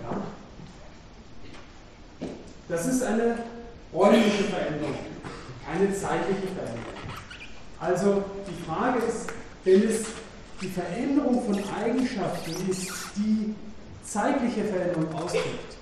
Ja? 0.02 0.22
Das 2.70 2.88
ist 2.88 3.04
eine 3.04 3.38
räumliche 3.94 4.46
Veränderung, 4.46 4.96
keine 5.66 5.94
zeitliche 5.94 6.48
Veränderung. 6.56 6.95
Also 7.86 8.24
die 8.48 8.64
Frage 8.66 9.00
ist, 9.06 9.28
wenn 9.64 9.84
es 9.84 10.06
die 10.60 10.70
Veränderung 10.70 11.44
von 11.46 11.56
Eigenschaften 11.80 12.70
ist, 12.70 12.92
die 13.16 13.54
zeitliche 14.04 14.64
Veränderung 14.64 15.14
ausdrückt, 15.14 15.78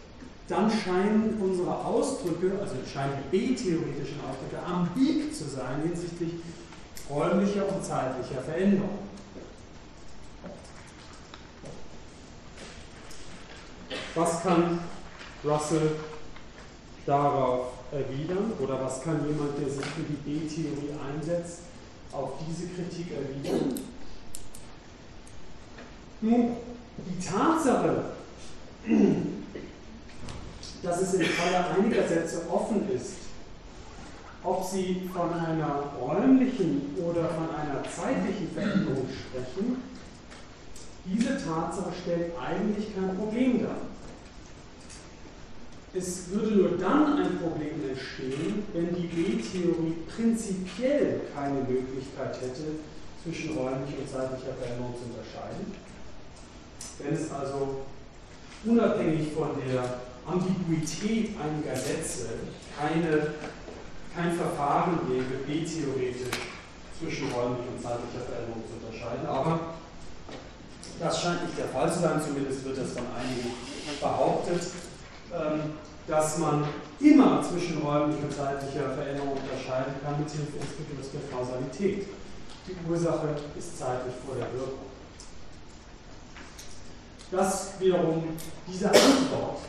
dann 0.49 0.69
scheinen 0.69 1.37
unsere 1.39 1.73
Ausdrücke, 1.73 2.51
also 2.59 2.75
scheinen 2.91 3.13
die 3.23 3.37
B-theoretischen 3.37 4.19
Ausdrücke, 4.19 4.61
ambig 4.65 5.33
zu 5.33 5.45
sein 5.45 5.81
hinsichtlich 5.83 6.33
räumlicher 7.09 7.69
und 7.73 7.83
zeitlicher 7.83 8.41
Veränderung. 8.41 8.99
Was 14.15 14.43
kann 14.43 14.79
Russell 15.45 15.91
darauf 17.05 17.67
erwidern 17.91 18.51
oder 18.59 18.83
was 18.83 19.01
kann 19.01 19.25
jemand, 19.25 19.57
der 19.57 19.69
sich 19.69 19.85
für 19.85 20.01
die 20.01 20.13
B-Theorie 20.13 20.91
einsetzt, 21.09 21.59
auf 22.13 22.33
diese 22.47 22.67
Kritik 22.67 23.07
erwidern? 23.11 23.73
Nun, 26.21 26.57
die 26.97 27.25
Tatsache, 27.25 28.05
dass 30.83 31.01
es 31.01 31.13
im 31.15 31.25
Falle 31.25 31.65
einiger 31.67 32.07
Sätze 32.07 32.43
offen 32.49 32.89
ist, 32.89 33.13
ob 34.43 34.63
sie 34.63 35.09
von 35.13 35.33
einer 35.33 35.83
räumlichen 35.99 36.95
oder 36.97 37.29
von 37.29 37.49
einer 37.55 37.83
zeitlichen 37.83 38.51
Veränderung 38.53 39.07
sprechen, 39.07 39.77
diese 41.05 41.37
Tatsache 41.37 41.91
stellt 42.01 42.31
eigentlich 42.39 42.95
kein 42.95 43.17
Problem 43.17 43.63
dar. 43.63 43.92
Es 45.95 46.29
würde 46.31 46.55
nur 46.55 46.77
dann 46.77 47.19
ein 47.19 47.37
Problem 47.37 47.87
entstehen, 47.87 48.63
wenn 48.73 48.95
die 48.95 49.07
B-Theorie 49.07 49.95
prinzipiell 50.09 51.21
keine 51.35 51.61
Möglichkeit 51.61 52.41
hätte, 52.41 52.81
zwischen 53.23 53.55
räumlicher 53.55 53.99
und 54.01 54.09
zeitlicher 54.09 54.53
Veränderung 54.59 54.95
zu 54.97 55.05
unterscheiden. 55.13 55.71
Wenn 56.97 57.13
es 57.13 57.31
also 57.31 57.85
unabhängig 58.65 59.33
von 59.33 59.49
der 59.65 60.01
Ambiguität 60.25 61.35
einiger 61.37 61.75
Sätze 61.75 62.29
keine, 62.77 63.33
kein 64.15 64.35
Verfahren 64.35 64.99
gäbe, 65.07 65.45
B-theoretisch 65.45 66.41
zwischen 66.99 67.31
räumlicher 67.31 67.69
und 67.69 67.81
zeitlicher 67.81 68.25
Veränderung 68.25 68.63
zu 68.65 68.81
unterscheiden. 68.81 69.25
Aber 69.27 69.75
das 70.99 71.21
scheint 71.21 71.43
nicht 71.45 71.57
der 71.57 71.67
Fall 71.67 71.91
zu 71.91 71.99
sein, 71.99 72.21
zumindest 72.21 72.65
wird 72.65 72.77
das 72.77 72.91
von 72.93 73.05
einigen 73.15 73.53
behauptet. 74.01 74.61
Ähm, 75.33 75.73
dass 76.07 76.37
man 76.37 76.65
immer 76.99 77.41
zwischen 77.41 77.81
räumlicher 77.81 78.23
und 78.23 78.33
zeitlicher 78.33 78.89
Veränderung 78.91 79.37
unterscheiden 79.37 79.93
kann, 80.03 80.19
mit 80.19 80.29
Hilfe 80.29 80.59
des 80.59 80.75
Begriffs 80.75 81.11
der 81.11 81.21
Kausalität. 81.31 82.07
Die 82.67 82.89
Ursache 82.89 83.29
ist 83.57 83.77
zeitlich 83.77 84.13
vor 84.25 84.35
der 84.35 84.51
Wirkung. 84.53 84.85
Das 87.31 87.79
wiederum, 87.79 88.23
diese 88.67 88.87
Antwort 88.87 89.59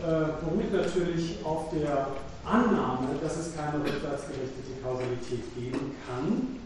äh, 0.00 0.44
beruht 0.44 0.72
natürlich 0.72 1.44
auf 1.44 1.70
der 1.70 2.08
Annahme, 2.44 3.08
dass 3.22 3.36
es 3.36 3.56
keine 3.56 3.84
rückwärtsgerichtete 3.84 4.80
Kausalität 4.82 5.54
geben 5.56 5.94
kann. 6.06 6.58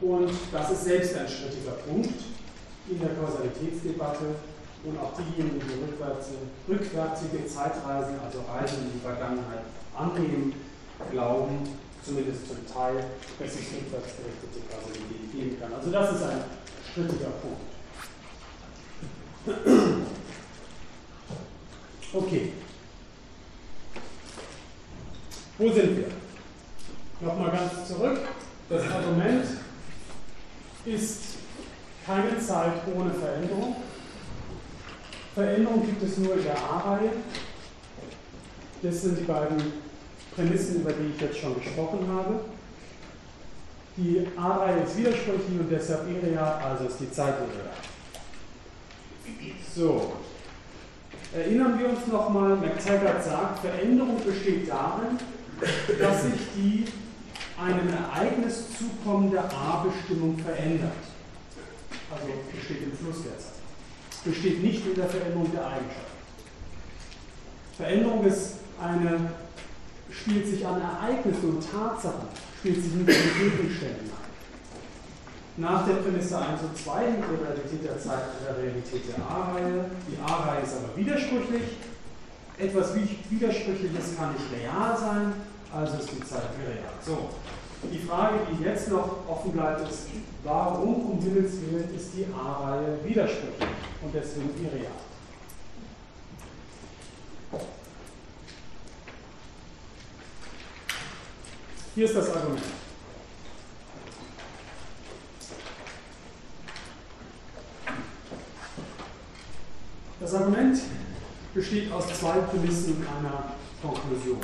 Und 0.00 0.30
das 0.52 0.70
ist 0.70 0.84
selbst 0.84 1.16
ein 1.16 1.28
strittiger 1.28 1.72
Punkt 1.72 2.14
in 2.88 3.00
der 3.00 3.10
Kausalitätsdebatte 3.14 4.36
und 4.86 4.98
auch 4.98 5.12
diejenigen, 5.18 5.60
die 5.60 6.72
rückwärtsige 6.72 7.46
Zeitreisen, 7.46 8.20
also 8.24 8.40
Reisen 8.48 8.86
in 8.86 8.92
die 8.94 9.00
Vergangenheit, 9.00 9.64
annehmen, 9.96 10.54
glauben, 11.10 11.68
zumindest 12.04 12.46
zum 12.46 12.64
Teil, 12.72 13.04
dass 13.38 13.48
es 13.48 13.56
rückwärtsgerichtete 13.56 14.60
Kausalität 14.70 15.32
geben 15.32 15.60
kann. 15.60 15.74
Also 15.74 15.90
das 15.90 16.14
ist 16.14 16.22
ein 16.22 16.44
strittiger 16.92 17.32
Punkt. 17.42 17.62
Okay. 22.12 22.52
Wo 25.58 25.72
sind 25.72 25.96
wir? 25.96 26.08
Nochmal 27.20 27.50
ganz 27.50 27.88
zurück. 27.88 28.20
Das 28.68 28.82
Argument 28.90 29.46
ist 30.84 31.22
keine 32.04 32.38
Zeit 32.38 32.72
ohne 32.94 33.10
Veränderung. 33.12 33.76
Veränderung 35.36 35.84
gibt 35.84 36.02
es 36.02 36.16
nur 36.16 36.34
in 36.34 36.44
der 36.44 36.56
A-Reihe. 36.56 37.10
Das 38.80 39.02
sind 39.02 39.18
die 39.18 39.24
beiden 39.24 39.58
Prämissen, 40.34 40.76
über 40.76 40.92
die 40.92 41.12
ich 41.14 41.20
jetzt 41.20 41.38
schon 41.38 41.54
gesprochen 41.60 42.08
habe. 42.10 42.40
Die 43.98 44.26
A-Reihe 44.34 44.82
ist 44.84 44.96
widersprüchlich 44.96 45.60
und 45.60 45.70
deshalb 45.70 46.08
irreal, 46.08 46.54
also 46.64 46.86
ist 46.86 47.00
die 47.00 47.12
Zeit 47.12 47.34
irreal. 47.34 47.74
So, 49.74 50.14
erinnern 51.34 51.78
wir 51.78 51.90
uns 51.90 52.06
nochmal, 52.06 52.56
McTaggart 52.56 53.22
sagt, 53.22 53.58
Veränderung 53.58 54.16
besteht 54.24 54.70
darin, 54.70 55.18
dass 56.00 56.22
sich 56.22 56.40
die 56.56 56.84
einem 57.62 57.90
Ereignis 57.90 58.68
zukommende 58.78 59.40
A-Bestimmung 59.40 60.38
verändert. 60.38 60.92
Also 62.10 62.26
besteht 62.54 62.84
im 62.84 62.96
Fluss 62.96 63.22
der 63.22 63.38
Zeit 63.38 63.55
besteht 64.26 64.62
nicht 64.62 64.86
in 64.86 64.94
der 64.94 65.08
Veränderung 65.08 65.50
der 65.52 65.66
Eigenschaften. 65.66 66.16
Veränderung 67.76 68.24
ist 68.24 68.54
eine, 68.80 69.30
spielt 70.10 70.46
sich 70.46 70.66
an 70.66 70.80
Ereignissen 70.80 71.50
und 71.50 71.70
Tatsachen, 71.70 72.28
spielt 72.58 72.82
sich 72.82 72.92
nicht 72.92 73.08
an 73.08 73.38
Gegenständen 73.38 74.10
ein. 74.10 74.26
Nach 75.58 75.86
der 75.86 75.94
Prämisse 75.94 76.36
1 76.36 76.60
und 76.62 76.76
2 76.76 77.00
hängt 77.00 77.24
die 77.30 77.42
Realität 77.42 77.84
der 77.84 77.98
Zeit 77.98 78.24
an 78.24 78.44
der 78.46 78.62
Realität 78.62 79.02
der 79.08 79.24
A-Reihe. 79.24 79.90
Die 80.10 80.18
A-Reihe 80.20 80.62
ist 80.62 80.74
aber 80.76 80.96
widersprüchlich. 80.96 81.62
Etwas 82.58 82.94
Widersprüchliches 82.94 84.16
kann 84.16 84.32
nicht 84.32 84.44
real 84.52 84.96
sein, 84.96 85.32
also 85.72 85.98
ist 85.98 86.10
die 86.10 86.20
Zeit 86.20 86.42
real. 86.60 86.92
So, 87.04 87.30
die 87.92 87.98
Frage, 87.98 88.38
die 88.50 88.64
jetzt 88.64 88.88
noch 88.90 89.28
offen 89.28 89.52
bleibt, 89.52 89.88
ist, 89.88 90.06
warum 90.44 91.12
um 91.12 91.20
Himmels 91.20 91.52
Willen 91.60 91.94
ist 91.94 92.10
die 92.16 92.26
A-Reihe 92.32 92.98
widersprüchlich 93.04 93.68
und 94.02 94.14
deswegen 94.14 94.50
irreal? 94.58 94.92
Hier 101.94 102.04
ist 102.04 102.14
das 102.14 102.28
Argument. 102.28 102.62
Das 110.20 110.34
Argument 110.34 110.78
besteht 111.54 111.90
aus 111.90 112.06
zwei 112.18 112.38
Prämissen 112.40 113.06
einer 113.16 113.52
Konklusion. 113.80 114.40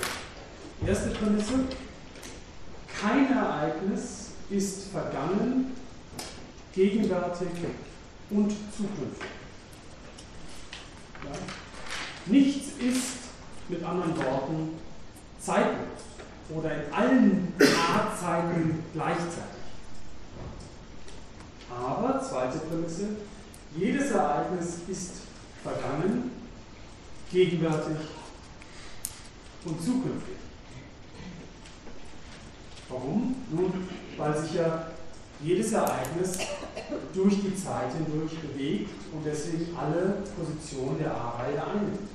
Erste 0.86 1.10
Prämisse, 1.10 1.54
kein 3.00 3.32
Ereignis 3.32 4.30
ist 4.50 4.90
vergangen, 4.90 5.72
gegenwärtig 6.74 7.48
und 8.30 8.50
zukünftig. 8.76 9.28
Ja? 11.24 11.30
Nichts 12.26 12.72
ist, 12.78 13.16
mit 13.68 13.82
anderen 13.82 14.16
Worten, 14.16 14.78
zeitlos 15.40 16.02
oder 16.50 16.70
in 16.74 16.92
allen 16.92 17.54
Zeiten 18.20 18.84
gleichzeitig. 18.92 19.62
Aber, 21.70 22.20
zweite 22.22 22.58
Prämisse, 22.58 23.08
jedes 23.76 24.10
Ereignis 24.10 24.80
ist 24.88 25.12
vergangen, 25.62 26.30
gegenwärtig 27.30 27.96
und 29.64 29.82
zukünftig. 29.82 30.41
Warum? 32.92 33.36
Nun, 33.50 33.88
weil 34.18 34.36
sich 34.36 34.54
ja 34.54 34.86
jedes 35.40 35.72
Ereignis 35.72 36.38
durch 37.14 37.34
die 37.40 37.56
Zeit 37.56 37.90
hindurch 37.96 38.38
bewegt 38.38 38.90
und 39.12 39.24
deswegen 39.24 39.74
alle 39.76 40.22
Positionen 40.36 40.98
der 40.98 41.12
A-Reihe 41.12 41.56
einnimmt. 41.56 42.08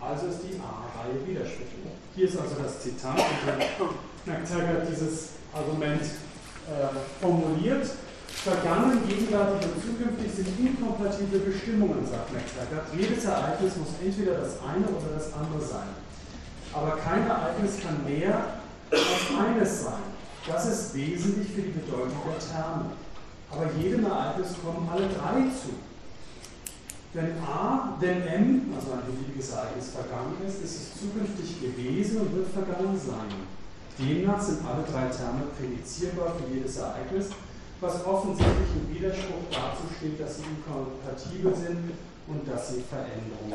Also 0.00 0.26
ist 0.26 0.40
die 0.44 0.60
A-Reihe 0.60 1.26
widersprüchlich. 1.26 1.96
Hier 2.14 2.28
ist 2.28 2.38
also 2.38 2.54
das 2.62 2.80
Zitat, 2.80 3.18
und 3.80 3.96
McTaggart 4.26 4.86
dieses 4.88 5.30
Argument 5.52 6.02
äh, 6.02 7.20
formuliert. 7.20 7.90
Vergangen, 8.28 9.02
gegenwärtig 9.08 9.66
und 9.66 9.82
zukünftig 9.82 10.30
sind 10.32 10.48
inkompatible 10.60 11.40
Bestimmungen, 11.40 12.06
sagt 12.06 12.30
McTaggart. 12.32 12.86
Jedes 12.94 13.24
Ereignis 13.24 13.72
muss 13.76 13.88
entweder 14.00 14.34
das 14.38 14.60
eine 14.62 14.86
oder 14.86 15.14
das 15.16 15.32
andere 15.32 15.60
sein. 15.60 15.88
Aber 16.72 16.96
kein 16.98 17.26
Ereignis 17.26 17.80
kann 17.82 18.04
mehr 18.04 18.60
als 18.92 19.34
eines 19.34 19.84
sein. 19.84 20.17
Das 20.48 20.66
ist 20.66 20.94
wesentlich 20.94 21.48
für 21.48 21.62
die 21.62 21.78
Bedeutung 21.78 22.22
der 22.26 22.38
Terme. 22.38 22.86
Aber 23.50 23.70
jedem 23.78 24.06
Ereignis 24.06 24.48
kommen 24.62 24.88
alle 24.90 25.08
drei 25.08 25.48
zu. 25.52 25.74
Wenn 27.14 27.38
A, 27.42 27.96
wenn 28.00 28.22
M, 28.22 28.72
also 28.74 28.92
ein 28.92 29.06
beliebiges 29.06 29.50
Ereignis, 29.50 29.90
vergangen 29.90 30.36
ist, 30.46 30.62
ist 30.62 30.76
es 30.76 31.00
zukünftig 31.00 31.60
gewesen 31.60 32.20
und 32.20 32.34
wird 32.34 32.48
vergangen 32.48 32.98
sein. 32.98 33.32
Demnach 33.98 34.40
sind 34.40 34.60
alle 34.66 34.84
drei 34.84 35.08
Terme 35.08 35.44
prädizierbar 35.56 36.34
für 36.36 36.54
jedes 36.54 36.76
Ereignis 36.76 37.30
was 37.80 38.04
offensichtlich 38.04 38.68
im 38.74 38.94
Widerspruch 38.94 39.44
dazu 39.50 39.82
steht, 39.96 40.20
dass 40.20 40.36
sie 40.36 40.42
inkompatibel 40.42 41.54
sind 41.54 41.92
und 42.26 42.48
dass 42.48 42.68
sie 42.70 42.82
Veränderung 42.82 43.52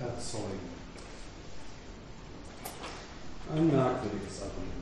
erzeugen. 0.00 0.72
Ein 3.54 3.66
merkwürdiges 3.66 4.40
Argument. 4.40 4.81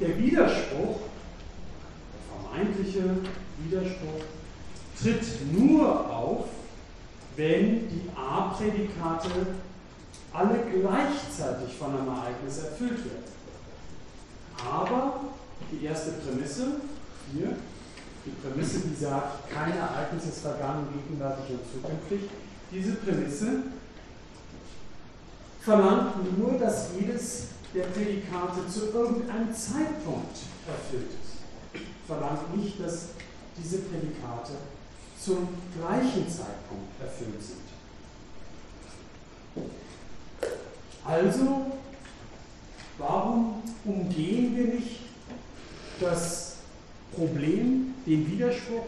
Der 0.00 0.16
Widerspruch, 0.16 1.00
der 2.12 2.52
vermeintliche 2.52 3.02
Widerspruch, 3.58 4.22
tritt 5.00 5.52
nur 5.52 6.08
auf, 6.08 6.44
wenn 7.36 7.88
die 7.88 8.08
A-Prädikate 8.16 9.46
alle 10.32 10.58
gleichzeitig 10.72 11.74
von 11.76 11.96
einem 11.96 12.08
Ereignis 12.08 12.58
erfüllt 12.58 13.04
werden. 13.04 13.38
Aber 14.70 15.20
die 15.70 15.84
erste 15.84 16.12
Prämisse, 16.12 16.66
hier, 17.32 17.56
die 18.24 18.30
Prämisse, 18.30 18.80
die 18.80 18.94
sagt, 18.94 19.50
kein 19.50 19.76
Ereignis 19.76 20.26
ist 20.26 20.40
vergangen, 20.40 20.88
gegenwärtig 20.92 21.50
und 21.50 21.60
zukünftig, 21.72 22.30
diese 22.70 22.92
Prämisse 22.94 23.62
verlangt 25.60 26.38
nur, 26.38 26.58
dass 26.58 26.90
jedes 26.98 27.48
der 27.74 27.84
Prädikate 27.84 28.66
zu 28.68 28.86
irgendeinem 28.86 29.54
Zeitpunkt 29.54 30.36
erfüllt 30.66 31.10
ist. 31.10 31.82
Verlangt 32.06 32.56
nicht, 32.56 32.80
dass 32.80 33.08
diese 33.56 33.78
Prädikate 33.78 34.52
zum 35.22 35.48
gleichen 35.78 36.28
Zeitpunkt 36.28 37.00
erfüllt 37.00 37.42
sind. 37.42 37.68
Also 41.04 41.66
Warum 42.98 43.62
umgehen 43.84 44.56
wir 44.56 44.74
nicht 44.74 45.00
das 46.00 46.56
Problem, 47.14 47.94
den 48.04 48.30
Widerspruch, 48.30 48.86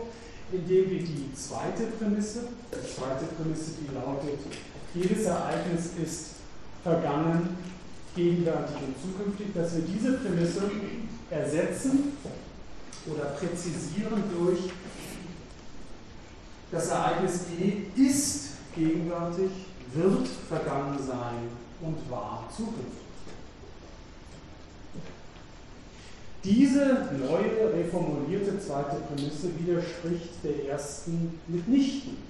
indem 0.50 0.90
wir 0.90 0.98
die 0.98 1.32
zweite 1.34 1.84
Prämisse, 1.96 2.48
die 2.72 2.94
zweite 2.94 3.26
Prämisse, 3.36 3.72
die 3.80 3.94
lautet, 3.94 4.40
jedes 4.94 5.26
Ereignis 5.26 5.90
ist 6.04 6.26
vergangen, 6.82 7.56
gegenwärtig 8.14 8.76
und 8.76 8.94
zukünftig, 9.00 9.54
dass 9.54 9.76
wir 9.76 9.82
diese 9.82 10.18
Prämisse 10.18 10.62
ersetzen 11.30 12.12
oder 13.06 13.24
präzisieren 13.30 14.22
durch 14.36 14.70
das 16.72 16.88
Ereignis 16.88 17.46
E 17.60 18.00
ist 18.00 18.50
gegenwärtig, 18.74 19.50
wird 19.92 20.28
vergangen 20.48 20.98
sein 20.98 21.48
und 21.80 22.10
war 22.10 22.48
zukünftig. 22.54 23.00
Diese 26.42 27.08
neue, 27.18 27.74
reformulierte 27.74 28.58
zweite 28.60 28.96
Prämisse 28.96 29.50
widerspricht 29.58 30.42
der 30.42 30.70
ersten 30.70 31.38
mitnichten. 31.48 32.29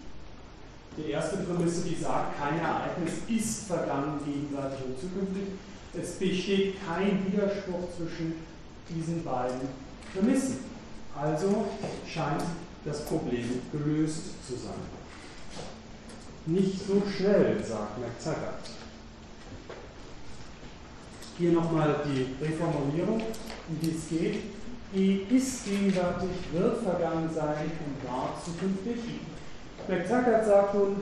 Die 0.97 1.11
erste 1.11 1.39
Prämisse, 1.39 1.83
die 1.89 1.95
sagt, 1.95 2.39
kein 2.39 2.59
Ereignis 2.59 3.13
ist 3.29 3.67
vergangen, 3.67 4.21
gegenwärtig 4.25 4.85
und 4.87 5.01
zukünftig. 5.01 5.45
Es 5.95 6.13
besteht 6.13 6.75
kein 6.87 7.27
Widerspruch 7.27 7.89
zwischen 7.97 8.35
diesen 8.89 9.25
beiden 9.25 9.61
Prämissen. 10.13 10.59
Also 11.17 11.67
scheint 12.07 12.43
das 12.85 13.05
Problem 13.05 13.63
gelöst 13.73 14.47
zu 14.47 14.55
sein. 14.55 15.01
Nicht 16.47 16.87
so 16.87 17.03
schnell, 17.17 17.63
sagt 17.63 17.99
McTaggart. 17.99 18.71
Hier 21.39 21.53
nochmal 21.53 22.03
die 22.05 22.45
Reformulierung, 22.45 23.21
um 23.69 23.81
die 23.81 23.91
es 23.97 24.09
geht. 24.09 24.43
E 24.93 25.35
ist 25.35 25.65
gegenwärtig, 25.65 26.31
wird 26.53 26.83
vergangen 26.83 27.31
sein 27.33 27.71
und 27.87 28.11
war 28.11 28.41
zukünftig. 28.45 29.21
McTaggart 29.91 30.47
sagt 30.47 30.75
nun, 30.75 30.97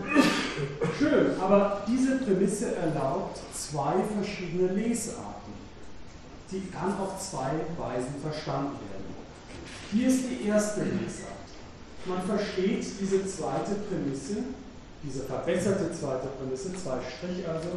schön, 0.99 1.39
aber 1.41 1.83
diese 1.87 2.17
Prämisse 2.17 2.75
erlaubt 2.77 3.39
zwei 3.53 3.95
verschiedene 4.17 4.73
Lesarten. 4.73 5.53
Die 6.51 6.63
kann 6.71 6.99
auf 6.99 7.21
zwei 7.21 7.51
Weisen 7.77 8.15
verstanden 8.23 8.79
werden. 8.91 9.15
Hier 9.93 10.09
ist 10.09 10.25
die 10.31 10.49
erste 10.49 10.81
Lesart. 10.81 11.39
Man 12.07 12.23
versteht 12.23 12.87
diese 13.01 13.27
zweite 13.27 13.75
Prämisse, 13.89 14.37
diese 15.03 15.25
verbesserte 15.25 15.93
zweite 15.93 16.29
Prämisse, 16.39 16.73
zwei 16.75 16.99
Strich 17.01 17.47
also, 17.47 17.69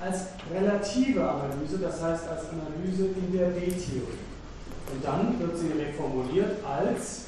als 0.00 0.26
relative 0.52 1.28
Analyse, 1.28 1.78
das 1.78 2.02
heißt 2.02 2.28
als 2.28 2.44
Analyse 2.50 3.06
in 3.06 3.32
der 3.32 3.46
B-Theorie. 3.46 4.26
Und 4.92 5.04
dann 5.04 5.38
wird 5.38 5.56
sie 5.56 5.72
reformuliert 5.72 6.64
als, 6.64 7.26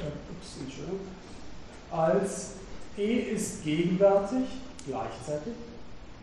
äh, 0.00 0.10
als 1.96 2.50
E 2.98 3.14
ist 3.34 3.64
gegenwärtig, 3.64 4.46
gleichzeitig, 4.86 5.54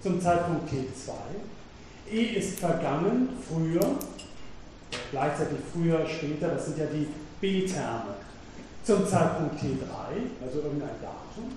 zum 0.02 0.22
Zeitpunkt 0.22 0.70
T2. 0.70 1.12
E 2.12 2.22
ist 2.38 2.60
vergangen, 2.60 3.30
früher, 3.48 3.96
gleichzeitig 5.12 5.58
früher, 5.72 6.06
später, 6.08 6.50
das 6.50 6.66
sind 6.66 6.78
ja 6.80 6.86
die 6.86 7.08
B-Terme, 7.40 8.16
zum 8.84 9.08
Zeitpunkt 9.08 9.56
T3, 9.62 10.46
also 10.46 10.60
irgendein 10.60 10.90
Datum. 11.02 11.52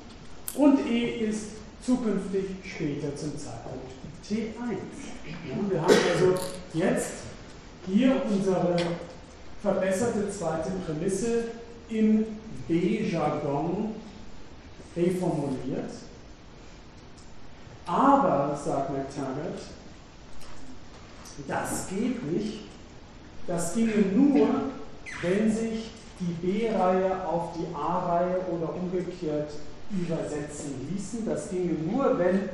Und 0.54 0.86
E 0.86 1.28
ist 1.28 1.46
zukünftig 1.82 2.44
später 2.64 3.14
zum 3.16 3.36
Zeitpunkt 3.36 3.86
T1. 4.24 4.52
Ja, 5.48 5.70
wir 5.70 5.82
haben 5.82 5.94
also 6.12 6.34
jetzt 6.72 7.10
hier 7.86 8.22
unsere 8.28 8.76
verbesserte 9.62 10.30
zweite 10.30 10.70
Prämisse 10.84 11.44
im 11.88 12.24
B-Jargon 12.68 13.94
reformuliert. 14.96 15.90
Aber, 17.86 18.56
sagt 18.56 18.90
McTaggart, 18.90 19.60
das 21.46 21.88
geht 21.88 22.32
nicht. 22.32 22.60
Das 23.46 23.74
ginge 23.74 23.92
nur, 24.14 24.48
wenn 25.22 25.52
sich 25.52 25.90
die 26.18 26.32
B-Reihe 26.46 27.26
auf 27.26 27.52
die 27.52 27.72
A-Reihe 27.74 28.40
oder 28.50 28.74
umgekehrt 28.74 29.50
übersetzen 29.90 30.88
ließen. 30.90 31.26
Das 31.26 31.50
ginge 31.50 31.74
nur, 31.74 32.18
wenn 32.18 32.48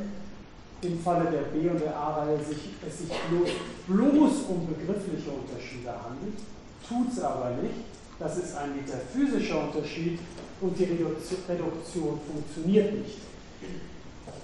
im 0.82 0.98
Falle 0.98 1.30
der 1.30 1.42
B- 1.42 1.70
und 1.70 1.80
der 1.80 1.96
A-Reihe 1.96 2.38
sich, 2.44 2.70
es 2.86 2.98
sich 2.98 3.08
bloß, 3.08 3.48
bloß 3.86 4.32
um 4.48 4.66
begriffliche 4.66 5.30
Unterschiede 5.30 5.90
handelt, 5.90 6.38
tut 6.86 7.12
es 7.12 7.22
aber 7.22 7.50
nicht. 7.62 7.86
Das 8.18 8.36
ist 8.36 8.56
ein 8.56 8.76
metaphysischer 8.76 9.62
Unterschied 9.62 10.18
und 10.62 10.78
die 10.78 10.84
Reduktion 10.84 12.20
funktioniert 12.26 12.94
nicht. 12.94 13.18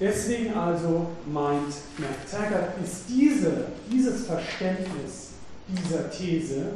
Deswegen 0.00 0.54
also 0.54 1.08
meint 1.32 1.74
McTaggart, 1.96 2.80
ist 2.82 3.04
diese, 3.08 3.66
dieses 3.90 4.26
Verständnis 4.26 5.30
dieser 5.68 6.10
These 6.10 6.66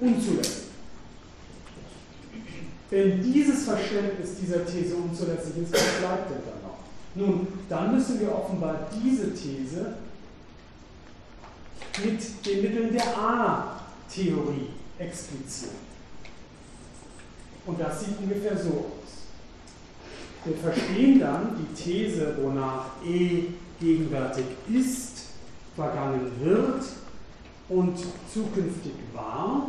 unzulässig. 0.00 0.62
Wenn 2.90 3.22
dieses 3.22 3.64
Verständnis 3.64 4.30
dieser 4.40 4.66
These 4.66 4.96
unzulässig 4.96 5.56
ist, 5.62 5.72
was 5.72 6.00
bleibt 6.00 6.30
denn 6.30 6.42
dann 6.46 6.62
noch? 6.62 6.78
Nun, 7.14 7.46
dann 7.68 7.94
müssen 7.94 8.20
wir 8.20 8.34
offenbar 8.34 8.90
diese 9.02 9.34
These 9.34 9.94
mit 12.04 12.46
den 12.46 12.62
Mitteln 12.62 12.92
der 12.92 13.18
A-Theorie 13.18 14.68
explizieren. 14.98 15.81
Und 17.66 17.80
das 17.80 18.00
sieht 18.00 18.18
ungefähr 18.18 18.56
so 18.56 18.70
aus. 18.70 19.02
Wir 20.44 20.56
verstehen 20.56 21.20
dann 21.20 21.56
die 21.56 21.82
These, 21.82 22.36
wonach 22.42 22.86
E 23.04 23.44
gegenwärtig 23.80 24.44
ist, 24.68 25.26
vergangen 25.76 26.32
wird 26.40 26.84
und 27.68 27.96
zukünftig 28.32 28.94
war, 29.12 29.68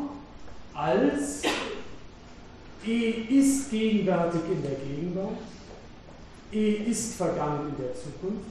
als 0.74 1.44
E 2.86 3.10
ist 3.30 3.70
gegenwärtig 3.70 4.42
in 4.52 4.62
der 4.64 4.72
Gegenwart, 4.72 5.38
E 6.52 6.72
ist 6.72 7.16
vergangen 7.16 7.70
in 7.70 7.84
der 7.84 7.94
Zukunft 7.94 8.46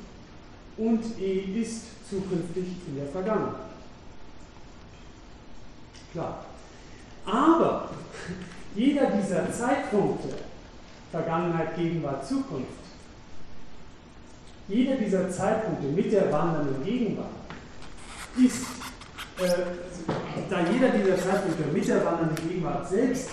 und 0.76 1.20
E 1.20 1.60
ist 1.60 1.86
zukünftig 2.08 2.64
in 2.86 2.96
der 2.96 3.08
Vergangenheit. 3.08 3.72
Klar. 6.12 6.44
Aber 7.26 7.90
jeder 8.74 9.10
dieser 9.10 9.50
Zeitpunkte, 9.52 10.28
Vergangenheit, 11.10 11.76
Gegenwart, 11.76 12.26
Zukunft, 12.26 12.68
jeder 14.68 14.96
dieser 14.96 15.30
Zeitpunkte 15.30 15.88
mit 15.88 16.12
der 16.12 16.32
wandernden 16.32 16.82
Gegenwart 16.84 17.26
ist, 18.42 18.64
äh, 19.38 20.48
da 20.48 20.60
jeder 20.70 20.90
dieser 20.90 21.18
Zeitpunkte 21.18 21.64
mit 21.72 21.86
der 21.86 22.04
wandernden 22.04 22.48
Gegenwart 22.48 22.88
selbst 22.88 23.30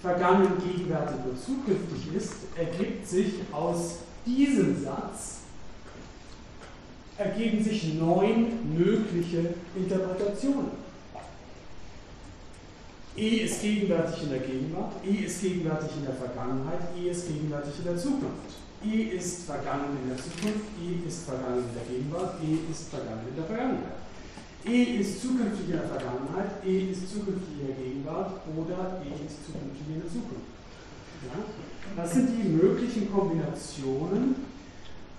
vergangen, 0.00 0.52
gegenwärtig 0.62 1.16
und 1.28 1.40
zukünftig 1.40 2.14
ist, 2.14 2.34
ergibt 2.56 3.06
sich 3.06 3.34
aus 3.52 4.00
diesem 4.26 4.82
Satz, 4.82 5.40
ergeben 7.18 7.62
sich 7.62 7.94
neun 7.94 8.76
mögliche 8.76 9.54
Interpretationen. 9.74 10.83
E 13.16 13.46
ist 13.46 13.62
gegenwärtig 13.62 14.24
in 14.24 14.30
der 14.30 14.40
Gegenwart, 14.40 14.92
E 15.06 15.24
ist 15.24 15.40
gegenwärtig 15.40 15.90
in 15.98 16.04
der 16.04 16.14
Vergangenheit, 16.14 16.82
E 16.98 17.10
ist 17.10 17.28
gegenwärtig 17.28 17.74
in 17.78 17.84
der 17.84 17.96
Zukunft. 17.96 18.58
E 18.84 19.16
ist 19.16 19.46
vergangen 19.46 19.96
in 20.02 20.08
der 20.10 20.18
Zukunft, 20.18 20.66
E 20.82 21.06
ist 21.06 21.22
vergangen 21.24 21.62
in 21.62 21.74
der 21.78 21.86
Gegenwart, 21.86 22.42
E 22.42 22.58
ist 22.70 22.90
vergangen 22.90 23.22
in 23.30 23.36
der 23.36 23.46
Vergangenheit. 23.46 24.02
E 24.66 24.98
ist 24.98 25.22
zukünftig 25.22 25.66
in 25.70 25.78
der 25.78 25.86
Vergangenheit, 25.86 26.50
E 26.66 26.90
ist 26.90 27.06
zukünftig 27.06 27.54
in 27.60 27.66
der 27.68 27.76
Gegenwart 27.76 28.32
oder 28.50 28.98
E 29.06 29.14
ist 29.14 29.46
zukünftig 29.46 29.86
in 29.94 30.02
der 30.02 30.10
Zukunft. 30.10 30.50
Ja? 31.30 31.38
Das 31.94 32.14
sind 32.14 32.30
die 32.34 32.48
möglichen 32.48 33.12
Kombinationen, 33.12 34.34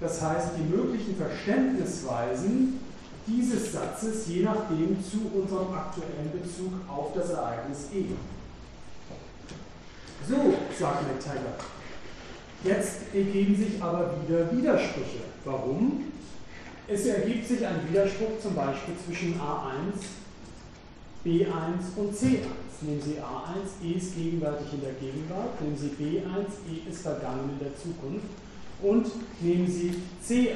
das 0.02 0.22
heißt 0.22 0.60
die 0.60 0.68
möglichen 0.68 1.16
Verständnisweisen 1.16 2.85
dieses 3.28 3.72
Satzes 3.72 4.28
je 4.28 4.44
nachdem 4.44 4.98
zu 5.04 5.32
unserem 5.34 5.74
aktuellen 5.74 6.32
Bezug 6.32 6.74
auf 6.88 7.14
das 7.14 7.30
Ereignis 7.32 7.88
E. 7.94 8.06
So, 10.28 10.54
sagt 10.78 11.04
McTaggart. 11.08 11.62
Jetzt 12.64 13.14
ergeben 13.14 13.56
sich 13.56 13.82
aber 13.82 14.16
wieder 14.24 14.52
Widersprüche. 14.52 15.22
Warum? 15.44 16.06
Es 16.88 17.06
ergibt 17.06 17.48
sich 17.48 17.66
ein 17.66 17.88
Widerspruch 17.90 18.40
zum 18.42 18.56
Beispiel 18.56 18.96
zwischen 19.06 19.40
A1, 19.40 20.02
B1 21.26 21.98
und 21.98 22.16
C1. 22.16 22.46
Nehmen 22.82 23.02
Sie 23.02 23.16
A1, 23.16 23.84
E 23.84 23.98
ist 23.98 24.16
gegenwärtig 24.16 24.74
in 24.74 24.82
der 24.82 24.94
Gegenwart, 24.94 25.62
nehmen 25.62 25.78
Sie 25.78 25.90
B1, 25.90 26.46
E 26.70 26.90
ist 26.90 27.02
vergangen 27.02 27.52
in 27.54 27.60
der 27.60 27.76
Zukunft 27.76 28.28
und 28.82 29.08
nehmen 29.42 29.68
Sie 29.68 29.96
C1, 30.28 30.56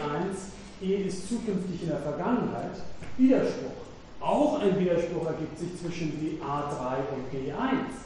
E 0.82 1.08
ist 1.08 1.28
zukünftig 1.28 1.84
in 1.84 1.90
der 1.90 2.00
Vergangenheit, 2.00 2.72
Widerspruch. 3.18 3.72
Auch 4.22 4.62
ein 4.62 4.80
Widerspruch 4.80 5.26
ergibt 5.28 5.60
sich 5.60 5.70
zwischen 5.80 6.40
A3 6.42 6.98
und 7.16 7.32
B1. 7.32 8.00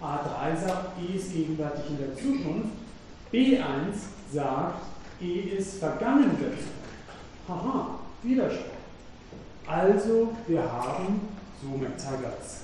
A3 0.00 0.66
sagt, 0.66 0.92
E 1.00 1.16
ist 1.16 1.32
gegenwärtig 1.32 1.84
in 1.88 1.98
der 1.98 2.14
Zukunft, 2.16 2.70
B1 3.32 3.62
sagt, 4.32 4.82
E 5.20 5.40
ist 5.56 5.78
vergangen 5.78 6.24
in 6.24 6.38
der 6.38 6.50
Zukunft. 6.50 6.68
Haha, 7.48 7.98
Widerspruch. 8.22 8.72
Also, 9.66 10.32
wir 10.46 10.62
haben, 10.62 11.28
so 11.62 11.76
McTaggarts 11.76 12.62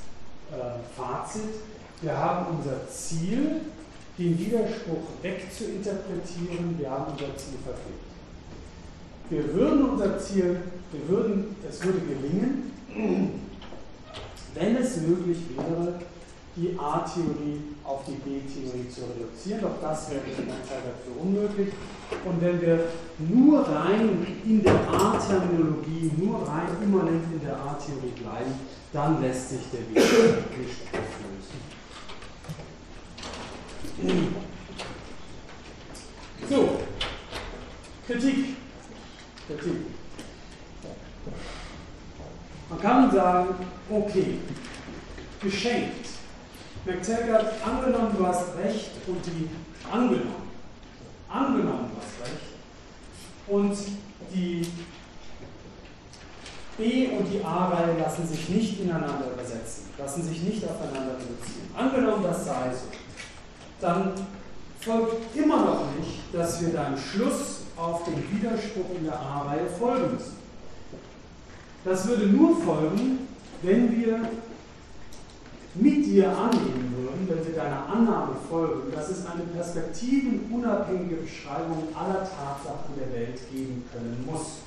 äh, 0.52 0.96
Fazit, 0.96 1.42
wir 2.02 2.16
haben 2.16 2.58
unser 2.58 2.86
Ziel, 2.88 3.62
den 4.18 4.38
Widerspruch 4.38 5.08
wegzuinterpretieren, 5.22 6.78
wir 6.78 6.90
haben 6.90 7.12
unser 7.12 7.36
Ziel 7.36 7.58
verfehlt 7.64 8.03
wir 9.30 9.54
würden 9.54 9.90
unser 9.90 10.18
Ziel, 10.18 10.60
wir 10.92 11.08
würden, 11.08 11.56
es 11.68 11.82
würde 11.82 12.00
gelingen, 12.00 12.72
wenn 14.54 14.76
es 14.76 14.96
möglich 14.98 15.38
wäre, 15.56 15.94
die 16.56 16.78
A-Theorie 16.78 17.60
auf 17.82 18.04
die 18.04 18.12
B-Theorie 18.12 18.88
zu 18.88 19.00
reduzieren. 19.00 19.60
Doch 19.62 19.80
das 19.82 20.10
wäre 20.10 20.20
in 20.20 20.46
der 20.46 20.62
Zeit 20.62 20.84
dafür 20.84 21.20
unmöglich. 21.20 21.68
Und 22.24 22.40
wenn 22.40 22.60
wir 22.60 22.84
nur 23.18 23.66
rein 23.66 24.24
in 24.44 24.62
der 24.62 24.74
A-Terminologie, 24.88 26.12
nur 26.16 26.46
rein 26.46 26.68
immanent 26.80 27.24
in 27.32 27.40
der 27.40 27.56
A-Theorie 27.56 28.12
bleiben, 28.20 28.54
dann 28.92 29.20
lässt 29.20 29.50
sich 29.50 29.62
der 29.72 29.80
Weg 29.80 29.96
nicht 30.58 30.82
auflösen. 30.92 31.58
So, 36.48 36.78
Kritik. 38.06 38.63
Kritik. 39.46 39.86
Man 42.70 42.80
kann 42.80 43.10
sagen, 43.10 43.54
okay, 43.90 44.38
geschenkt. 45.42 46.08
McTaggart, 46.86 47.54
angenommen, 47.64 48.14
du 48.16 48.26
hast 48.26 48.56
recht 48.56 48.90
und 49.06 49.24
die, 49.26 49.48
angenommen, 49.90 50.50
angenommen, 51.28 51.90
du 51.90 51.96
hast 52.00 52.30
recht 52.30 52.44
und 53.46 53.76
die 54.32 54.66
B 56.76 57.08
und 57.16 57.26
die 57.32 57.42
A-Reihe 57.42 57.98
lassen 57.98 58.26
sich 58.26 58.48
nicht 58.48 58.80
ineinander 58.80 59.32
übersetzen, 59.32 59.84
lassen 59.96 60.22
sich 60.24 60.42
nicht 60.42 60.64
aufeinander 60.64 61.14
reduzieren. 61.14 61.70
Angenommen, 61.76 62.22
das 62.22 62.44
sei 62.44 62.72
so, 62.72 62.88
dann 63.80 64.12
folgt 64.80 65.36
immer 65.36 65.64
noch 65.64 65.86
nicht, 65.98 66.18
dass 66.32 66.60
wir 66.60 66.72
deinem 66.72 66.98
Schluss 66.98 67.63
auf 67.76 68.04
den 68.04 68.16
Widerspruch 68.30 68.96
in 68.96 69.04
der 69.04 69.18
A-Reihe 69.18 69.66
folgen 69.66 70.14
müssen. 70.14 70.36
Das 71.84 72.06
würde 72.08 72.26
nur 72.26 72.56
folgen, 72.62 73.26
wenn 73.62 73.90
wir 73.94 74.28
mit 75.74 76.06
dir 76.06 76.28
annehmen 76.30 76.94
würden, 76.96 77.28
wenn 77.28 77.46
wir 77.46 77.54
deiner 77.54 77.88
Annahme 77.88 78.36
folgen, 78.48 78.92
dass 78.92 79.10
es 79.10 79.26
eine 79.26 79.42
perspektivenunabhängige 79.42 81.16
Beschreibung 81.16 81.88
aller 81.94 82.20
Tatsachen 82.20 82.94
der 82.96 83.12
Welt 83.12 83.40
geben 83.50 83.84
können 83.92 84.24
muss. 84.24 84.60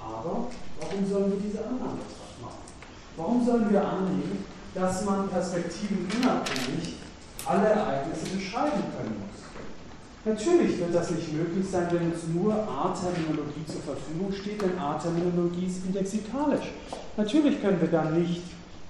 Aber 0.00 0.48
warum 0.80 1.06
sollen 1.08 1.32
wir 1.32 1.40
diese 1.40 1.58
Annahme 1.64 2.00
machen? 2.40 2.64
Warum 3.16 3.44
sollen 3.44 3.70
wir 3.70 3.86
annehmen, 3.86 4.44
dass 4.74 5.04
man 5.04 5.28
perspektivenunabhängig 5.28 6.96
alle 7.46 7.68
Ereignisse 7.68 8.36
beschreiben 8.36 8.82
können 8.96 9.16
muss? 9.20 9.33
Natürlich 10.26 10.78
wird 10.78 10.94
das 10.94 11.10
nicht 11.10 11.34
möglich 11.34 11.66
sein, 11.70 11.86
wenn 11.90 12.10
uns 12.10 12.22
nur 12.32 12.54
A-Terminologie 12.54 13.66
zur 13.66 13.82
Verfügung 13.82 14.32
steht, 14.32 14.62
denn 14.62 14.78
A-Terminologie 14.78 15.66
ist 15.66 15.84
indexikalisch. 15.84 16.72
Natürlich 17.18 17.60
können 17.60 17.78
wir 17.78 17.88
dann 17.88 18.18
nicht 18.18 18.42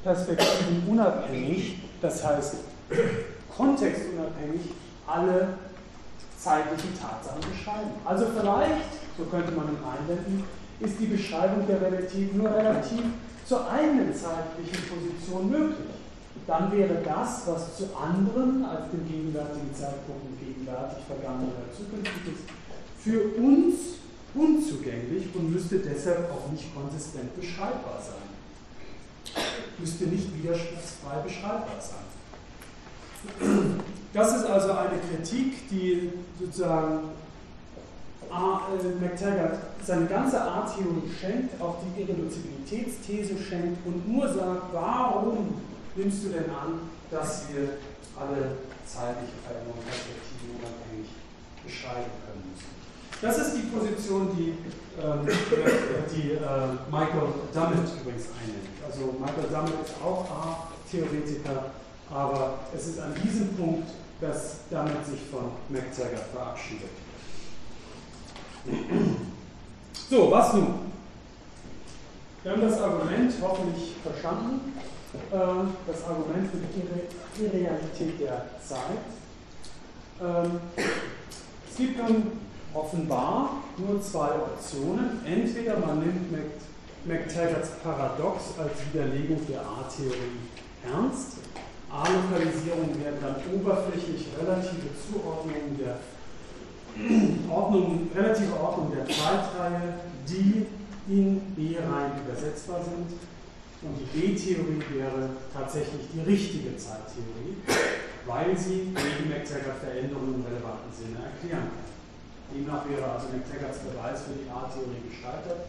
perspektivenunabhängig, 0.04 1.78
das 2.00 2.24
heißt 2.24 2.56
kontextunabhängig, 3.56 4.60
alle 5.08 5.54
zeitlichen 6.38 6.92
Tatsachen 6.94 7.40
beschreiben. 7.50 7.90
Also 8.04 8.26
vielleicht, 8.26 8.94
so 9.18 9.24
könnte 9.24 9.50
man 9.52 9.66
nun 9.66 9.78
einwenden, 9.82 10.44
ist 10.78 11.00
die 11.00 11.06
Beschreibung 11.06 11.66
der 11.66 11.80
Relativ 11.80 12.32
nur 12.32 12.54
relativ 12.54 13.02
zur 13.44 13.68
eigenen 13.68 14.14
zeitlichen 14.14 14.88
Position 14.88 15.50
möglich 15.50 16.03
dann 16.46 16.70
wäre 16.72 16.96
das, 17.04 17.42
was 17.46 17.76
zu 17.76 17.84
anderen 17.96 18.64
als 18.64 18.90
dem 18.90 19.06
gegenwärtigen 19.08 19.74
Zeitpunkt 19.74 20.38
gegenwärtig, 20.40 21.04
vergangen 21.06 21.48
oder 21.48 21.72
zukünftig 21.74 22.34
ist, 22.34 22.44
für 23.02 23.20
uns 23.40 23.74
unzulässig. 24.34 24.68
zugänglich 24.68 25.34
und 25.34 25.52
müsste 25.52 25.78
deshalb 25.78 26.30
auch 26.30 26.50
nicht 26.50 26.74
konsistent 26.74 27.34
beschreibbar 27.40 28.00
sein. 28.00 29.44
Müsste 29.78 30.04
nicht 30.04 30.36
widerspruchsfrei 30.36 31.20
beschreibbar 31.24 31.80
sein. 31.80 32.04
Das 34.12 34.36
ist 34.36 34.46
also 34.46 34.72
eine 34.72 34.98
Kritik, 34.98 35.68
die 35.70 36.10
sozusagen 36.38 37.08
äh, 38.30 39.04
McTaggart 39.04 39.58
seine 39.82 40.06
ganze 40.06 40.40
A-Theorie 40.40 41.10
schenkt, 41.18 41.60
auch 41.60 41.78
die 41.82 42.02
Irreduzibilitätsthese 42.02 43.38
schenkt 43.38 43.86
und 43.86 44.08
nur 44.12 44.28
sagt, 44.28 44.72
warum 44.72 45.54
nimmst 45.96 46.24
du 46.24 46.28
denn 46.28 46.50
an, 46.50 46.90
dass 47.10 47.44
wir 47.52 47.78
alle 48.18 48.56
zeitliche 48.86 49.38
Veränderungen 49.46 49.84
perspektiven 49.86 50.58
unabhängig 50.58 51.10
beschreiben 51.64 52.10
können 52.22 52.44
müssen. 52.50 52.70
Das 53.22 53.38
ist 53.38 53.56
die 53.56 53.66
Position, 53.72 54.36
die, 54.36 54.54
ähm, 55.00 55.26
die 56.12 56.32
äh, 56.32 56.76
Michael 56.90 57.32
Dummett 57.54 57.88
übrigens 58.00 58.26
einnimmt. 58.36 58.68
Also 58.84 59.14
Michael 59.18 59.48
Dummett 59.48 59.86
ist 59.86 59.94
auch 60.02 60.28
A-Theoretiker, 60.30 61.72
aber 62.10 62.58
es 62.76 62.86
ist 62.88 63.00
an 63.00 63.14
diesem 63.22 63.56
Punkt, 63.56 63.88
dass 64.20 64.68
Dummett 64.70 65.06
sich 65.06 65.20
von 65.30 65.52
McTaggart 65.68 66.28
verabschiedet. 66.32 66.90
So, 70.10 70.30
was 70.30 70.52
nun? 70.54 70.92
Wir 72.42 72.52
haben 72.52 72.62
das 72.62 72.80
Argument 72.80 73.32
hoffentlich 73.40 73.94
verstanden. 74.02 74.74
Äh, 75.30 75.36
das 75.86 76.04
Argument 76.04 76.50
für 76.50 76.58
die 76.58 77.44
Irrealität 77.44 78.20
der 78.20 78.46
Zeit. 78.62 79.04
Ähm, 80.20 80.60
es 81.68 81.76
gibt 81.76 81.98
nun 81.98 82.32
offenbar 82.72 83.62
nur 83.78 84.00
zwei 84.00 84.30
Optionen. 84.30 85.20
Entweder 85.24 85.78
man 85.78 86.00
nimmt 86.00 86.32
McTaggarts 87.04 87.70
Paradox 87.82 88.58
als 88.58 88.72
Widerlegung 88.92 89.40
der 89.48 89.60
A-Theorie 89.60 90.38
ernst. 90.92 91.38
A-Lokalisierungen 91.90 93.02
werden 93.04 93.18
dann 93.22 93.36
oberflächlich 93.54 94.26
relative 94.40 94.90
Zuordnungen 94.98 95.78
der 95.78 95.98
Ordnung, 97.50 98.08
relative 98.14 98.52
Ordnung 98.60 98.92
der 98.94 99.06
Zeitreihe, 99.06 99.94
die 100.28 100.66
in 101.08 101.40
B-Reihen 101.54 102.12
übersetzbar 102.26 102.80
sind. 102.82 103.18
Und 103.84 104.00
die 104.00 104.08
B-Theorie 104.08 104.80
wäre 104.96 105.30
tatsächlich 105.52 106.08
die 106.12 106.20
richtige 106.20 106.76
Zeittheorie, 106.76 107.60
weil 108.26 108.56
sie 108.56 108.88
neben 108.90 109.28
McTaggart 109.28 109.78
Veränderungen 109.84 110.40
im 110.40 110.44
relevanten 110.44 110.88
Sinne 110.88 111.20
erklären 111.28 111.68
kann. 111.68 111.92
Demnach 112.48 112.88
wäre 112.88 113.04
also 113.04 113.28
McTaggarts 113.28 113.84
Beweis 113.84 114.24
für 114.24 114.40
die 114.40 114.48
A-Theorie 114.48 115.04
gescheitert 115.04 115.68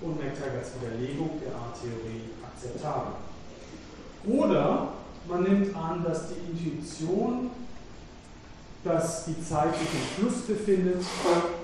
und 0.00 0.18
McTaggarts 0.18 0.74
Widerlegung 0.80 1.38
der 1.38 1.54
A-Theorie 1.54 2.34
akzeptabel. 2.42 3.22
Oder 4.26 4.94
man 5.28 5.42
nimmt 5.42 5.76
an, 5.76 6.02
dass 6.02 6.28
die 6.28 6.50
Intuition 6.50 7.50
dass 8.84 9.26
die 9.26 9.40
Zeit 9.44 9.74
sich 9.76 9.88
im 9.88 10.24
Fluss 10.24 10.42
befindet, 10.42 11.02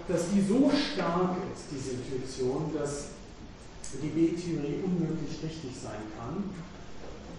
dass 0.07 0.31
die 0.31 0.41
so 0.41 0.71
stark 0.71 1.37
ist, 1.53 1.65
diese 1.71 1.97
Intuition, 1.97 2.73
dass 2.79 3.09
die 3.97 4.09
B-Theorie 4.09 4.83
unmöglich 4.85 5.43
richtig 5.43 5.73
sein 5.83 6.03
kann 6.17 6.45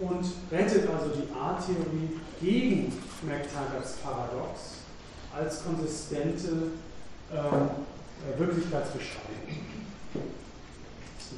und 0.00 0.24
rettet 0.50 0.88
also 0.90 1.10
die 1.14 1.32
A-Theorie 1.32 2.20
gegen 2.40 2.92
McTaggarts 3.22 3.98
Paradox 4.02 4.80
als 5.34 5.62
konsistente 5.64 6.72
äh, 7.30 8.38
Wirklichkeitsbeschreibung. 8.38 9.46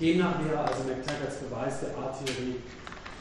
Demnach 0.01 0.43
wäre 0.45 0.59
also 0.61 0.85
McTaggarts 0.85 1.37
Beweis 1.37 1.81
der 1.81 1.99
A-Theorie 1.99 2.57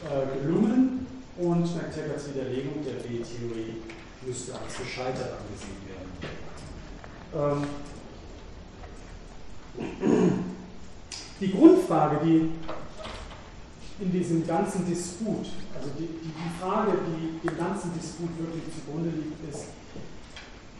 äh, 0.06 0.42
gelungen 0.42 1.06
und 1.38 1.76
McTaggarts 1.76 2.30
Widerlegung 2.30 2.84
der 2.86 3.04
B-Theorie 3.08 3.82
müsste 4.26 4.54
als 4.54 4.78
gescheitert 4.78 5.34
angesehen 5.42 5.82
werden. 5.90 6.12
Ähm, 7.34 7.68
die 11.42 11.52
Grundfrage, 11.52 12.20
die 12.24 12.52
in 14.00 14.12
diesem 14.12 14.46
ganzen 14.46 14.86
Disput, 14.86 15.48
also 15.76 15.90
die, 15.98 16.06
die, 16.06 16.30
die 16.30 16.62
Frage, 16.62 16.92
die 17.08 17.48
dem 17.48 17.58
ganzen 17.58 17.92
Disput 17.94 18.30
wirklich 18.38 18.64
zugrunde 18.74 19.10
liegt, 19.10 19.50
ist, 19.50 19.66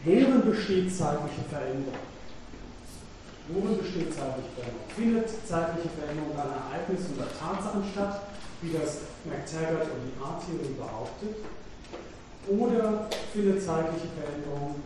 worin 0.04 0.42
besteht 0.42 0.94
zeitliche 0.94 1.42
Veränderung? 1.50 1.98
Worin 3.48 3.78
besteht 3.78 4.14
zeitliche 4.14 4.50
Veränderung? 4.54 4.86
Findet 4.94 5.28
zeitliche 5.46 5.88
Veränderung 5.98 6.38
an 6.38 6.50
Ereignissen 6.70 7.14
oder 7.16 7.26
Tatsachen 7.26 7.82
statt, 7.92 8.22
wie 8.62 8.72
das 8.72 8.98
McTaggart 9.24 9.90
und 9.90 10.02
die 10.06 10.14
A-Theorie 10.22 10.74
behauptet? 10.78 11.36
Oder 12.48 13.08
findet 13.32 13.62
zeitliche 13.62 14.08
Veränderung 14.14 14.76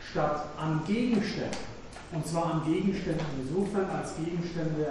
statt 0.00 0.46
an 0.58 0.82
Gegenständen? 0.86 1.75
Und 2.12 2.26
zwar 2.26 2.54
an 2.54 2.64
Gegenständen 2.64 3.26
insofern, 3.40 3.90
als 3.90 4.16
Gegenstände 4.16 4.86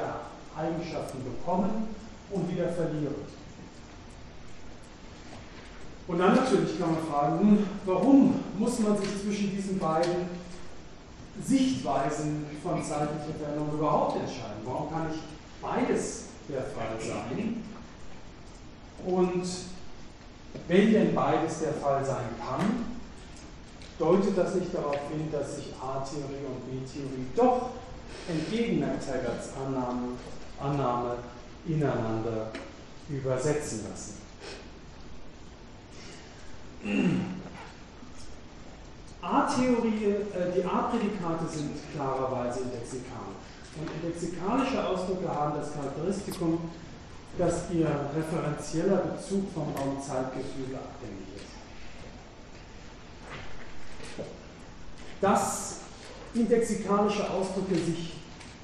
Eigenschaften 0.55 1.23
bekommen 1.23 1.87
und 2.31 2.51
wieder 2.51 2.69
verlieren. 2.69 3.15
Und 6.07 6.19
dann 6.19 6.35
natürlich 6.35 6.79
kann 6.79 6.93
man 6.93 7.03
fragen, 7.03 7.69
warum 7.85 8.39
muss 8.59 8.79
man 8.79 8.97
sich 8.97 9.09
zwischen 9.21 9.51
diesen 9.55 9.79
beiden 9.79 10.29
Sichtweisen 11.43 12.45
von 12.61 12.83
zeitlicher 12.83 13.33
Veränderung 13.39 13.73
überhaupt 13.73 14.17
entscheiden? 14.17 14.61
Warum 14.63 14.91
kann 14.91 15.07
nicht 15.07 15.23
beides 15.61 16.25
der 16.47 16.61
Fall 16.61 16.95
sein? 16.99 17.63
Und 19.05 19.45
wenn 20.67 20.93
denn 20.93 21.15
beides 21.15 21.59
der 21.59 21.73
Fall 21.73 22.05
sein 22.05 22.25
kann, 22.39 22.94
deutet 23.99 24.37
das 24.37 24.55
nicht 24.55 24.73
darauf 24.73 24.99
hin, 25.09 25.31
dass 25.31 25.55
sich 25.55 25.73
A-Theorie 25.81 26.45
und 26.45 26.65
B-Theorie 26.69 27.27
doch 27.35 27.69
entgegen 28.27 28.79
McTaggarts 28.79 29.49
Annahme, 29.65 30.13
Annahme 30.59 31.17
ineinander 31.65 32.51
übersetzen 33.09 33.85
lassen. 33.89 34.25
A-Theorie, 39.21 40.05
äh, 40.05 40.51
die 40.55 40.63
A-Prädikate 40.63 41.47
sind 41.47 41.71
klarerweise 41.93 42.59
indexikalisch. 42.61 43.41
Und 43.77 43.89
indexikalische 44.01 44.87
Ausdrücke 44.87 45.27
haben 45.27 45.59
das 45.59 45.73
Charakteristikum, 45.73 46.69
dass 47.37 47.69
ihr 47.73 47.89
referenzieller 48.15 48.97
Bezug 48.97 49.51
vom 49.53 49.73
Raum-Zeitgefüge 49.75 50.77
abhängig 50.77 51.35
ist. 51.35 51.45
Dass 55.21 55.77
indexikalische 56.33 57.29
Ausdrücke 57.29 57.75
sich 57.75 58.13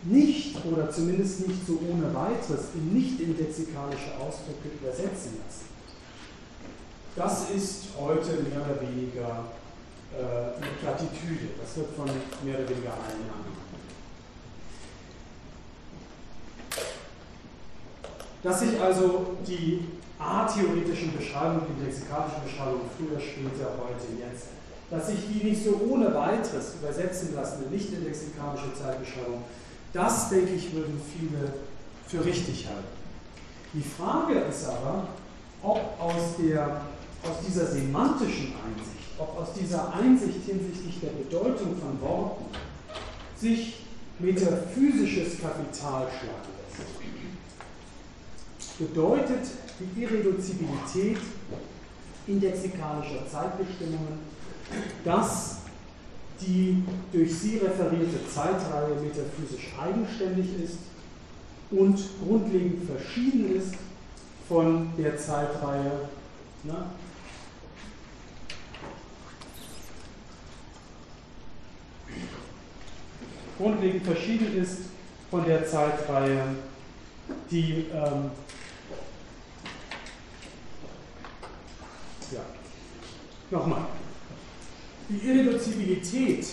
nicht 0.03 0.57
oder 0.65 0.89
zumindest 0.89 1.47
nicht 1.47 1.65
so 1.65 1.79
ohne 1.89 2.13
weiteres 2.13 2.69
in 2.73 2.93
nicht-indexikalische 2.93 4.17
Ausdrücke 4.19 4.69
übersetzen 4.79 5.37
lassen. 5.37 5.71
Das 7.15 7.49
ist 7.49 7.85
heute 7.99 8.41
mehr 8.43 8.61
oder 8.61 8.81
weniger 8.81 9.45
äh, 10.11 10.57
eine 10.57 10.71
Plattitüde. 10.81 11.53
Das 11.61 11.77
wird 11.77 11.95
von 11.95 12.05
mehr 12.05 12.59
oder 12.59 12.69
weniger 12.69 12.93
allen 12.93 13.29
angenommen. 13.29 13.61
Dass 18.43 18.59
sich 18.59 18.79
also 18.81 19.37
die 19.45 19.85
a-theoretischen 20.17 21.15
Beschreibungen, 21.15 21.67
die 21.77 21.85
lexikalischen 21.85 22.43
Beschreibungen 22.43 22.89
früher, 22.97 23.19
später, 23.19 23.77
heute, 23.77 24.07
jetzt, 24.17 24.47
dass 24.91 25.07
sich 25.07 25.19
die 25.27 25.49
nicht 25.49 25.63
so 25.63 25.79
ohne 25.89 26.13
weiteres 26.13 26.75
übersetzen 26.79 27.33
lassen 27.33 27.63
in 27.63 27.71
nicht 27.71 27.91
in 27.91 28.03
lexikalische 28.03 28.73
Zeitbeschreibung, 28.77 29.41
das, 29.93 30.29
denke 30.29 30.53
ich, 30.53 30.73
würden 30.73 31.01
viele 31.17 31.53
für 32.07 32.23
richtig 32.23 32.67
halten. 32.67 33.01
Die 33.73 33.81
Frage 33.81 34.39
ist 34.41 34.67
aber, 34.67 35.07
ob 35.63 35.79
aus, 35.99 36.35
der, 36.37 36.81
aus 37.23 37.45
dieser 37.47 37.67
semantischen 37.67 38.53
Einsicht, 38.65 39.09
ob 39.17 39.39
aus 39.39 39.53
dieser 39.59 39.93
Einsicht 39.93 40.45
hinsichtlich 40.45 40.99
der 41.01 41.11
Bedeutung 41.11 41.75
von 41.77 42.01
Worten 42.01 42.45
sich 43.37 43.77
metaphysisches 44.19 45.39
Kapital 45.41 46.07
schlagen 46.19 46.51
bedeutet 48.81 49.45
die 49.79 50.01
Irreduzibilität 50.01 51.17
indexikalischer 52.27 53.27
Zeitbestimmungen, 53.29 54.30
dass 55.03 55.57
die 56.41 56.83
durch 57.13 57.35
sie 57.35 57.57
referierte 57.57 58.27
Zeitreihe 58.27 58.95
metaphysisch 58.95 59.73
eigenständig 59.79 60.47
ist 60.63 60.77
und 61.69 61.99
grundlegend 62.25 62.89
verschieden 62.89 63.55
ist 63.55 63.75
von 64.47 64.89
der 64.97 65.17
Zeitreihe, 65.17 66.09
ne, 66.63 66.85
grundlegend 73.57 74.03
verschieden 74.03 74.57
ist 74.57 74.79
von 75.29 75.45
der 75.45 75.65
Zeitreihe, 75.65 76.55
die 77.49 77.85
ähm, 77.93 78.31
ja, 82.31 82.41
nochmal. 83.51 83.85
Die 85.11 85.27
Irreduzibilität 85.27 86.45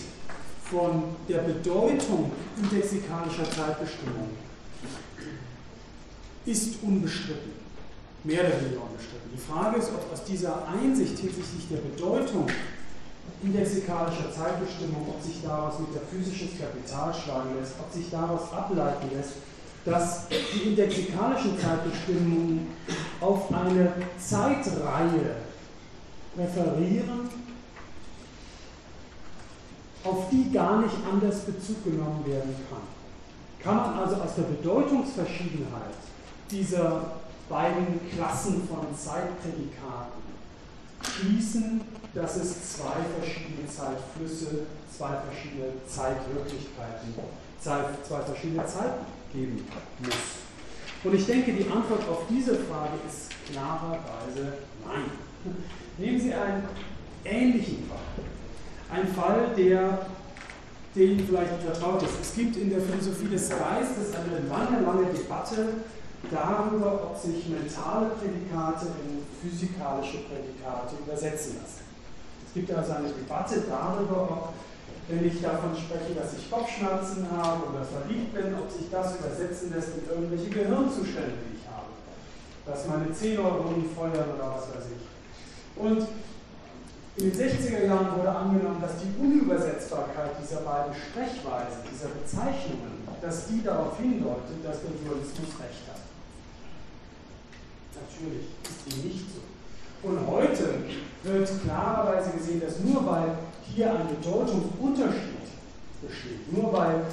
von 0.65 1.15
der 1.29 1.37
Bedeutung 1.37 2.29
indexikalischer 2.61 3.49
Zeitbestimmung 3.49 4.31
ist 6.45 6.75
unbestritten. 6.83 7.53
Mehr 8.25 8.41
oder 8.41 8.59
weniger 8.59 8.81
unbestritten. 8.83 9.29
Die 9.33 9.39
Frage 9.39 9.77
ist, 9.77 9.91
ob 9.93 10.11
aus 10.11 10.25
dieser 10.25 10.67
Einsicht 10.67 11.17
hinsichtlich 11.17 11.69
der 11.71 11.77
Bedeutung 11.77 12.47
indexikalischer 13.41 14.29
Zeitbestimmung, 14.29 15.07
ob 15.07 15.23
sich 15.23 15.41
daraus 15.41 15.75
metaphysisches 15.79 16.59
Kapital 16.59 17.13
schlagen 17.13 17.51
lässt, 17.57 17.75
ob 17.79 17.93
sich 17.93 18.09
daraus 18.09 18.51
ableiten 18.51 19.07
lässt, 19.15 19.35
dass 19.85 20.27
die 20.27 20.69
indexikalischen 20.71 21.57
Zeitbestimmungen 21.57 22.67
auf 23.21 23.53
eine 23.53 23.93
Zeitreihe 24.19 25.37
referieren, 26.37 27.29
auf 30.03 30.29
die 30.31 30.51
gar 30.51 30.81
nicht 30.81 30.95
anders 31.11 31.41
Bezug 31.41 31.83
genommen 31.83 32.23
werden 32.25 32.55
kann. 32.69 32.81
Kann 33.61 33.75
man 33.75 33.99
also 33.99 34.15
aus 34.15 34.35
der 34.35 34.43
Bedeutungsverschiedenheit 34.43 35.95
dieser 36.49 37.01
beiden 37.49 37.99
Klassen 38.09 38.67
von 38.67 38.87
Zeitprädikaten 38.95 40.21
schließen, 41.03 41.81
dass 42.13 42.37
es 42.37 42.75
zwei 42.75 43.03
verschiedene 43.19 43.67
Zeitflüsse, 43.67 44.65
zwei 44.95 45.17
verschiedene 45.29 45.73
Zeitwirklichkeiten, 45.87 47.13
zwei 47.59 48.21
verschiedene 48.21 48.65
Zeiten 48.65 49.05
geben 49.33 49.65
muss. 50.01 50.13
Und 51.03 51.15
ich 51.15 51.25
denke, 51.25 51.53
die 51.53 51.69
Antwort 51.69 52.07
auf 52.09 52.23
diese 52.29 52.55
Frage 52.55 52.93
ist 53.07 53.29
klarerweise 53.51 54.53
nein. 54.85 55.11
Nehmen 55.97 56.19
Sie 56.19 56.33
einen 56.33 56.63
ähnlichen 57.23 57.87
Fall. 57.87 58.25
Ein 58.91 59.07
Fall, 59.07 59.53
der 59.55 59.99
den 60.95 61.19
vielleicht 61.25 61.61
vertraut 61.61 62.01
ist. 62.01 62.19
Es 62.21 62.33
gibt 62.33 62.57
in 62.57 62.69
der 62.71 62.81
Philosophie 62.81 63.27
des 63.27 63.49
Geistes 63.49 64.15
eine 64.15 64.47
lange, 64.49 64.83
lange 64.83 65.13
Debatte 65.13 65.85
darüber, 66.31 67.11
ob 67.11 67.17
sich 67.17 67.47
mentale 67.47 68.09
Prädikate 68.17 68.87
in 69.05 69.21
physikalische 69.39 70.25
Prädikate 70.25 70.97
übersetzen 71.05 71.57
lassen. 71.61 71.85
Es 72.45 72.53
gibt 72.53 72.71
also 72.73 72.93
eine 72.93 73.09
Debatte 73.09 73.61
darüber, 73.69 74.23
ob, 74.23 74.53
wenn 75.07 75.25
ich 75.25 75.41
davon 75.41 75.77
spreche, 75.77 76.17
dass 76.17 76.33
ich 76.33 76.49
Kopfschmerzen 76.49 77.27
habe 77.31 77.69
oder 77.69 77.85
verliebt 77.85 78.33
bin, 78.33 78.55
ob 78.55 78.69
sich 78.69 78.89
das 78.89 79.15
übersetzen 79.17 79.71
lässt 79.73 79.89
in 79.95 80.09
irgendwelche 80.09 80.49
Gehirnzustände, 80.49 81.37
die 81.45 81.61
ich 81.61 81.65
habe. 81.69 81.93
Dass 82.65 82.87
meine 82.87 83.13
Zehnneuronen 83.13 83.85
feuern 83.95 84.33
oder 84.35 84.57
was 84.57 84.73
weiß 84.73 84.89
ich. 84.89 85.05
Und 85.81 86.07
in 87.19 87.31
den 87.31 87.49
60er 87.49 87.85
Jahren 87.85 88.17
wurde 88.17 88.29
angenommen, 88.29 88.81
dass 88.81 88.93
die 88.95 89.11
Unübersetzbarkeit 89.21 90.31
dieser 90.41 90.61
beiden 90.61 90.93
Sprechweisen, 90.95 91.83
dieser 91.91 92.07
Bezeichnungen, 92.15 93.03
dass 93.21 93.47
die 93.47 93.61
darauf 93.61 93.97
hindeutet, 93.99 94.63
dass 94.63 94.79
der 94.79 94.91
Dualismus 94.91 95.51
recht 95.59 95.83
hat. 95.91 95.99
Natürlich 97.99 98.47
ist 98.63 98.87
die 98.87 99.07
nicht 99.07 99.25
so. 99.35 99.41
Und 100.07 100.25
heute 100.27 100.75
wird 101.23 101.49
klarerweise 101.63 102.31
gesehen, 102.37 102.61
dass 102.61 102.79
nur 102.79 103.05
weil 103.05 103.35
hier 103.65 103.91
ein 103.91 104.07
Bedeutungsunterschied 104.07 105.43
besteht, 106.01 106.53
nur 106.53 106.71
weil 106.71 107.03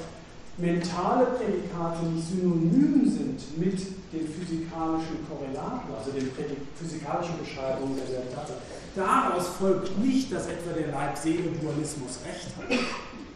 mentale 0.57 1.25
Prädikate 1.37 2.05
nicht 2.07 2.27
synonym 2.29 3.05
sind 3.05 3.57
mit 3.57 3.79
den 4.11 4.27
physikalischen 4.27 5.21
Korrelaten, 5.29 5.93
also 5.93 6.11
den 6.11 6.29
physikalischen 6.75 7.37
Beschreibungen 7.39 7.95
der 7.95 8.09
Realität, 8.09 8.57
daraus 8.95 9.47
folgt 9.59 9.97
nicht, 9.99 10.31
dass 10.31 10.47
etwa 10.47 10.73
der 10.73 10.87
Leib-Seele-Dualismus 10.87 12.19
recht 12.25 12.49
hat. 12.57 12.79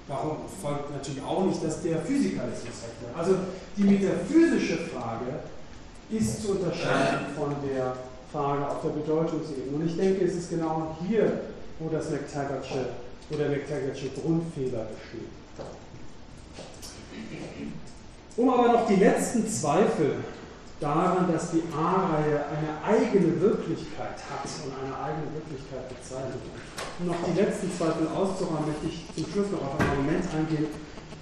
Warum 0.07 0.37
folgt 0.61 0.91
natürlich 0.91 1.23
auch 1.23 1.45
nicht, 1.45 1.63
dass 1.63 1.83
der 1.83 1.99
Physikalismus 1.99 2.73
recht 2.83 2.99
hat. 3.05 3.17
Also 3.17 3.35
die 3.77 3.83
metaphysische 3.83 4.77
Frage 4.89 5.39
ist 6.09 6.41
zu 6.41 6.51
unterscheiden 6.53 7.27
von 7.37 7.55
der 7.69 7.95
Frage 8.31 8.67
auf 8.67 8.81
der 8.81 8.89
Bedeutungsebene. 8.89 9.75
Und 9.75 9.85
ich 9.85 9.95
denke, 9.95 10.25
es 10.25 10.35
ist 10.35 10.49
genau 10.49 10.97
hier, 11.07 11.41
wo 11.79 11.89
das 11.89 12.07
McTaggart'sche, 12.11 12.85
wo 13.29 13.37
der 13.37 13.51
McTaggart'sche 13.51 14.21
Grundfehler 14.21 14.85
besteht. 14.85 15.40
Um 18.37 18.49
aber 18.49 18.71
noch 18.71 18.87
die 18.87 18.95
letzten 18.95 19.47
Zweifel 19.47 20.15
daran, 20.79 21.31
dass 21.31 21.51
die 21.51 21.61
A-Reihe 21.75 22.43
eine 22.47 22.83
eigene 22.83 23.39
Wirklichkeit 23.39 24.17
hat 24.17 24.49
und 24.65 24.73
eine 24.81 24.95
eigene 24.97 25.27
Wirklichkeit 25.35 25.87
bezeichnet. 25.89 26.41
Um 26.99 27.07
noch 27.07 27.23
die 27.27 27.39
letzten 27.39 27.71
Zweifel 27.71 28.07
auszuräumen, 28.07 28.67
möchte 28.67 28.87
ich 28.87 29.05
zum 29.15 29.31
Schluss 29.31 29.51
noch 29.51 29.61
auf 29.61 29.79
ein 29.79 29.89
Argument 29.89 30.25
eingehen, 30.35 30.67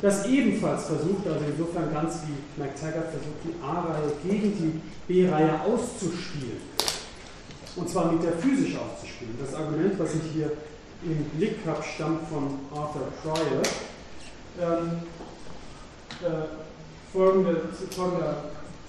das 0.02 0.26
ebenfalls 0.28 0.86
versucht, 0.86 1.28
also 1.28 1.44
insofern 1.46 1.94
ganz 1.94 2.22
wie 2.26 2.62
McTaggart 2.62 3.12
versucht, 3.12 3.40
die 3.44 3.56
A-Reihe 3.62 4.14
gegen 4.24 4.54
die 4.56 4.82
B-Reihe 5.08 5.60
auszuspielen. 5.62 6.62
Und 7.76 7.90
zwar 7.90 8.12
metaphysisch 8.12 8.78
auszuspielen. 8.78 9.36
Das 9.40 9.54
Argument, 9.56 10.00
was 10.00 10.16
ich 10.16 10.22
hier 10.34 10.52
im 11.04 11.24
Blick 11.38 11.58
habe, 11.66 11.84
stammt 11.84 12.28
von 12.30 12.60
Arthur 12.72 13.08
Pryor. 13.22 13.62
Ähm, 14.60 14.88
äh, 14.88 15.29
folgende, 17.12 17.62
folgender 17.96 18.36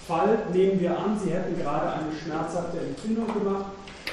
Fall 0.07 0.39
nehmen 0.53 0.81
wir 0.81 0.99
an, 0.99 1.19
Sie 1.23 1.31
hätten 1.31 1.57
gerade 1.57 1.93
eine 1.93 2.13
schmerzhafte 2.13 2.81
Empfindung 2.81 3.27
gemacht, 3.27 3.67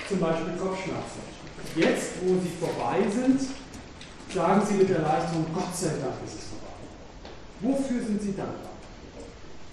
zum 0.07 0.19
Beispiel 0.19 0.53
Kopfschmerzen. 0.59 1.37
Jetzt, 1.75 2.11
wo 2.23 2.33
sie 2.39 2.51
vorbei 2.59 3.01
sind, 3.09 3.41
sagen 4.33 4.61
Sie 4.65 4.75
mit 4.75 4.89
Erleichterung, 4.89 5.45
Gott 5.53 5.75
sei 5.75 5.89
Dank 5.89 6.15
ist 6.25 6.35
es 6.35 6.47
Wofür 7.59 8.05
sind 8.05 8.21
sie 8.21 8.35
dankbar? 8.35 8.71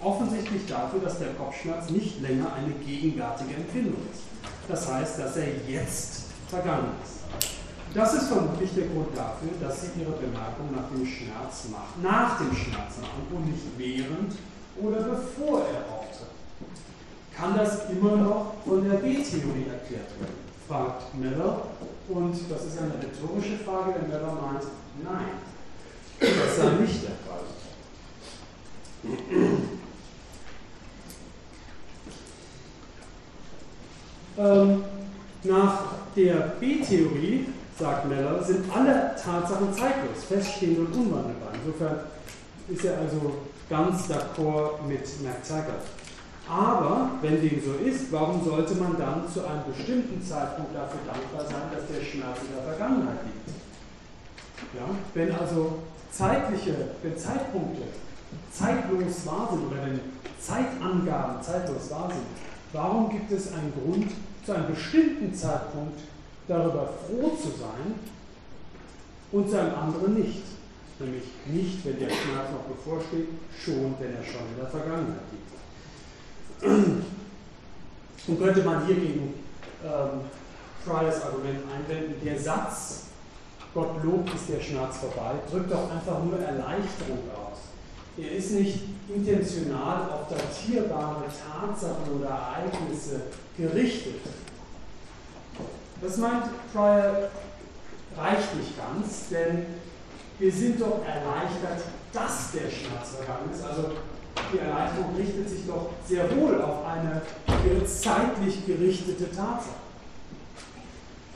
Offensichtlich 0.01 0.65
dafür, 0.67 0.99
dass 1.01 1.19
der 1.19 1.33
Kopfschmerz 1.33 1.89
nicht 1.89 2.21
länger 2.21 2.51
eine 2.53 2.73
gegenwärtige 2.83 3.55
Empfindung 3.55 4.01
ist. 4.11 4.23
Das 4.67 4.91
heißt, 4.91 5.19
dass 5.19 5.37
er 5.37 5.47
jetzt 5.67 6.23
vergangen 6.49 6.89
ist. 7.03 7.14
Das 7.95 8.13
ist 8.13 8.27
vermutlich 8.27 8.71
der 8.75 8.87
Grund 8.87 9.15
dafür, 9.15 9.51
dass 9.61 9.81
Sie 9.81 10.01
Ihre 10.01 10.11
Bemerkung 10.11 10.69
nach 10.75 10.89
dem 10.89 11.05
Schmerz 11.05 11.69
machen, 11.71 12.03
nach 12.03 12.37
dem 12.37 12.53
Schmerz 12.53 12.97
machen 12.99 13.25
und 13.31 13.45
nicht 13.45 13.63
während 13.77 14.33
oder 14.77 15.01
bevor 15.01 15.61
er 15.61 15.95
auftritt. 15.95 16.27
Kann 17.33 17.55
das 17.55 17.89
immer 17.89 18.17
noch 18.17 18.55
von 18.65 18.83
der 18.83 18.97
B-Theorie 18.97 19.67
erklärt 19.71 20.11
werden? 20.19 20.45
fragt 20.67 21.15
Miller. 21.15 21.67
Und 22.09 22.35
das 22.49 22.65
ist 22.65 22.77
eine 22.77 22.93
rhetorische 22.93 23.63
Frage, 23.63 23.93
denn 23.99 24.09
Miller 24.09 24.33
meint, 24.33 24.63
nein, 25.03 25.39
das 26.19 26.57
sei 26.57 26.71
nicht 26.81 27.01
der 27.03 27.15
Fall. 27.25 27.45
Ähm, 34.37 34.83
nach 35.43 35.81
der 36.15 36.35
B-Theorie, 36.59 37.47
sagt 37.77 38.07
Meller, 38.07 38.41
sind 38.43 38.65
alle 38.73 39.15
Tatsachen 39.15 39.73
zeitlos, 39.73 40.23
feststehend 40.27 40.79
und 40.79 40.93
unwandelbar. 40.93 41.49
Insofern 41.53 41.99
ist 42.69 42.85
er 42.85 42.99
also 42.99 43.33
ganz 43.69 44.09
d'accord 44.09 44.81
mit 44.87 45.05
McTaggart. 45.21 45.83
Aber 46.47 47.11
wenn 47.21 47.41
dem 47.41 47.59
so 47.61 47.73
ist, 47.83 48.11
warum 48.11 48.43
sollte 48.43 48.75
man 48.75 48.95
dann 48.97 49.23
zu 49.31 49.45
einem 49.45 49.63
bestimmten 49.75 50.21
Zeitpunkt 50.23 50.75
dafür 50.75 50.99
dankbar 51.05 51.45
sein, 51.45 51.69
dass 51.73 51.87
der 51.87 52.05
Schmerz 52.05 52.37
in 52.47 52.55
der 52.55 52.75
Vergangenheit 52.75 53.17
liegt? 53.25 53.57
Ja? 54.75 54.87
Wenn 55.13 55.35
also 55.35 55.79
zeitliche, 56.11 56.75
wenn 57.01 57.17
Zeitpunkte 57.17 57.81
zeitlos 58.51 59.25
wahr 59.25 59.49
sind 59.51 59.67
oder 59.67 59.85
wenn 59.85 59.99
Zeitangaben 60.39 61.41
zeitlos 61.41 61.89
wahr 61.89 62.09
sind, 62.09 62.25
warum 62.73 63.09
gibt 63.09 63.31
es 63.31 63.51
einen 63.51 63.73
Grund, 63.73 64.11
zu 64.45 64.53
einem 64.53 64.67
bestimmten 64.67 65.33
Zeitpunkt 65.33 65.99
darüber 66.47 66.89
froh 67.05 67.35
zu 67.35 67.49
sein 67.49 67.95
und 69.31 69.49
zu 69.49 69.59
einem 69.59 69.75
anderen 69.75 70.13
nicht? 70.15 70.43
Nämlich 70.99 71.23
nicht, 71.47 71.85
wenn 71.85 71.99
der 71.99 72.09
Schmerz 72.09 72.51
noch 72.51 72.73
bevorsteht, 72.73 73.27
schon, 73.63 73.95
wenn 73.99 74.15
er 74.15 74.23
schon 74.23 74.47
in 74.51 74.57
der 74.57 74.67
Vergangenheit 74.67 75.25
liegt. 75.31 77.03
Und 78.27 78.39
könnte 78.39 78.63
man 78.63 78.85
hier 78.85 78.95
gegen 78.95 79.33
ähm, 79.83 80.21
Fryers 80.85 81.21
Argument 81.23 81.59
einwenden, 81.71 82.15
der 82.23 82.39
Satz, 82.39 83.07
Gott 83.73 84.01
lobt, 84.03 84.33
ist 84.33 84.47
der 84.47 84.61
Schmerz 84.61 84.97
vorbei, 84.97 85.33
drückt 85.51 85.71
doch 85.71 85.91
einfach 85.91 86.23
nur 86.23 86.39
Erleichterung 86.39 87.19
aus 87.35 87.45
er 88.17 88.31
ist 88.31 88.51
nicht 88.51 88.79
intentional 89.13 90.09
auf 90.09 90.29
datierbare 90.29 91.23
Tatsachen 91.25 92.17
oder 92.17 92.29
Ereignisse 92.29 93.21
gerichtet. 93.57 94.21
Das 96.01 96.17
meint 96.17 96.45
Pryor 96.73 97.29
reicht 98.17 98.55
nicht 98.55 98.77
ganz, 98.77 99.29
denn 99.29 99.65
wir 100.39 100.51
sind 100.51 100.81
doch 100.81 101.01
erleichtert 101.05 101.81
dass 102.15 102.51
der 102.51 102.71
Schmerz 102.71 103.15
vergangen 103.17 103.51
ist. 103.53 103.63
Also 103.63 103.91
die 104.51 104.59
Erleichterung 104.59 105.15
richtet 105.15 105.49
sich 105.49 105.67
doch 105.67 105.89
sehr 106.07 106.23
wohl 106.35 106.61
auf 106.61 106.85
eine 106.85 107.21
zeitlich 107.85 108.65
gerichtete 108.65 109.25
Tatsache. 109.25 109.83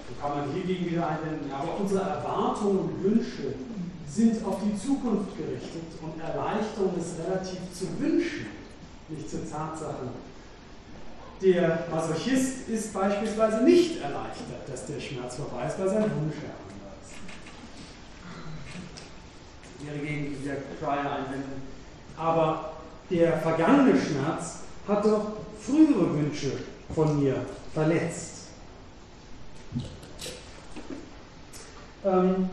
So 0.08 0.16
kann 0.22 0.40
man 0.40 0.54
hiergegen 0.54 0.90
wieder 0.90 1.08
einwenden, 1.08 1.52
aber 1.52 1.80
unsere 1.80 2.02
Erwartungen 2.02 2.80
und 2.80 3.04
Wünsche 3.04 3.54
sind 4.08 4.44
auf 4.46 4.58
die 4.64 4.76
Zukunft 4.76 5.38
gerichtet 5.38 5.84
und 6.02 6.20
Erleichterung 6.20 6.94
ist 6.98 7.20
relativ 7.20 7.60
zu 7.74 7.86
wünschen, 8.00 8.48
nicht 9.10 9.30
zur 9.30 9.42
Tatsache. 9.42 10.10
Der 11.42 11.86
Masochist 11.90 12.68
ist 12.68 12.94
beispielsweise 12.94 13.64
nicht 13.64 14.02
erleichtert, 14.02 14.68
dass 14.68 14.86
der 14.88 15.00
Schmerz 15.00 15.38
vorbei 15.38 15.68
ist, 15.68 15.80
weil 15.80 15.88
sein 15.88 16.04
Wunsch 16.04 16.36
heranreißt. 16.36 17.16
Wäre 19.80 19.98
gegen 20.00 20.44
der 20.44 20.58
Cryer 20.80 21.12
einwenden. 21.14 21.62
Aber 22.18 22.74
der 23.10 23.38
vergangene 23.38 23.94
Schmerz 23.98 24.60
hat 24.86 25.06
doch 25.06 25.32
frühere 25.62 26.14
Wünsche 26.14 26.52
von 26.94 27.24
mir 27.24 27.46
verletzt. 27.74 28.48
Ähm, 32.04 32.50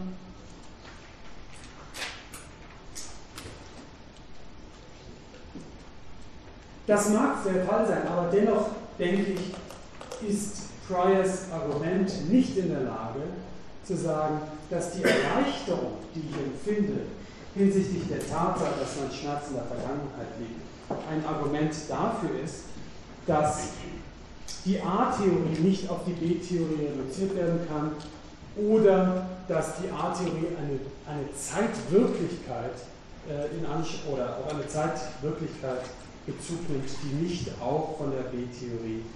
Das 6.86 7.08
mag 7.10 7.42
der 7.44 7.64
Fall 7.64 7.84
sein, 7.84 8.06
aber 8.06 8.30
dennoch 8.30 8.68
denke 8.98 9.32
ich, 9.32 10.28
ist 10.28 10.62
Pryors 10.88 11.50
Argument 11.52 12.30
nicht 12.30 12.56
in 12.56 12.70
der 12.70 12.80
Lage 12.80 13.20
zu 13.84 13.96
sagen, 13.96 14.40
dass 14.70 14.92
die 14.92 15.02
Erleichterung, 15.02 15.98
die 16.14 16.20
ich 16.20 16.36
empfinde, 16.36 17.02
hinsichtlich 17.54 18.02
der 18.08 18.20
Tatsache, 18.20 18.74
dass 18.80 18.96
mein 19.00 19.12
Schmerz 19.12 19.48
in 19.48 19.54
der 19.54 19.64
Vergangenheit 19.64 20.28
liegt, 20.38 20.60
ein 21.10 21.24
Argument 21.24 21.72
dafür 21.88 22.30
ist, 22.44 22.64
dass 23.26 23.68
die 24.64 24.80
A-Theorie 24.80 25.60
nicht 25.62 25.88
auf 25.88 26.00
die 26.06 26.12
B-Theorie 26.12 26.88
reduziert 26.88 27.36
werden 27.36 27.60
kann 27.68 27.92
oder 28.56 29.26
dass 29.48 29.76
die 29.78 29.90
A-Theorie 29.90 30.48
eine, 30.58 30.78
eine 31.06 31.32
Zeitwirklichkeit 31.34 32.74
äh, 33.28 33.56
in 33.56 33.66
Anspruch 33.66 34.14
oder 34.14 34.38
auf 34.38 34.52
eine 34.52 34.66
Zeitwirklichkeit 34.66 35.82
Bezug 36.26 36.68
nimmt, 36.68 36.90
die 37.02 37.14
nicht 37.22 37.46
auch 37.62 37.96
von 37.96 38.10
der 38.10 38.28
B-Theorie, 38.34 39.06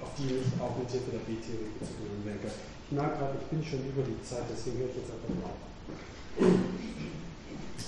auf 0.00 0.12
die 0.20 0.36
nicht 0.36 0.52
auch 0.60 0.76
mit 0.76 0.88
Hilfe 0.92 1.10
der 1.16 1.24
B-Theorie 1.24 1.72
Bezug 1.80 1.96
nehmen 2.04 2.24
denke. 2.28 2.52
Ich 2.52 2.92
merke 2.92 3.18
gerade, 3.18 3.36
ich 3.40 3.48
bin 3.48 3.64
schon 3.64 3.80
über 3.88 4.04
die 4.04 4.20
Zeit, 4.22 4.44
deswegen 4.52 4.78
höre 4.84 4.92
ich 4.92 5.00
jetzt 5.00 5.12
einfach 5.12 5.32
mal 5.32 5.48
auf. 5.48 5.64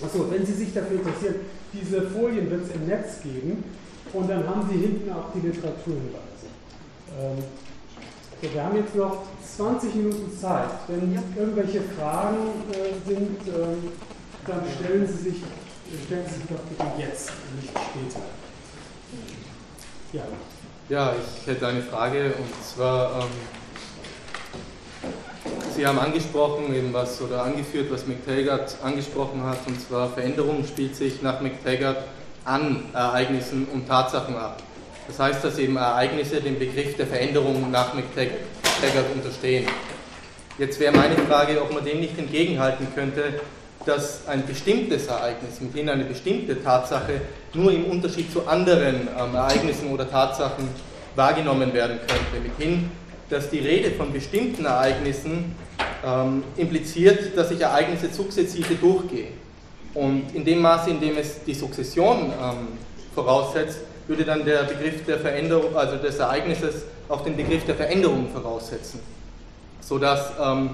Achso, 0.02 0.30
wenn 0.30 0.44
Sie 0.46 0.54
sich 0.54 0.72
dafür 0.72 0.96
interessieren, 0.98 1.36
diese 1.72 2.08
Folien 2.08 2.50
wird 2.50 2.64
es 2.64 2.74
im 2.74 2.86
Netz 2.86 3.20
geben 3.22 3.64
und 4.12 4.28
dann 4.28 4.48
haben 4.48 4.68
Sie 4.70 4.78
hinten 4.78 5.12
auch 5.12 5.32
die 5.34 5.46
Literaturhinweise. 5.46 6.48
Ähm, 7.20 7.44
so, 8.40 8.54
wir 8.54 8.64
haben 8.64 8.76
jetzt 8.76 8.96
noch 8.96 9.24
20 9.56 9.94
Minuten 9.94 10.38
Zeit. 10.38 10.70
Wenn 10.88 11.12
irgendwelche 11.36 11.82
Fragen 11.82 12.38
äh, 12.72 12.96
sind, 13.06 13.40
äh, 13.46 13.76
dann 14.46 14.62
stellen 14.78 15.06
Sie 15.06 15.30
sich, 15.30 15.42
stellen 16.06 16.24
Sie 16.26 16.34
sich 16.34 16.44
doch 16.48 16.62
bitte 16.64 16.86
jetzt, 16.98 17.32
nicht 17.60 17.68
später. 17.68 18.39
Ja. 20.12 20.22
Ja, 20.88 21.14
ich 21.14 21.46
hätte 21.46 21.68
eine 21.68 21.82
Frage 21.82 22.34
und 22.36 22.64
zwar, 22.64 23.22
ähm, 23.22 23.28
Sie 25.76 25.86
haben 25.86 26.00
angesprochen, 26.00 26.74
eben 26.74 26.92
was 26.92 27.22
oder 27.22 27.44
angeführt, 27.44 27.92
was 27.92 28.06
McTaggart 28.06 28.76
angesprochen 28.82 29.42
hat, 29.44 29.58
und 29.68 29.80
zwar 29.80 30.10
Veränderung 30.10 30.64
spielt 30.66 30.96
sich 30.96 31.22
nach 31.22 31.40
McTaggart 31.40 32.04
an 32.44 32.82
Ereignissen 32.92 33.68
und 33.72 33.86
Tatsachen 33.86 34.36
ab. 34.36 34.60
Das 35.06 35.20
heißt, 35.20 35.44
dass 35.44 35.58
eben 35.58 35.76
Ereignisse 35.76 36.40
dem 36.40 36.58
Begriff 36.58 36.96
der 36.96 37.06
Veränderung 37.06 37.70
nach 37.70 37.94
McTaggart 37.94 39.14
unterstehen. 39.14 39.66
Jetzt 40.58 40.80
wäre 40.80 40.94
meine 40.94 41.16
Frage, 41.18 41.62
ob 41.62 41.72
man 41.72 41.84
dem 41.84 42.00
nicht 42.00 42.18
entgegenhalten 42.18 42.88
könnte, 42.94 43.40
dass 43.86 44.26
ein 44.28 44.46
bestimmtes 44.46 45.06
Ereignis, 45.06 45.60
mithin 45.60 45.88
eine 45.88 46.04
bestimmte 46.04 46.62
Tatsache, 46.62 47.20
nur 47.54 47.72
im 47.72 47.86
Unterschied 47.86 48.32
zu 48.32 48.46
anderen 48.46 49.08
ähm, 49.18 49.34
Ereignissen 49.34 49.90
oder 49.90 50.08
Tatsachen 50.08 50.68
wahrgenommen 51.16 51.72
werden 51.72 51.98
könnte. 51.98 52.42
Mithin, 52.42 52.90
dass 53.28 53.50
die 53.50 53.60
Rede 53.60 53.92
von 53.92 54.12
bestimmten 54.12 54.64
Ereignissen 54.64 55.54
ähm, 56.04 56.44
impliziert, 56.56 57.36
dass 57.36 57.50
ich 57.50 57.60
Ereignisse 57.60 58.12
sukzessive 58.12 58.74
durchgehe. 58.74 59.28
Und 59.94 60.34
in 60.34 60.44
dem 60.44 60.60
Maße, 60.60 60.90
in 60.90 61.00
dem 61.00 61.16
es 61.18 61.42
die 61.44 61.54
Sukzession 61.54 62.32
ähm, 62.40 62.68
voraussetzt, 63.14 63.80
würde 64.06 64.24
dann 64.24 64.44
der 64.44 64.64
Begriff 64.64 65.04
der 65.06 65.18
Veränderung, 65.18 65.76
also 65.76 65.96
des 65.96 66.18
Ereignisses, 66.18 66.84
auch 67.08 67.22
den 67.22 67.36
Begriff 67.36 67.64
der 67.64 67.74
Veränderung 67.74 68.28
voraussetzen. 68.32 69.00
Sodass 69.80 70.32
ähm, 70.40 70.70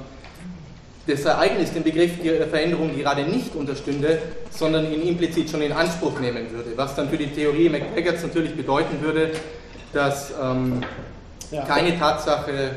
das 1.07 1.25
Ereignis 1.25 1.73
den 1.73 1.85
Begriff 1.85 2.21
der 2.23 2.49
Veränderung 2.49 2.97
gerade 2.97 3.23
nicht 3.23 3.55
unterstünde, 3.55 4.19
sondern 4.51 4.93
ihn 4.93 5.03
implizit 5.07 5.49
schon 5.49 5.63
in 5.63 5.73
Anspruch 5.73 6.19
nehmen 6.19 6.51
würde. 6.51 6.73
Was 6.77 6.97
dann 6.97 7.09
für 7.09 7.17
die 7.17 7.29
Theorie 7.29 7.69
McTaggarts 7.69 8.23
natürlich 8.23 8.57
bedeuten 8.57 9.01
würde, 9.01 9.31
dass 9.93 10.33
ähm, 10.43 10.83
ja. 11.51 11.65
keine 11.65 11.97
Tatsache, 11.97 12.71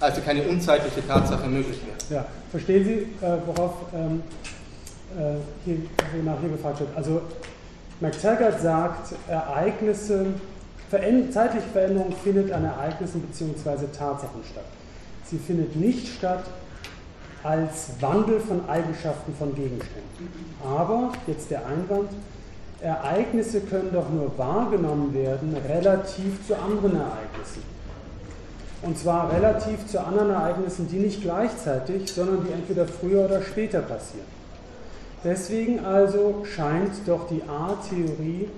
also 0.00 0.20
keine 0.22 0.42
unzeitliche 0.42 1.06
Tatsache 1.06 1.46
möglich 1.48 1.78
wäre. 1.86 2.20
Ja, 2.20 2.26
verstehen 2.50 2.84
Sie, 2.84 3.24
äh, 3.24 3.38
worauf 3.46 3.74
ähm, 3.94 4.22
äh, 5.16 5.36
hier, 5.64 5.76
wonach 6.16 6.40
hier 6.40 6.50
gefragt 6.50 6.80
wird? 6.80 6.90
Also 6.96 7.22
McTaggart 8.00 8.60
sagt, 8.60 9.14
Ereignisse, 9.28 10.26
veränd 10.88 11.32
zeitliche 11.32 11.66
Veränderung 11.72 12.12
findet 12.24 12.50
an 12.50 12.64
Ereignissen 12.64 13.20
bzw. 13.20 13.86
Tatsachen 13.96 14.42
statt. 14.50 14.64
Sie 15.26 15.38
findet 15.38 15.76
nicht 15.76 16.08
statt 16.08 16.42
als 17.42 17.90
Wandel 18.00 18.40
von 18.40 18.68
Eigenschaften 18.68 19.34
von 19.34 19.54
Gegenständen. 19.54 20.02
Aber, 20.64 21.12
jetzt 21.26 21.50
der 21.50 21.66
Einwand, 21.66 22.10
Ereignisse 22.82 23.60
können 23.60 23.90
doch 23.92 24.08
nur 24.08 24.36
wahrgenommen 24.38 25.12
werden 25.12 25.54
relativ 25.68 26.46
zu 26.46 26.56
anderen 26.56 26.96
Ereignissen. 26.96 27.62
Und 28.82 28.98
zwar 28.98 29.30
relativ 29.30 29.86
zu 29.86 30.04
anderen 30.04 30.30
Ereignissen, 30.30 30.88
die 30.88 30.98
nicht 30.98 31.20
gleichzeitig, 31.20 32.10
sondern 32.10 32.46
die 32.46 32.52
entweder 32.52 32.86
früher 32.86 33.26
oder 33.26 33.42
später 33.42 33.80
passieren. 33.80 34.26
Deswegen 35.22 35.84
also 35.84 36.46
scheint 36.46 36.92
doch 37.06 37.28
die 37.28 37.42
A-Theorie 37.42 38.48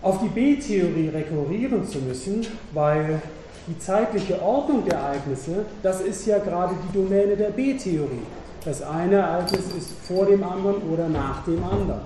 auf 0.00 0.20
die 0.22 0.28
B-Theorie 0.28 1.08
rekurrieren 1.08 1.86
zu 1.86 1.98
müssen, 1.98 2.46
weil 2.72 3.20
die 3.66 3.78
zeitliche 3.78 4.40
Ordnung 4.40 4.84
der 4.84 4.98
Ereignisse, 4.98 5.64
das 5.82 6.00
ist 6.00 6.26
ja 6.26 6.38
gerade 6.38 6.74
die 6.88 6.96
Domäne 6.96 7.36
der 7.36 7.50
B-Theorie. 7.50 8.22
Das 8.64 8.82
eine 8.82 9.16
Ereignis 9.16 9.66
ist 9.76 9.90
vor 10.02 10.26
dem 10.26 10.42
anderen 10.42 10.82
oder 10.92 11.08
nach 11.08 11.44
dem 11.44 11.62
anderen. 11.64 12.00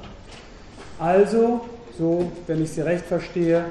Also, 0.99 1.61
so, 1.99 2.31
wenn 2.47 2.63
ich 2.63 2.71
Sie 2.71 2.83
recht 2.83 3.05
verstehe, 3.05 3.65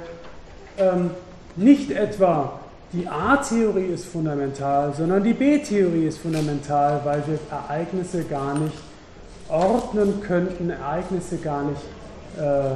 ähm, 0.78 1.12
nicht 1.56 1.92
etwa 1.92 2.60
die 2.92 3.08
A-Theorie 3.08 3.86
ist 3.86 4.06
fundamental, 4.06 4.94
sondern 4.98 5.24
die 5.24 5.34
B-Theorie 5.34 6.08
ist 6.08 6.18
fundamental, 6.18 7.02
weil 7.04 7.24
wir 7.28 7.40
Ereignisse 7.52 8.24
gar 8.24 8.58
nicht 8.58 8.78
ordnen 9.48 10.22
könnten, 10.22 10.72
Ereignisse 10.72 11.38
gar 11.38 11.64
nicht 11.64 11.82
äh, 12.40 12.72
äh, 12.72 12.76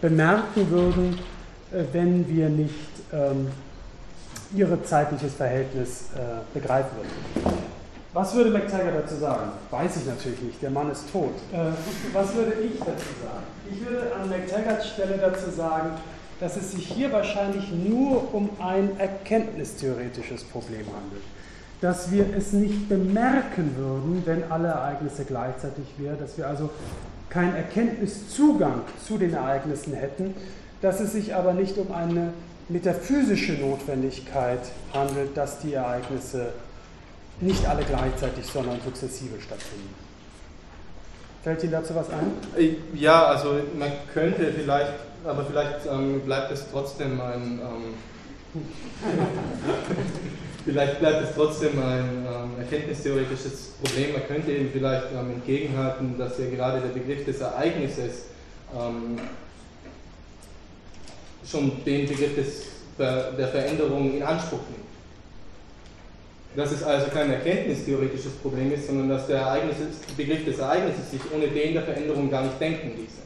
bemerken 0.00 0.70
würden, 0.70 1.18
äh, 1.72 1.84
wenn 1.92 2.26
wir 2.28 2.48
nicht 2.48 2.74
ähm, 3.12 3.48
ihre 4.54 4.82
zeitliches 4.82 5.34
Verhältnis 5.34 6.06
äh, 6.14 6.58
begreifen 6.58 6.90
würden. 6.96 7.62
Was 8.12 8.34
würde 8.34 8.50
McTaggart 8.50 8.94
dazu 8.94 9.14
sagen? 9.16 9.52
Weiß 9.70 9.96
ich 9.96 10.06
natürlich 10.06 10.42
nicht, 10.42 10.62
der 10.62 10.70
Mann 10.70 10.90
ist 10.90 11.10
tot. 11.10 11.32
Äh, 11.52 11.72
was 12.12 12.34
würde 12.34 12.52
ich 12.62 12.78
dazu 12.78 12.90
sagen? 13.22 13.44
Ich 13.70 13.80
würde 13.80 14.12
an 14.14 14.28
McTaggarts 14.28 14.88
Stelle 14.88 15.16
dazu 15.16 15.50
sagen, 15.50 15.92
dass 16.38 16.56
es 16.56 16.72
sich 16.72 16.86
hier 16.86 17.10
wahrscheinlich 17.12 17.72
nur 17.72 18.34
um 18.34 18.50
ein 18.58 18.98
erkenntnistheoretisches 18.98 20.44
Problem 20.44 20.84
handelt. 20.86 21.22
Dass 21.80 22.10
wir 22.10 22.26
es 22.36 22.52
nicht 22.52 22.88
bemerken 22.88 23.74
würden, 23.76 24.22
wenn 24.26 24.50
alle 24.50 24.68
Ereignisse 24.68 25.24
gleichzeitig 25.24 25.84
wären, 25.98 26.18
dass 26.18 26.36
wir 26.36 26.46
also 26.46 26.68
keinen 27.30 27.56
Erkenntniszugang 27.56 28.82
zu 29.06 29.16
den 29.18 29.32
Ereignissen 29.32 29.94
hätten, 29.94 30.34
dass 30.82 31.00
es 31.00 31.12
sich 31.12 31.34
aber 31.34 31.54
nicht 31.54 31.78
um 31.78 31.92
eine 31.92 32.32
metaphysische 32.68 33.52
Notwendigkeit 33.54 34.60
handelt, 34.92 35.36
dass 35.36 35.60
die 35.60 35.74
Ereignisse 35.74 36.52
nicht 37.40 37.66
alle 37.66 37.82
gleichzeitig, 37.84 38.46
sondern 38.46 38.80
sukzessive 38.84 39.40
stattfinden. 39.40 39.94
Fällt 41.42 41.62
Ihnen 41.64 41.72
dazu 41.72 41.94
was 41.94 42.08
ein? 42.10 42.32
Äh, 42.56 42.76
ja, 42.94 43.26
also 43.26 43.56
man 43.76 43.90
könnte 44.12 44.52
vielleicht, 44.52 44.92
aber 45.24 45.44
vielleicht 45.44 45.86
ähm, 45.90 46.20
bleibt 46.20 46.52
es 46.52 46.66
trotzdem 46.70 47.20
ein. 47.20 47.60
Ähm 47.60 47.94
vielleicht 50.64 51.00
bleibt 51.00 51.22
es 51.24 51.34
trotzdem 51.34 51.82
ein 51.82 52.26
ähm, 52.26 52.50
erkenntnistheoretisches 52.60 53.72
Problem. 53.82 54.12
Man 54.12 54.26
könnte 54.28 54.52
eben 54.52 54.70
vielleicht 54.70 55.06
ähm, 55.18 55.30
entgegenhalten, 55.32 56.16
dass 56.16 56.38
ja 56.38 56.48
gerade 56.48 56.80
der 56.80 56.90
Begriff 56.90 57.24
des 57.24 57.40
Ereignisses 57.40 58.26
ähm, 58.78 59.18
schon 61.44 61.72
den 61.84 62.06
Begriff 62.06 62.34
des, 62.34 62.62
der 62.98 63.48
Veränderung 63.48 64.14
in 64.14 64.22
Anspruch 64.22 64.60
nimmt. 64.70 64.82
Dass 66.54 66.70
es 66.70 66.82
also 66.82 67.06
kein 67.10 67.30
erkenntnistheoretisches 67.30 68.32
Problem 68.42 68.72
ist, 68.72 68.86
sondern 68.86 69.08
dass 69.08 69.26
der 69.26 69.58
Begriff 70.16 70.44
des 70.44 70.58
Ereignisses 70.58 71.10
sich 71.10 71.20
ohne 71.34 71.48
den 71.48 71.72
der 71.72 71.82
Veränderung 71.82 72.30
gar 72.30 72.42
nicht 72.42 72.60
denken 72.60 72.92
ließe. 72.96 73.22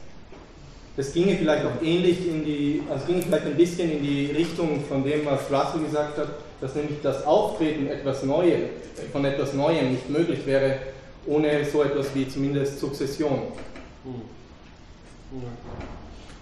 Das 0.95 1.13
ginge 1.13 1.35
vielleicht 1.35 1.63
auch 1.63 1.81
ähnlich 1.83 2.27
in 2.27 2.43
die, 2.43 2.81
also 2.89 3.05
ginge 3.05 3.21
vielleicht 3.21 3.45
ein 3.45 3.55
bisschen 3.55 3.91
in 3.91 4.01
die 4.01 4.31
Richtung 4.35 4.83
von 4.89 5.03
dem, 5.03 5.25
was 5.25 5.41
Russell 5.51 5.83
gesagt 5.83 6.17
hat, 6.17 6.29
dass 6.59 6.73
nämlich 6.73 6.97
das 7.03 7.23
Auftreten 7.23 7.87
etwas 7.87 8.23
Neues, 8.23 8.69
von 9.11 9.23
etwas 9.23 9.53
Neuem 9.53 9.91
nicht 9.91 10.09
möglich 10.09 10.43
wäre, 10.45 10.79
ohne 11.27 11.63
so 11.65 11.83
etwas 11.83 12.07
wie 12.15 12.27
zumindest 12.27 12.79
Sukzession. 12.79 13.43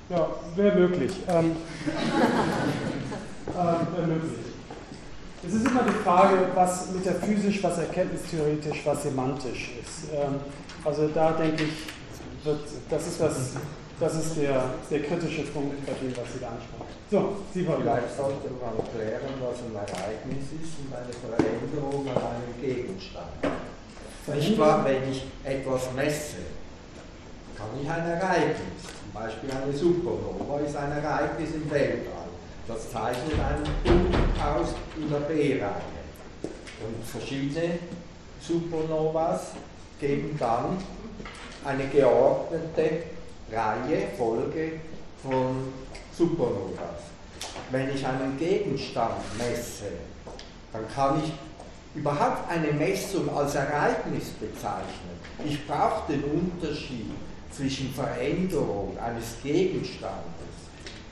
Ja, 0.10 0.27
wäre 0.56 0.77
möglich. 0.77 1.14
Ähm, 1.27 1.56
äh, 3.48 3.56
wäre 3.56 4.07
möglich. 4.07 4.45
Es 5.48 5.53
ist 5.53 5.68
immer 5.68 5.84
die 5.84 6.03
Frage, 6.03 6.38
was 6.53 6.91
metaphysisch, 6.91 7.64
was 7.64 7.77
erkenntnistheoretisch, 7.77 8.86
was 8.86 9.03
semantisch 9.03 9.72
ist. 9.82 10.11
Ähm, 10.14 10.40
also 10.84 11.07
da 11.07 11.32
denke 11.32 11.64
ich, 11.64 12.45
wird, 12.45 12.61
das 12.90 13.07
ist 13.07 13.19
was, 13.19 13.52
das 13.99 14.15
ist 14.15 14.38
der, 14.38 14.65
der 14.91 14.99
kritische 15.03 15.44
Punkt 15.44 15.86
bei 15.86 15.94
dem, 15.94 16.11
was 16.15 16.34
Sie 16.34 16.40
da 16.40 16.49
ansprechen. 16.49 16.86
So, 17.10 17.38
Sie 17.53 17.68
wollen. 17.68 17.82
Vielleicht 17.82 18.15
sollte 18.15 18.49
man 18.61 18.73
klären, 18.94 19.34
was 19.41 19.60
ein 19.61 19.76
Ereignis 19.76 20.45
ist 20.61 20.73
und 20.82 20.94
eine 20.94 21.14
Veränderung 21.14 22.07
an 22.10 22.22
einem 22.22 22.61
Gegenstand. 22.61 23.26
Nicht 24.27 24.57
wahr, 24.57 24.84
wenn 24.86 25.11
ich 25.11 25.26
etwas 25.44 25.94
messe, 25.95 26.38
kann 27.56 27.68
ich 27.82 27.90
ein 27.90 28.06
Ereignis, 28.06 28.94
Beispiel 29.16 29.50
eine 29.50 29.72
Supernova 29.72 30.60
ist 30.60 30.76
ein 30.76 30.92
Ereignis 30.92 31.52
im 31.56 31.72
Weltall. 31.72 32.28
Das 32.68 32.92
zeichnet 32.92 33.40
einen 33.40 33.64
Punkt 33.84 34.44
aus 34.44 34.76
in 34.98 35.10
der 35.10 35.20
B-Reihe. 35.20 35.72
Und 36.86 37.06
verschiedene 37.06 37.80
Supernovas 38.42 39.54
geben 40.02 40.36
dann 40.38 40.78
eine 41.64 41.88
geordnete 41.88 43.04
Reihe, 43.52 44.08
Folge 44.18 44.82
von 45.24 45.74
Supernovas. 46.16 47.06
Wenn 47.72 47.96
ich 47.96 48.06
einen 48.06 48.38
Gegenstand 48.38 49.16
messe, 49.38 49.94
dann 50.74 50.84
kann 50.94 51.22
ich 51.24 51.32
überhaupt 51.98 52.52
eine 52.52 52.74
Messung 52.74 53.34
als 53.36 53.56
Ereignis 53.56 54.32
bezeichnen. 54.32 55.16
Ich 55.46 55.66
brauche 55.66 56.12
den 56.12 56.24
Unterschied 56.26 57.12
zwischen 57.56 57.94
Veränderung 57.94 58.98
eines 58.99 59.36
Gegenstandes 59.41 60.36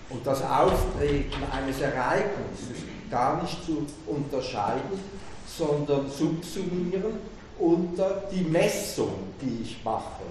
und 0.09 0.25
das 0.25 0.41
Auftreten 0.43 1.41
eines 1.51 1.79
Ereignisses 1.79 2.83
gar 3.09 3.41
nicht 3.41 3.63
zu 3.65 3.85
unterscheiden, 4.07 4.99
sondern 5.45 6.09
subsumieren 6.09 7.19
unter 7.59 8.23
die 8.31 8.43
Messung, 8.43 9.13
die 9.41 9.63
ich 9.63 9.83
mache. 9.83 10.23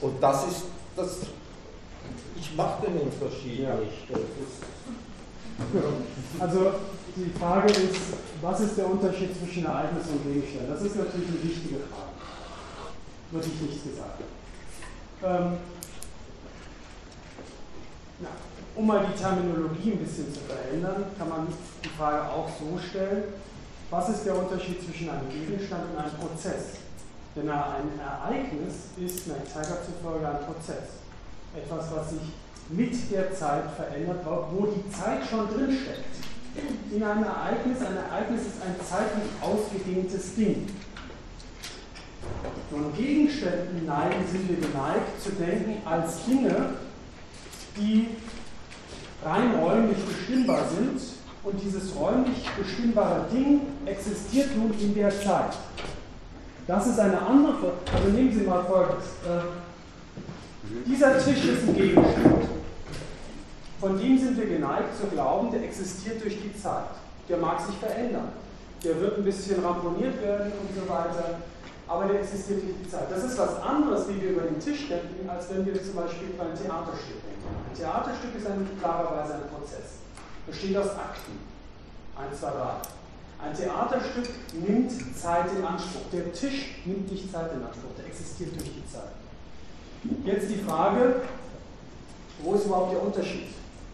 Und 0.00 0.22
das 0.22 0.46
ist 0.46 0.62
das. 0.96 1.18
Ich 2.38 2.54
mache 2.56 2.86
den 2.86 3.00
Unterschied 3.00 3.60
nicht. 3.60 4.22
Also 6.38 6.72
die 7.16 7.38
Frage 7.38 7.70
ist, 7.70 8.00
was 8.40 8.60
ist 8.60 8.78
der 8.78 8.90
Unterschied 8.90 9.30
zwischen 9.36 9.66
Ereignis 9.66 10.06
und 10.08 10.24
Gegenstand? 10.24 10.70
Das 10.70 10.82
ist 10.82 10.96
natürlich 10.96 11.28
eine 11.28 11.42
wichtige 11.42 11.76
Frage. 11.80 12.09
Würde 13.30 13.46
ich 13.46 13.60
nicht 13.60 13.84
gesagt. 13.84 14.22
Ähm, 15.22 15.58
ja, 18.20 18.28
um 18.74 18.86
mal 18.86 19.06
die 19.06 19.20
Terminologie 19.20 19.92
ein 19.92 19.98
bisschen 19.98 20.32
zu 20.32 20.40
verändern, 20.40 21.04
kann 21.16 21.28
man 21.28 21.46
die 21.84 21.88
Frage 21.88 22.28
auch 22.28 22.48
so 22.48 22.78
stellen, 22.78 23.24
was 23.90 24.08
ist 24.08 24.24
der 24.24 24.36
Unterschied 24.36 24.82
zwischen 24.84 25.10
einem 25.10 25.28
Gegenstand 25.28 25.90
und 25.90 25.98
einem 25.98 26.12
Prozess? 26.12 26.78
Denn 27.36 27.48
ein 27.48 27.98
Ereignis 27.98 28.90
ist 28.96 29.28
McTaggart 29.28 29.84
zufolge 29.84 30.26
ein 30.26 30.44
Prozess. 30.46 31.00
Etwas, 31.54 31.86
was 31.94 32.10
sich 32.10 32.20
mit 32.68 33.10
der 33.10 33.34
Zeit 33.34 33.64
verändert, 33.76 34.24
wo 34.24 34.66
die 34.66 34.90
Zeit 34.90 35.24
schon 35.28 35.48
drinsteckt. 35.48 36.16
In 36.90 37.02
einem 37.02 37.24
Ereignis, 37.24 37.78
ein 37.80 37.96
Ereignis 37.96 38.42
ist 38.42 38.62
ein 38.62 38.74
zeitlich 38.84 39.30
ausgedehntes 39.40 40.34
Ding. 40.34 40.66
Von 42.70 42.94
Gegenständen 42.96 43.84
neigen 43.86 44.24
sind 44.30 44.48
wir 44.48 44.56
geneigt 44.56 45.20
zu 45.22 45.30
denken 45.30 45.76
als 45.84 46.24
Dinge, 46.24 46.74
die 47.76 48.08
rein 49.24 49.54
räumlich 49.60 49.98
bestimmbar 50.04 50.64
sind 50.68 51.00
und 51.42 51.60
dieses 51.60 51.94
räumlich 51.96 52.48
bestimmbare 52.56 53.26
Ding 53.32 53.62
existiert 53.86 54.56
nun 54.56 54.72
in 54.78 54.94
der 54.94 55.10
Zeit. 55.10 55.56
Das 56.66 56.86
ist 56.86 57.00
eine 57.00 57.20
andere, 57.20 57.72
also 57.92 58.08
nehmen 58.10 58.32
Sie 58.32 58.44
mal 58.46 58.62
folgendes. 58.64 59.06
Äh, 59.26 60.86
dieser 60.86 61.18
Tisch 61.18 61.44
ist 61.44 61.68
ein 61.68 61.74
Gegenstand. 61.74 62.44
Von 63.80 63.98
dem 63.98 64.18
sind 64.18 64.36
wir 64.36 64.46
geneigt 64.46 64.96
zu 64.96 65.06
glauben, 65.08 65.50
der 65.50 65.64
existiert 65.64 66.22
durch 66.22 66.36
die 66.40 66.54
Zeit. 66.56 66.84
Der 67.28 67.38
mag 67.38 67.60
sich 67.60 67.74
verändern. 67.76 68.28
Der 68.84 69.00
wird 69.00 69.18
ein 69.18 69.24
bisschen 69.24 69.64
ramponiert 69.64 70.22
werden 70.22 70.52
und 70.52 70.68
so 70.74 70.88
weiter 70.88 71.40
aber 71.90 72.04
der 72.04 72.20
existiert 72.20 72.62
durch 72.62 72.76
die 72.84 72.88
Zeit. 72.88 73.10
Das 73.10 73.24
ist 73.24 73.36
was 73.36 73.60
anderes, 73.60 74.08
wie 74.08 74.22
wir 74.22 74.30
über 74.30 74.42
den 74.42 74.60
Tisch 74.60 74.86
denken, 74.88 75.28
als 75.28 75.50
wenn 75.50 75.66
wir 75.66 75.74
zum 75.74 75.94
Beispiel 75.96 76.28
über 76.28 76.44
ein 76.44 76.54
Theaterstück 76.54 77.18
denken. 77.26 77.50
Ein 77.68 77.76
Theaterstück 77.76 78.32
ist 78.38 78.46
ein, 78.46 78.64
klarerweise 78.78 79.34
ein 79.34 79.50
Prozess, 79.50 79.98
besteht 80.46 80.76
aus 80.76 80.90
Akten. 80.90 81.40
1, 82.14 82.38
2, 82.38 82.46
3. 82.46 82.58
Ein 83.42 83.56
Theaterstück 83.56 84.28
nimmt 84.52 84.92
Zeit 85.18 85.46
in 85.50 85.64
Anspruch. 85.64 86.02
Der 86.12 86.32
Tisch 86.32 86.76
nimmt 86.84 87.10
nicht 87.10 87.32
Zeit 87.32 87.52
in 87.54 87.64
Anspruch, 87.64 87.90
der 87.98 88.06
existiert 88.06 88.54
durch 88.54 88.70
die 88.70 88.86
Zeit. 88.86 89.10
Jetzt 90.24 90.48
die 90.48 90.62
Frage, 90.62 91.22
wo 92.40 92.54
ist 92.54 92.66
überhaupt 92.66 92.92
der 92.92 93.02
Unterschied? 93.02 93.48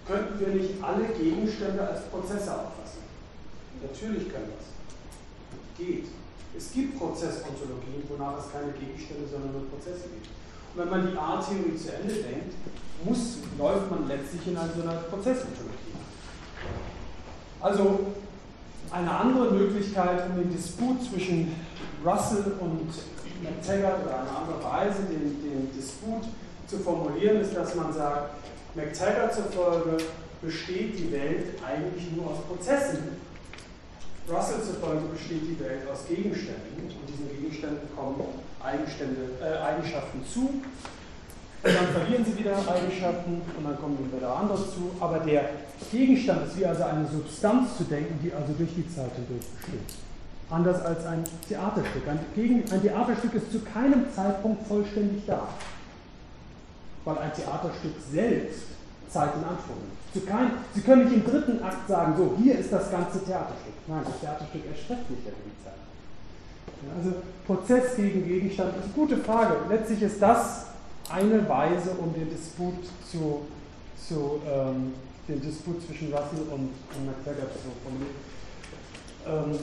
Könnten 0.07 0.39
wir 0.39 0.49
nicht 0.49 0.85
alle 0.85 1.05
Gegenstände 1.05 1.81
als 1.81 2.03
Prozesse 2.09 2.53
auffassen? 2.53 3.01
Natürlich 3.81 4.31
können 4.31 4.49
wir 4.49 4.61
es. 4.61 5.79
Geht. 5.79 6.07
Es 6.57 6.73
gibt 6.73 6.99
Prozessontologien, 6.99 8.03
wonach 8.09 8.39
es 8.39 8.51
keine 8.51 8.73
Gegenstände, 8.73 9.29
sondern 9.31 9.53
nur 9.53 9.69
Prozesse 9.69 10.09
gibt. 10.09 10.29
Und 10.73 10.81
wenn 10.81 10.91
man 10.91 11.11
die 11.11 11.17
A-Theorie 11.17 11.77
zu 11.77 11.93
Ende 11.93 12.15
denkt, 12.15 12.55
muss, 13.05 13.39
läuft 13.59 13.91
man 13.91 14.09
letztlich 14.09 14.47
in 14.47 14.55
so 14.55 14.83
einer 14.83 15.01
Prozessontologie. 15.11 15.97
Also 17.61 18.13
eine 18.91 19.11
andere 19.11 19.53
Möglichkeit, 19.53 20.31
um 20.31 20.37
den 20.37 20.51
Disput 20.51 21.03
zwischen 21.05 21.55
Russell 22.05 22.55
und 22.61 22.89
McTaggart 23.43 24.05
oder 24.05 24.21
eine 24.21 24.31
andere 24.31 24.65
Weise, 24.65 25.03
den, 25.11 25.43
den 25.43 25.71
Disput 25.77 26.23
zu 26.67 26.79
formulieren, 26.79 27.41
ist, 27.41 27.55
dass 27.55 27.75
man 27.75 27.93
sagt, 27.93 28.37
McTaggart 28.75 29.35
zufolge 29.35 29.99
besteht 30.41 30.99
die 30.99 31.13
Welt 31.13 31.47
eigentlich 31.67 32.13
nur 32.15 32.31
aus 32.31 32.39
Prozessen 32.49 33.17
Russell 34.29 34.63
zufolge 34.63 35.07
besteht 35.13 35.43
die 35.43 35.61
Welt 35.61 35.89
aus 35.89 36.07
Gegenständen 36.09 36.83
und 36.83 37.09
diesen 37.09 37.31
Gegenständen 37.31 37.89
kommen 37.95 38.21
äh, 38.61 39.59
Eigenschaften 39.59 40.25
zu. 40.27 40.63
Dann 41.63 41.89
verlieren 41.89 42.25
sie 42.25 42.39
wieder 42.39 42.57
Eigenschaften 42.57 43.43
und 43.57 43.65
dann 43.65 43.79
kommen 43.79 44.13
wieder 44.13 44.37
andere 44.37 44.59
zu. 44.59 44.91
Aber 45.01 45.21
der 45.21 45.51
Gegenstand 45.91 46.47
ist 46.47 46.59
wie 46.59 46.67
also 46.67 46.85
eine 46.85 47.07
Substanz 47.07 47.77
zu 47.77 47.85
denken, 47.85 48.19
die 48.23 48.33
also 48.33 48.53
durch 48.53 48.71
die 48.75 48.89
Zeit 48.89 49.11
hindurch 49.15 49.47
besteht. 49.47 49.95
Anders 50.51 50.81
als 50.83 51.05
ein 51.07 51.25
Theaterstück. 51.49 52.07
Ein, 52.09 52.21
Gegen 52.35 52.71
ein 52.71 52.83
Theaterstück 52.83 53.35
ist 53.35 53.51
zu 53.51 53.61
keinem 53.61 54.05
Zeitpunkt 54.15 54.67
vollständig 54.67 55.23
da. 55.27 55.49
Weil 57.05 57.19
ein 57.19 57.33
Theaterstück 57.33 57.95
selbst 58.13 58.76
Zeit 59.09 59.35
in 59.35 59.45
Anspruch 59.45 59.77
nimmt. 59.77 59.97
Sie, 60.75 60.81
können 60.81 61.05
nicht 61.05 61.15
im 61.15 61.25
dritten 61.25 61.63
Akt 61.63 61.89
sagen, 61.89 62.15
so, 62.17 62.35
hier 62.43 62.59
ist 62.59 62.73
das 62.73 62.91
ganze 62.91 63.23
Theaterstück. 63.23 63.75
Nein, 63.87 64.01
das 64.05 64.21
Theaterstück 64.21 64.63
erstreckt 64.67 65.11
nicht 65.11 65.23
über 65.23 65.37
die 65.45 65.65
Zeit. 65.65 65.77
also 66.97 67.17
Prozess 67.47 67.97
gegen 67.97 68.27
Gegenstand 68.27 68.77
ist 68.77 68.85
eine 68.85 68.93
gute 68.95 69.19
Frage. 69.19 69.57
Letztlich 69.69 70.03
ist 70.03 70.23
das 70.23 70.67
eine 71.11 71.47
Weise, 71.49 71.91
um 71.99 72.15
den 72.15 72.31
Disput 72.31 72.83
zu, 73.11 73.47
zu 73.97 74.41
ähm, 74.49 74.95
den 75.29 75.41
Disput 75.41 75.85
zwischen 75.87 76.13
Russell 76.13 76.49
und, 76.51 76.71
und 76.73 77.07
McTaggart 77.07 77.53
zu 77.53 77.69
formulieren. 77.83 78.17
Ähm, 79.27 79.59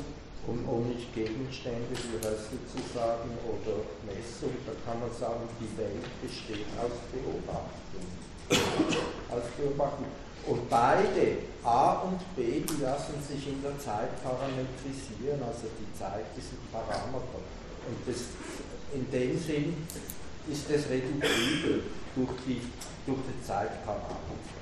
um, 0.46 0.60
um 0.68 0.90
nicht 0.90 1.14
Gegenstände 1.16 1.96
wie 1.96 2.18
Russell 2.18 2.60
zu 2.68 2.80
sagen 2.94 3.32
oder 3.48 3.80
Messung, 4.06 4.52
da 4.68 4.74
kann 4.84 5.00
man 5.00 5.10
sagen, 5.16 5.48
die 5.60 5.72
Welt 5.80 6.04
besteht 6.22 6.68
aus 6.78 6.92
Beobachtung. 7.12 8.23
Als 8.50 9.46
Beobachtung. 9.58 10.08
Und 10.46 10.70
beide, 10.70 11.38
A 11.64 11.94
und 12.04 12.20
B, 12.36 12.62
die 12.62 12.82
lassen 12.82 13.16
sich 13.26 13.48
in 13.48 13.62
der 13.62 13.80
Zeit 13.80 14.22
parametrisieren, 14.22 15.42
also 15.42 15.68
die 15.80 15.98
Zeit 15.98 16.26
ist 16.38 16.52
ein 16.52 16.68
Parameter. 16.72 17.40
Und 17.88 17.98
das, 18.06 18.24
in 18.94 19.10
dem 19.10 19.40
Sinn 19.40 19.88
ist 20.52 20.70
es 20.70 20.90
reduzibel 20.90 21.84
durch 22.16 22.32
die, 22.46 22.62
durch 23.06 23.20
die 23.20 23.46
Zeitparameter. 23.46 24.54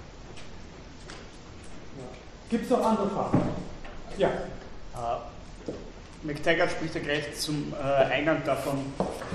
Gibt 2.49 2.65
es 2.65 2.69
noch 2.69 2.85
andere 2.85 3.09
Fragen? 3.09 3.41
Ja. 4.17 4.27
Äh, 4.27 5.30
McTaggart 6.23 6.71
spricht 6.71 6.95
ja 6.95 7.01
gleich 7.01 7.35
zum 7.35 7.73
äh, 7.73 7.83
Eingang 7.83 8.43
davon, 8.45 8.79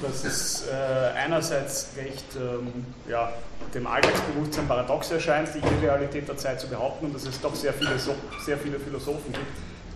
dass 0.00 0.24
es 0.24 0.66
äh, 0.68 1.18
einerseits 1.18 1.90
recht 1.96 2.24
ähm, 2.36 2.86
ja, 3.08 3.32
dem 3.74 3.86
Alltagsbewusstsein 3.86 4.68
paradox 4.68 5.10
erscheint, 5.10 5.48
die 5.54 5.84
Irrealität 5.84 6.28
der 6.28 6.36
Zeit 6.36 6.60
zu 6.60 6.68
behaupten 6.68 7.06
und 7.06 7.14
dass 7.14 7.26
es 7.26 7.40
doch 7.40 7.54
sehr 7.54 7.72
viele, 7.72 7.98
sehr 8.44 8.56
viele 8.56 8.78
Philosophen 8.78 9.32
gibt, 9.32 9.46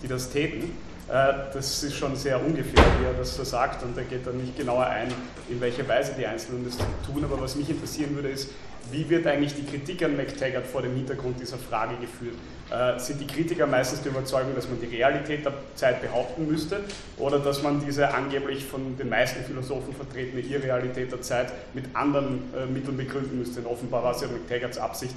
die 0.03 0.09
das 0.09 0.31
täten. 0.31 0.77
Äh, 1.09 1.53
das 1.53 1.83
ist 1.83 1.97
schon 1.97 2.17
sehr 2.17 2.45
ungefähr, 2.45 2.85
wie 2.99 3.05
er 3.05 3.15
das 3.17 3.37
so 3.37 3.45
sagt 3.45 3.85
und 3.85 3.97
er 3.97 4.05
geht 4.05 4.27
dann 4.27 4.39
nicht 4.39 4.57
genauer 4.57 4.87
ein, 4.87 5.13
in 5.49 5.61
welcher 5.61 5.87
Weise 5.87 6.15
die 6.19 6.27
Einzelnen 6.27 6.65
das 6.65 6.77
tun. 7.07 7.25
Aber 7.25 7.41
was 7.41 7.55
mich 7.55 7.71
interessieren 7.71 8.17
würde, 8.17 8.31
ist, 8.31 8.49
wie 8.93 9.09
wird 9.09 9.27
eigentlich 9.27 9.55
die 9.55 9.65
Kritik 9.65 10.03
an 10.03 10.17
McTaggart 10.17 10.67
vor 10.67 10.83
dem 10.83 10.95
Hintergrund 10.95 11.41
dieser 11.41 11.59
Frage 11.59 11.97
geführt? 12.01 12.35
Äh, 12.71 12.99
sind 12.99 13.21
die 13.21 13.27
Kritiker 13.27 13.67
meistens 13.67 14.03
der 14.03 14.13
Überzeugung, 14.13 14.55
dass 14.55 14.69
man 14.69 14.81
die 14.81 14.87
Realität 14.87 15.45
der 15.45 15.55
Zeit 15.75 16.01
behaupten 16.01 16.47
müsste 16.47 16.81
oder 17.19 17.39
dass 17.39 17.63
man 17.63 17.85
diese 17.85 18.13
angeblich 18.15 18.65
von 18.65 18.97
den 18.97 19.09
meisten 19.09 19.43
Philosophen 19.45 19.95
vertretene 19.95 20.41
Irrealität 20.41 21.11
der 21.11 21.21
Zeit 21.21 21.53
mit 21.75 21.85
anderen 21.95 22.43
äh, 22.55 22.67
Mitteln 22.67 22.97
begründen 22.97 23.39
müsste? 23.39 23.61
Denn 23.61 23.71
offenbar 23.71 24.05
war 24.05 24.15
es 24.15 24.21
ja 24.21 24.29
McTaggarts 24.29 24.79
Absicht, 24.79 25.15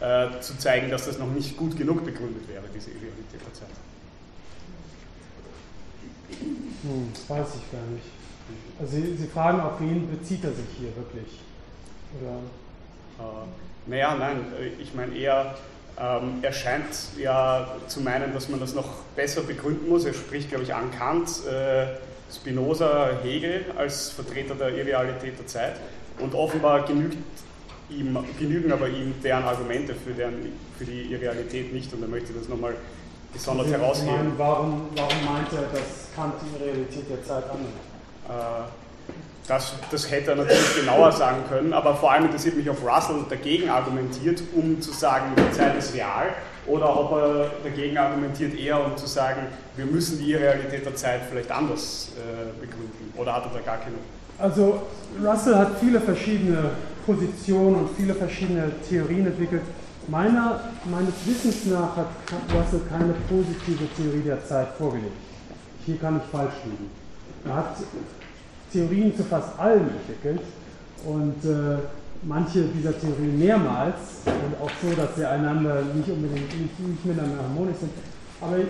äh, 0.00 0.40
zu 0.40 0.58
zeigen, 0.58 0.90
dass 0.90 1.06
das 1.06 1.18
noch 1.18 1.30
nicht 1.32 1.56
gut 1.56 1.76
genug 1.76 2.04
begründet 2.04 2.48
wäre, 2.48 2.64
diese 2.74 2.90
Irrealität 2.90 3.40
der 3.46 3.54
Zeit. 3.54 3.68
Hm, 6.82 7.08
das 7.14 7.30
weiß 7.30 7.48
ich 7.56 7.72
gar 7.72 7.86
nicht. 7.86 8.04
Also 8.78 8.96
Sie, 8.96 9.16
Sie 9.16 9.26
fragen, 9.26 9.60
auf 9.60 9.80
wen 9.80 10.10
bezieht 10.10 10.44
er 10.44 10.52
sich 10.52 10.66
hier 10.78 10.94
wirklich? 10.96 11.40
Oder? 12.20 12.40
Äh, 13.18 13.90
naja, 13.90 14.14
nein, 14.18 14.44
äh, 14.60 14.82
ich 14.82 14.94
meine 14.94 15.16
eher, 15.16 15.54
ähm, 15.98 16.38
er 16.42 16.52
scheint 16.52 16.84
ja 17.18 17.68
zu 17.86 18.00
meinen, 18.00 18.34
dass 18.34 18.48
man 18.48 18.60
das 18.60 18.74
noch 18.74 18.88
besser 19.14 19.42
begründen 19.42 19.88
muss. 19.88 20.04
Er 20.04 20.14
spricht, 20.14 20.50
glaube 20.50 20.64
ich, 20.64 20.74
an 20.74 20.90
Kant, 20.90 21.28
äh, 21.46 21.86
Spinoza, 22.32 23.10
Hegel 23.22 23.64
als 23.76 24.10
Vertreter 24.10 24.54
der 24.54 24.70
Irrealität 24.70 25.38
der 25.38 25.46
Zeit. 25.46 25.76
Und 26.18 26.34
offenbar 26.34 26.84
genügt 26.84 27.16
ihm, 27.88 28.18
genügen 28.38 28.72
aber 28.72 28.88
ihm 28.88 29.14
deren 29.22 29.44
Argumente 29.44 29.94
für, 29.94 30.12
deren, 30.12 30.52
für 30.76 30.84
die 30.84 31.12
Irrealität 31.12 31.72
nicht. 31.72 31.92
Und 31.92 32.02
er 32.02 32.08
möchte 32.08 32.32
das 32.32 32.48
nochmal 32.48 32.74
besonders 33.32 33.68
herausheben. 33.68 34.32
Warum, 34.36 34.88
warum 34.96 35.24
meint 35.24 35.52
er, 35.52 35.62
dass 35.72 36.08
Kant 36.14 36.34
die 36.42 36.62
Realität 36.62 37.08
der 37.08 37.24
Zeit 37.24 37.44
annimmt? 37.44 37.68
Äh, 38.28 38.85
das, 39.46 39.74
das 39.90 40.10
hätte 40.10 40.30
er 40.30 40.36
natürlich 40.36 40.76
genauer 40.76 41.12
sagen 41.12 41.44
können, 41.48 41.72
aber 41.72 41.94
vor 41.94 42.12
allem 42.12 42.24
interessiert 42.24 42.56
mich, 42.56 42.68
ob 42.68 42.78
Russell 42.82 43.24
dagegen 43.28 43.68
argumentiert, 43.70 44.42
um 44.54 44.80
zu 44.80 44.92
sagen, 44.92 45.32
die 45.36 45.56
Zeit 45.56 45.76
ist 45.78 45.94
real, 45.94 46.34
oder 46.66 46.98
ob 46.98 47.12
er 47.12 47.50
dagegen 47.62 47.96
argumentiert, 47.96 48.58
eher 48.58 48.84
um 48.84 48.96
zu 48.96 49.06
sagen, 49.06 49.42
wir 49.76 49.86
müssen 49.86 50.18
die 50.18 50.34
Realität 50.34 50.84
der 50.84 50.96
Zeit 50.96 51.20
vielleicht 51.30 51.50
anders 51.50 52.10
äh, 52.16 52.60
begründen. 52.60 53.12
Oder 53.16 53.34
hat 53.34 53.44
er 53.44 53.52
da 53.52 53.60
gar 53.60 53.78
keine? 53.78 53.96
Also 54.38 54.82
Russell 55.24 55.54
hat 55.54 55.78
viele 55.80 56.00
verschiedene 56.00 56.70
Positionen 57.06 57.76
und 57.76 57.90
viele 57.96 58.14
verschiedene 58.14 58.72
Theorien 58.88 59.26
entwickelt. 59.26 59.62
Meiner, 60.08 60.60
meines 60.84 61.14
Wissens 61.24 61.66
nach 61.66 61.96
hat 61.96 62.08
Russell 62.52 62.80
keine 62.88 63.14
positive 63.28 63.86
Theorie 63.96 64.22
der 64.22 64.44
Zeit 64.44 64.68
vorgelegt. 64.76 65.16
Hier 65.84 65.96
kann 65.98 66.20
ich 66.22 66.30
falsch 66.30 66.54
liegen. 66.64 66.90
Er 67.44 67.54
hat 67.54 67.76
Theorien 68.72 69.16
zu 69.16 69.24
fast 69.24 69.58
allem 69.58 69.88
entwickelt 69.88 70.40
und 71.04 71.44
äh, 71.44 71.78
manche 72.22 72.64
dieser 72.64 72.98
Theorien 72.98 73.38
mehrmals 73.38 73.96
und 74.26 74.64
auch 74.64 74.70
so, 74.82 74.94
dass 74.96 75.16
sie 75.16 75.24
einander 75.24 75.82
nicht 75.94 76.08
unbedingt 76.08 76.60
nicht, 76.60 76.80
nicht 76.80 77.04
miteinander 77.04 77.42
harmonisch 77.42 77.78
sind. 77.78 77.92
Aber 78.40 78.58
ich, 78.58 78.68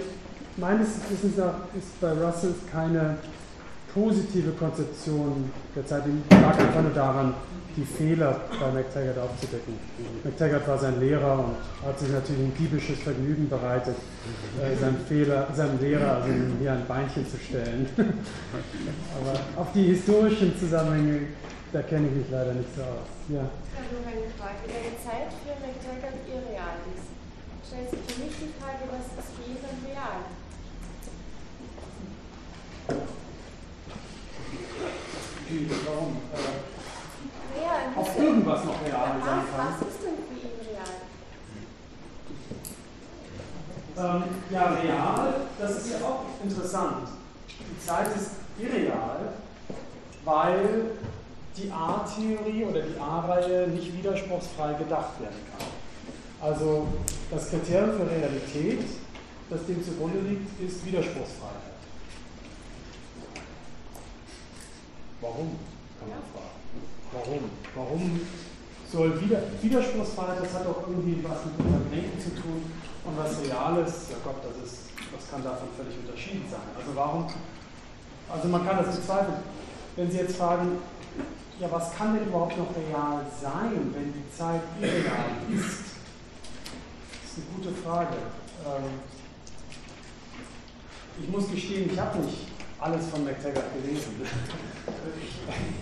meines 0.56 0.89
Wissens 1.10 1.36
nach 1.36 1.55
ist 1.77 2.01
bei 2.01 2.12
Russell 2.12 2.55
keine 2.70 3.16
positive 3.94 4.51
Konzeption 4.52 5.51
der 5.74 5.86
Zeit. 5.86 6.02
Die 6.06 6.35
lag 6.35 6.59
einfach 6.59 6.82
nur 6.82 6.93
daran, 6.93 7.35
die 7.77 7.85
Fehler 7.85 8.40
bei 8.59 8.73
McTaggart 8.73 9.19
aufzudecken. 9.19 9.78
McTaggart 10.24 10.66
war 10.66 10.78
sein 10.78 10.98
Lehrer 10.98 11.39
und 11.39 11.57
hat 11.86 11.98
sich 11.98 12.09
natürlich 12.09 12.40
ein 12.40 12.55
diebisches 12.59 12.98
Vergnügen 13.01 13.48
bereitet, 13.48 13.97
äh, 14.62 14.74
seinem, 14.77 14.97
Fehler, 15.07 15.48
seinem 15.55 15.78
Lehrer 15.81 16.16
also 16.16 16.28
hier 16.59 16.73
ein 16.73 16.86
Beinchen 16.86 17.28
zu 17.28 17.36
stellen. 17.36 17.86
Aber 19.20 19.61
auf 19.61 19.73
die 19.73 19.85
historischen 19.93 20.59
Zusammenhänge, 20.59 21.28
da 21.73 21.82
kenne 21.82 22.09
ich 22.09 22.15
mich 22.15 22.27
leider 22.31 22.55
nicht 22.55 22.74
so 22.74 22.82
aus. 22.82 23.12
Ja. 23.28 23.44
Ich 23.44 23.77
habe 23.77 23.93
noch 23.93 24.09
eine 24.09 24.27
Frage. 24.40 24.65
Wenn 24.65 24.82
die 24.89 24.97
Zeit 25.05 25.28
für 25.44 25.53
McTaggart 25.61 26.16
irreal 26.24 26.81
ist, 26.97 27.12
stellt 27.69 27.90
sich 27.90 28.01
für 28.09 28.24
mich 28.24 28.32
die 28.40 28.53
Frage, 28.57 28.89
was 28.89 29.05
ist 29.20 29.36
dann 29.61 29.78
real? 29.85 30.24
Warum? 35.86 36.16
Ja, 37.67 38.01
auf 38.01 38.17
irgendwas 38.19 38.65
noch 38.65 38.81
real 38.85 39.17
sein 39.25 39.41
kann. 39.51 39.75
Was 39.81 39.89
ist 39.89 40.03
denn 40.03 40.15
für 40.29 40.47
ihn 40.47 40.55
real? 40.71 40.95
Ähm, 43.99 44.23
ja, 44.51 44.65
real, 44.71 45.35
das 45.59 45.77
ist 45.79 45.91
ja 45.91 46.07
auch 46.07 46.21
interessant. 46.45 47.09
Die 47.49 47.87
Zeit 47.87 48.09
ist 48.15 48.31
irreal, 48.59 49.33
weil 50.25 50.93
die 51.57 51.73
A-Theorie 51.73 52.65
oder 52.67 52.83
die 52.83 53.01
A-Reihe 53.01 53.67
nicht 53.69 53.97
widerspruchsfrei 53.97 54.75
gedacht 54.75 55.21
werden 55.21 55.41
kann. 55.51 55.67
Also 56.49 56.87
das 57.31 57.51
Kriterium 57.51 57.97
für 57.97 58.09
Realität, 58.09 58.85
das 59.51 59.67
dem 59.67 59.85
zugrunde 59.85 60.21
liegt, 60.21 60.61
ist 60.61 60.85
Widerspruchsfreiheit. 60.85 61.57
Warum? 65.21 65.59
Kann 65.99 66.09
man 66.11 66.19
fragen. 66.33 66.45
Warum? 67.17 67.51
Warum 67.75 68.21
soll 68.93 69.21
Wider 69.21 69.43
Widerspruchsfreiheit, 69.63 70.43
das 70.43 70.55
hat 70.55 70.67
auch 70.67 70.87
irgendwie 70.87 71.25
was 71.25 71.45
mit 71.47 71.59
unserem 71.59 71.91
Denken 71.91 72.21
zu 72.21 72.31
tun 72.41 72.63
und 73.05 73.17
was 73.17 73.41
Reales, 73.41 74.11
ja 74.11 74.17
Gott, 74.23 74.37
das 74.45 74.69
ist, 74.69 74.79
das 75.15 75.31
kann 75.31 75.43
davon 75.43 75.69
völlig 75.77 75.97
unterschieden 75.99 76.45
sein. 76.51 76.69
Also 76.77 76.95
warum, 76.95 77.27
also 78.29 78.49
man 78.49 78.67
kann 78.67 78.85
das 78.85 78.97
bezweifeln. 78.97 79.39
Wenn 79.97 80.11
Sie 80.11 80.19
jetzt 80.19 80.37
fragen, 80.37 80.79
ja, 81.59 81.73
was 81.73 81.95
kann 81.97 82.15
denn 82.15 82.27
überhaupt 82.27 82.59
noch 82.59 82.69
real 82.77 83.25
sein, 83.41 83.95
wenn 83.95 84.13
die 84.13 84.37
Zeit 84.37 84.61
irreal 84.79 85.41
ist? 85.49 85.97
Das 87.23 87.33
ist 87.33 87.39
eine 87.39 87.47
gute 87.57 87.73
Frage. 87.83 88.15
Ähm, 88.67 89.01
ich 91.23 91.29
muss 91.31 91.51
gestehen, 91.51 91.91
ich 91.91 91.99
habe 91.99 92.19
nicht 92.19 92.49
alles 92.79 93.09
von 93.09 93.25
McTaggart 93.25 93.73
gelesen. 93.73 94.21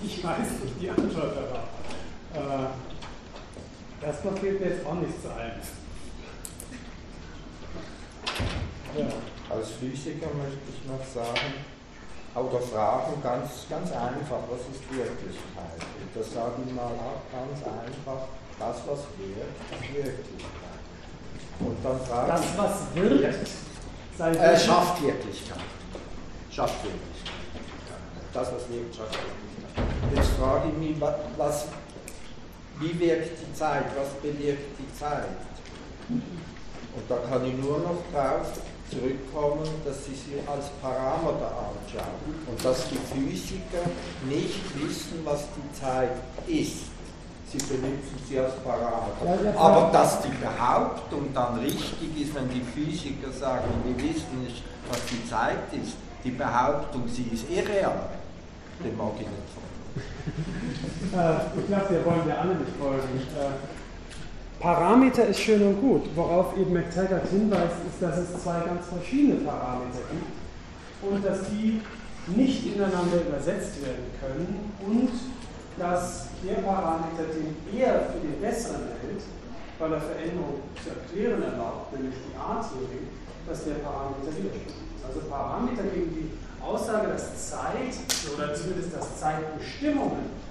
Ich, 0.03 0.25
weiß 0.25 0.51
nicht 0.63 0.81
die 0.81 0.91
Antwort 0.91 1.37
darauf. 1.37 1.69
Äh, 2.35 4.07
erstmal 4.07 4.37
fehlt 4.37 4.61
mir 4.61 4.69
jetzt 4.71 4.87
auch 4.87 4.95
nichts 4.95 5.27
ein. 5.27 5.61
Ja. 8.99 9.07
Als 9.55 9.71
Physiker 9.73 10.29
möchte 10.35 10.67
ich 10.69 10.89
noch 10.89 11.05
sagen, 11.05 11.55
oder 12.35 12.61
fragen 12.61 13.23
ganz, 13.23 13.67
ganz 13.69 13.93
einfach, 13.93 14.43
was 14.51 14.61
ist 14.73 14.83
Wirklichkeit? 14.91 15.81
Und 16.01 16.11
das 16.15 16.33
sage 16.33 16.63
ich 16.67 16.73
mal 16.75 16.87
auch 16.87 17.23
ganz 17.31 17.61
einfach, 17.63 18.29
das, 18.59 18.77
was 18.87 19.01
wirkt, 19.19 19.61
ist 19.71 19.95
Wirklichkeit. 19.95 20.83
Und 21.61 21.77
dann 21.85 22.01
fragen, 22.01 22.29
das, 22.29 22.59
was 22.59 22.95
wirkt, 22.95 23.49
äh, 24.19 24.59
schafft 24.59 25.03
Wirklichkeit 25.03 25.61
schafft 26.55 26.85
Wirklichkeit. 26.85 27.14
Das, 28.35 28.49
was 28.49 28.69
wirkt, 28.69 28.97
schafft 28.97 29.15
Wirklichkeit. 29.15 30.13
Jetzt 30.13 30.31
frage 30.41 30.69
ich 30.71 30.77
mich, 30.77 31.01
was, 31.37 31.67
wie 32.81 32.99
wirkt 32.99 33.39
die 33.41 33.55
Zeit, 33.55 33.85
was 33.97 34.09
bewirkt 34.21 34.77
die 34.77 34.99
Zeit? 34.99 35.39
Und 36.09 37.05
da 37.09 37.17
kann 37.31 37.47
ich 37.47 37.55
nur 37.55 37.79
noch 37.79 38.03
darauf 38.13 38.49
zurückkommen, 38.91 39.69
dass 39.85 40.05
sie 40.05 40.15
sie 40.15 40.41
als 40.47 40.67
Parameter 40.83 41.47
anschauen 41.47 42.35
und 42.49 42.65
dass 42.65 42.89
die 42.89 42.99
Physiker 43.15 43.87
nicht 44.29 44.61
wissen, 44.83 45.21
was 45.25 45.47
die 45.55 45.81
Zeit 45.81 46.17
ist. 46.49 46.91
Sie 47.51 47.59
benutzen 47.59 48.19
sie 48.29 48.41
als 48.41 48.55
Parameter. 48.65 49.59
Aber 49.59 49.93
dass 49.93 50.23
die 50.23 50.35
Behauptung 50.43 51.33
dann 51.33 51.61
richtig 51.61 52.21
ist, 52.21 52.35
wenn 52.35 52.49
die 52.49 52.63
Physiker 52.75 53.31
sagen, 53.31 53.69
wir 53.85 53.97
wissen 53.97 54.43
nicht, 54.43 54.65
was 54.91 54.99
die 55.07 55.29
Zeit 55.31 55.73
ist, 55.73 55.95
die 56.25 56.33
Behauptung, 56.33 57.05
sie 57.07 57.29
ist 57.33 57.49
irreal, 57.51 58.09
dem 58.83 58.97
mag 58.97 59.13
ich 59.17 59.29
nicht 59.29 59.51
folgen. 59.55 59.75
äh, 61.15 61.61
ich 61.61 61.67
glaube, 61.67 61.91
wir 61.91 62.05
wollen 62.05 62.29
ja 62.29 62.37
alle 62.41 62.55
nicht 62.57 62.77
folgen. 62.79 63.21
Äh, 63.39 64.61
Parameter 64.61 65.27
ist 65.27 65.41
schön 65.41 65.63
und 65.63 65.81
gut. 65.81 66.09
Worauf 66.15 66.57
eben 66.57 66.73
McTaggart 66.73 67.29
hinweist, 67.29 67.77
ist, 67.87 68.01
dass 68.01 68.19
es 68.19 68.43
zwei 68.43 68.61
ganz 68.61 68.87
verschiedene 68.87 69.45
Parameter 69.45 70.01
gibt 70.11 70.33
und 71.03 71.25
dass 71.25 71.51
die 71.51 71.83
nicht 72.35 72.65
ineinander 72.67 73.21
übersetzt 73.29 73.85
werden 73.85 74.09
können 74.19 74.73
und 74.81 75.11
dass 75.77 76.29
der 76.43 76.63
Parameter, 76.63 77.29
den 77.29 77.53
er 77.77 78.09
für 78.09 78.21
den 78.25 78.41
besseren 78.41 78.89
hält, 79.03 79.23
weil 79.79 79.93
er 79.93 80.01
Veränderungen 80.01 80.63
zu 80.81 80.89
erklären 80.89 81.43
erlaubt, 81.43 81.93
nämlich 81.93 82.15
die 82.25 82.37
A-Theorie, 82.39 83.11
dass 83.47 83.65
der 83.65 83.85
Parameter 83.85 84.33
widerspricht. 84.33 84.81
Also 85.05 85.21
Parameter 85.29 85.83
gegen 85.93 86.09
die 86.15 86.31
Aussage, 86.65 87.09
dass 87.09 87.51
Zeit 87.51 87.95
oder 88.35 88.55
zumindest 88.55 88.95
dass 88.95 89.21
Zeitbestimmungen 89.21 90.45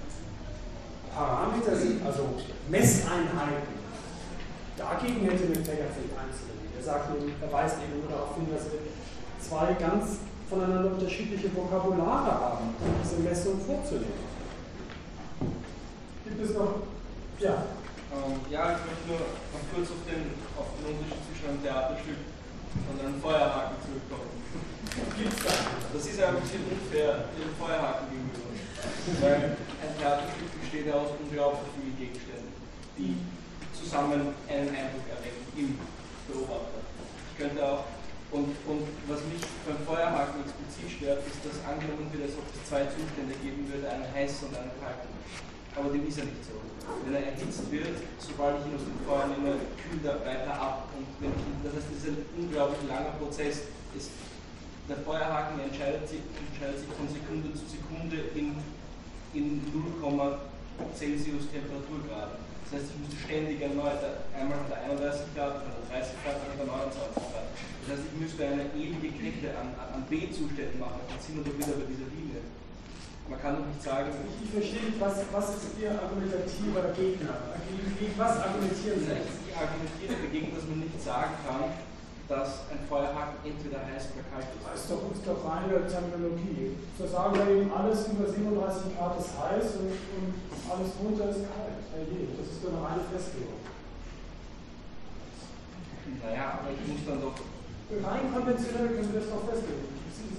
Parameter 1.14 1.76
sind, 1.76 2.04
also 2.04 2.34
Messeinheiten. 2.68 3.74
Dagegen 4.76 5.24
hätte 5.26 5.46
McTaggart 5.46 5.94
nicht 5.94 6.10
einzugehen. 6.10 6.74
Er 6.76 6.82
sagt 6.82 7.10
er 7.14 7.52
weist 7.52 7.76
eben 7.78 8.00
nur 8.00 8.10
darauf 8.10 8.34
hin, 8.34 8.48
dass 8.50 8.66
wir 8.66 8.82
zwei 9.38 9.74
ganz 9.74 10.18
voneinander 10.50 10.90
unterschiedliche 10.90 11.54
Vokabulare 11.54 12.32
haben, 12.34 12.74
um 12.82 12.94
diese 13.02 13.22
Messung 13.22 13.60
vorzunehmen. 13.62 14.26
Gibt 16.24 16.42
es 16.42 16.54
noch? 16.54 16.82
Ja. 17.38 17.62
Ähm, 18.10 18.40
ja, 18.50 18.74
ich 18.74 18.82
möchte 18.86 19.06
nur 19.06 19.18
noch 19.18 19.64
kurz 19.74 19.90
auf 19.90 20.02
den, 20.06 20.34
auf 20.58 20.66
den 20.78 20.98
Unterschied 20.98 21.22
zwischen 21.30 21.46
einem 21.50 21.62
Theaterstück 21.62 22.20
und 22.90 22.96
einem 23.00 23.20
Feuerhaken 23.22 23.78
zurückkommen. 23.82 24.43
Das 25.92 26.06
ist 26.06 26.18
ja 26.18 26.28
ein 26.28 26.40
bisschen 26.40 26.62
unfair 26.70 27.26
dem 27.34 27.50
Feuerhaken 27.58 28.06
gegenüber. 28.10 28.54
Weil 29.20 29.56
ein 29.82 29.92
Theaterstück 29.98 30.60
besteht 30.60 30.86
ja 30.86 30.94
aus 30.94 31.10
unglaublich 31.18 31.66
vielen 31.74 31.98
Gegenständen, 31.98 32.52
die 32.96 33.16
zusammen 33.74 34.34
einen 34.46 34.68
Eindruck 34.70 35.06
erwecken 35.10 35.44
im 35.56 35.78
Beobachter. 36.30 36.78
Ich 37.32 37.38
könnte 37.38 37.58
auch 37.66 37.84
und, 38.34 38.50
und 38.66 38.82
was 39.06 39.22
mich 39.30 39.46
beim 39.62 39.78
Feuerhaken 39.86 40.42
explizit 40.42 40.90
stört, 40.90 41.22
ist, 41.22 41.38
dass 41.46 41.62
angenommen 41.62 42.10
wird, 42.10 42.26
als 42.26 42.34
ob 42.34 42.42
es 42.50 42.66
zwei 42.66 42.82
Zustände 42.90 43.30
geben 43.38 43.62
würde, 43.70 43.86
einen 43.86 44.10
heißen 44.10 44.50
und 44.50 44.58
einen 44.58 44.74
kalten. 44.82 45.06
Aber 45.78 45.94
dem 45.94 46.02
ist 46.02 46.18
ja 46.18 46.26
nicht 46.26 46.42
so. 46.42 46.58
Wenn 47.06 47.14
er 47.14 47.30
erhitzt 47.30 47.70
wird, 47.70 47.94
sobald 48.18 48.58
ich 48.58 48.66
ihn 48.66 48.74
aus 48.74 48.86
dem 48.86 48.98
Feuer 49.06 49.30
nehme, 49.30 49.54
kühlt 49.78 50.02
er 50.02 50.18
weiter 50.26 50.50
ab. 50.50 50.90
Und 50.98 51.06
wenn 51.22 51.30
ich 51.30 51.62
das 51.62 51.78
heißt, 51.78 51.90
es 51.94 52.02
ist 52.02 52.10
ein 52.10 52.26
unglaublich 52.34 52.82
langer 52.90 53.14
Prozess. 53.22 53.70
Es, 53.94 54.10
der 54.88 54.98
Feuerhaken 55.00 55.60
entscheidet 55.60 56.08
sich, 56.08 56.20
entscheidet 56.52 56.84
sich 56.84 56.92
von 56.92 57.08
Sekunde 57.08 57.48
zu 57.56 57.64
Sekunde 57.64 58.20
in, 58.36 58.52
in 59.32 59.64
0, 59.72 60.38
Celsius 60.92 61.48
Temperaturgrad. 61.48 62.36
Das 62.64 62.80
heißt, 62.80 62.92
ich 62.92 62.98
muss 63.00 63.14
ständig 63.16 63.60
erneut, 63.60 64.00
einmal 64.34 64.58
hat 64.60 64.72
er 64.72 64.96
31 64.96 65.32
Grad, 65.36 65.62
dann 65.62 65.68
hat 65.68 65.78
er 65.80 66.00
30 66.00 66.16
Grad, 66.24 66.36
dann 66.40 66.48
hat 66.52 66.60
er 66.60 66.68
29 67.00 67.32
Grad. 67.32 67.48
Das 67.54 67.86
heißt, 67.92 68.04
ich 68.08 68.16
müsste 68.18 68.40
eine 68.44 68.64
ewige 68.76 69.10
Kette 69.14 69.52
an, 69.56 69.72
an 69.76 70.02
B-Zuständen 70.08 70.80
machen, 70.80 71.00
dann 71.08 71.20
sind 71.20 71.38
wir 71.38 71.44
doch 71.44 71.56
wieder 71.56 71.76
bei 71.76 71.88
dieser 71.88 72.08
Linie. 72.12 72.40
Man 73.28 73.40
kann 73.40 73.56
doch 73.56 73.64
nicht 73.64 73.80
sagen. 73.80 74.12
Ich, 74.28 74.48
ich 74.48 74.52
verstehe 74.52 74.84
nicht, 74.84 75.00
was, 75.00 75.24
was 75.32 75.56
ist 75.56 75.80
Ihr 75.80 75.96
argumentativer 75.96 76.92
Gegner? 76.92 77.56
Gegen 77.96 78.16
was 78.20 78.36
argumentieren 78.36 79.00
Sie? 79.00 79.16
Ich 79.48 79.56
argumentiere 79.56 80.12
dagegen, 80.20 80.52
dass 80.52 80.68
man 80.68 80.84
nicht 80.84 81.00
sagen 81.00 81.32
kann, 81.40 81.72
dass 82.28 82.68
ein 82.72 82.80
Feuerhaken 82.88 83.36
entweder 83.44 83.84
heiß 83.84 84.16
oder 84.16 84.24
kalt 84.32 84.48
ist. 84.48 84.64
Das 84.64 84.80
ist 84.80 84.90
doch, 84.90 85.02
ist 85.12 85.26
doch 85.28 85.44
reine 85.44 85.84
Terminologie. 85.84 86.76
So 86.96 87.04
sagen 87.06 87.36
wir 87.36 87.48
eben, 87.52 87.72
alles 87.72 88.08
über 88.08 88.24
37 88.24 88.96
Grad 88.96 89.20
ist 89.20 89.36
heiß 89.36 89.66
und, 89.84 89.92
und 89.92 90.32
alles 90.64 90.90
runter 91.00 91.28
ist 91.28 91.44
kalt. 91.48 91.84
Herrje, 91.92 92.32
das 92.36 92.48
ist 92.48 92.64
doch 92.64 92.72
eine 92.72 92.80
reine 92.80 93.04
Festlegung. 93.12 93.60
Naja, 96.24 96.60
aber 96.60 96.72
ich 96.72 96.80
muss 96.88 97.04
dann 97.04 97.20
doch 97.20 97.36
Rein 97.90 98.32
konventionell 98.32 98.88
können 98.88 99.12
wir 99.12 99.20
das 99.20 99.28
doch 99.28 99.44
festlegen. 99.44 99.84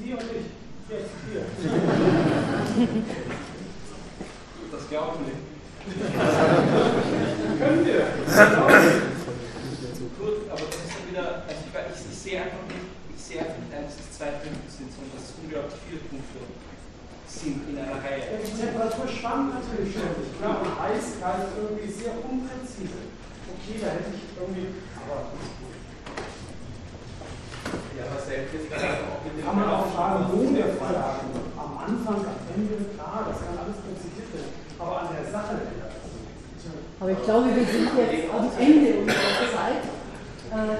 Sie 0.01 0.13
und 0.13 0.21
ich. 0.21 0.49
Jetzt, 0.89 1.11
hier. 1.29 1.45
Das 4.71 4.89
glauben 4.89 5.19
wir. 5.25 5.35
können 7.59 7.85
wir. 7.85 8.05
Gut, 10.19 10.37
aber 10.49 10.65
das 10.65 10.84
wieder, 11.15 11.47
also 11.47 11.63
ich, 11.63 11.71
ich, 11.71 12.11
ich 12.11 12.19
sehe 12.19 12.37
einfach 12.43 12.63
nicht, 12.67 12.91
ich 13.15 13.23
sehe 13.23 13.39
einfach 13.39 13.59
nicht 13.63 13.71
ein, 13.71 13.87
dass 13.87 13.95
es 13.95 14.11
zwei 14.11 14.35
Punkte 14.43 14.67
sind, 14.67 14.91
sondern 14.91 15.15
dass 15.15 15.31
es 15.31 15.33
unglaublich 15.39 15.79
viele 15.87 16.03
Punkte 16.11 16.43
sind 17.31 17.63
in 17.71 17.75
einer 17.79 17.99
Reihe. 18.03 18.35
Ja, 18.35 18.37
die 18.43 18.51
Temperatur 18.51 19.07
schwankt 19.07 19.55
natürlich 19.55 19.95
ständig. 19.95 20.35
Klar, 20.35 20.59
und 20.59 20.75
heiß, 20.75 21.23
kalt, 21.23 21.55
irgendwie 21.55 21.87
sehr 21.87 22.19
unpräzise. 22.19 23.07
Okay, 23.47 23.79
da 23.79 23.87
hätte 23.95 24.11
ich 24.11 24.27
irgendwie, 24.35 24.83
aber 24.99 25.31
ja, 27.95 28.03
was 28.11 28.27
selbst 28.27 28.51
auch 28.51 29.23
Kann 29.23 29.55
man 29.55 29.69
auch 29.71 29.87
fragen, 29.95 30.27
wo 30.31 30.43
der 30.51 30.75
Feuerhaken 30.75 31.31
Am 31.55 31.73
Anfang, 31.79 32.27
am 32.27 32.39
Ende, 32.51 32.91
klar, 32.93 33.23
das 33.23 33.39
kann 33.39 33.55
alles 33.55 33.79
präzisiert 33.79 34.29
werden. 34.35 34.51
Aber 34.77 35.07
an 35.07 35.15
der 35.15 35.31
Sache 35.31 35.55
Aber 36.99 37.11
ich 37.11 37.23
glaube, 37.23 37.55
wir 37.55 37.65
sind 37.65 37.89
jetzt 37.95 38.29
am 38.29 38.51
Ende 38.59 38.99
unserer 38.99 39.47
Zeit. 39.55 39.94
Also 40.51 40.71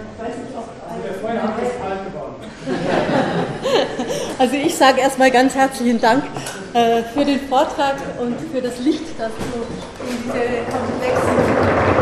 geworden. 2.06 2.36
Also 4.38 4.56
ich 4.56 4.76
sage 4.76 5.00
erstmal 5.00 5.32
ganz 5.32 5.56
herzlichen 5.56 6.00
Dank 6.02 6.24
äh, 6.74 7.04
für 7.04 7.24
den 7.24 7.40
Vortrag 7.48 7.96
und 8.20 8.36
für 8.52 8.62
das 8.62 8.80
Licht, 8.80 9.04
das 9.18 9.32
du 9.32 9.62
in 10.04 10.18
diese 10.24 10.44
komplexen 10.70 11.38
Gedanken 11.38 11.96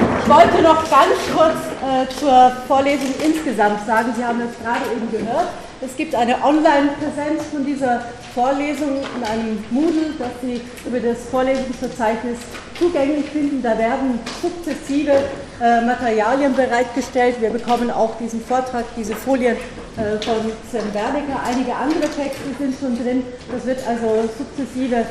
ich 0.00 0.10
wollte 0.30 0.62
noch 0.62 0.88
ganz 0.88 1.18
kurz 1.34 1.58
äh, 1.82 2.08
zur 2.20 2.52
Vorlesung 2.68 3.12
insgesamt 3.22 3.84
sagen. 3.84 4.14
Sie 4.16 4.24
haben 4.24 4.40
es 4.40 4.64
gerade 4.64 4.84
eben 4.94 5.10
gehört. 5.10 5.48
Es 5.80 5.96
gibt 5.96 6.14
eine 6.14 6.36
Online-Präsenz 6.44 7.46
von 7.50 7.64
dieser 7.66 8.02
Vorlesung 8.32 9.00
in 9.16 9.24
einem 9.24 9.64
Moodle, 9.70 10.14
das 10.18 10.28
Sie 10.40 10.60
über 10.86 11.00
das 11.00 11.18
Vorlesungsverzeichnis 11.30 12.38
zugänglich 12.78 13.26
finden. 13.30 13.60
Da 13.60 13.76
werden 13.76 14.20
sukzessive 14.40 15.12
äh, 15.60 15.80
Materialien 15.84 16.54
bereitgestellt. 16.54 17.40
Wir 17.40 17.50
bekommen 17.50 17.90
auch 17.90 18.16
diesen 18.18 18.40
Vortrag, 18.40 18.84
diese 18.96 19.16
Folien 19.16 19.56
äh, 19.56 20.22
von 20.24 20.52
Sven 20.70 20.92
Bernecker. 20.92 21.40
Einige 21.44 21.74
andere 21.74 22.08
Texte 22.08 22.54
sind 22.56 22.78
schon 22.78 22.96
drin. 23.02 23.24
Das 23.50 23.66
wird 23.66 23.80
also 23.88 24.28
sukzessive 24.38 24.96
äh, 24.96 25.04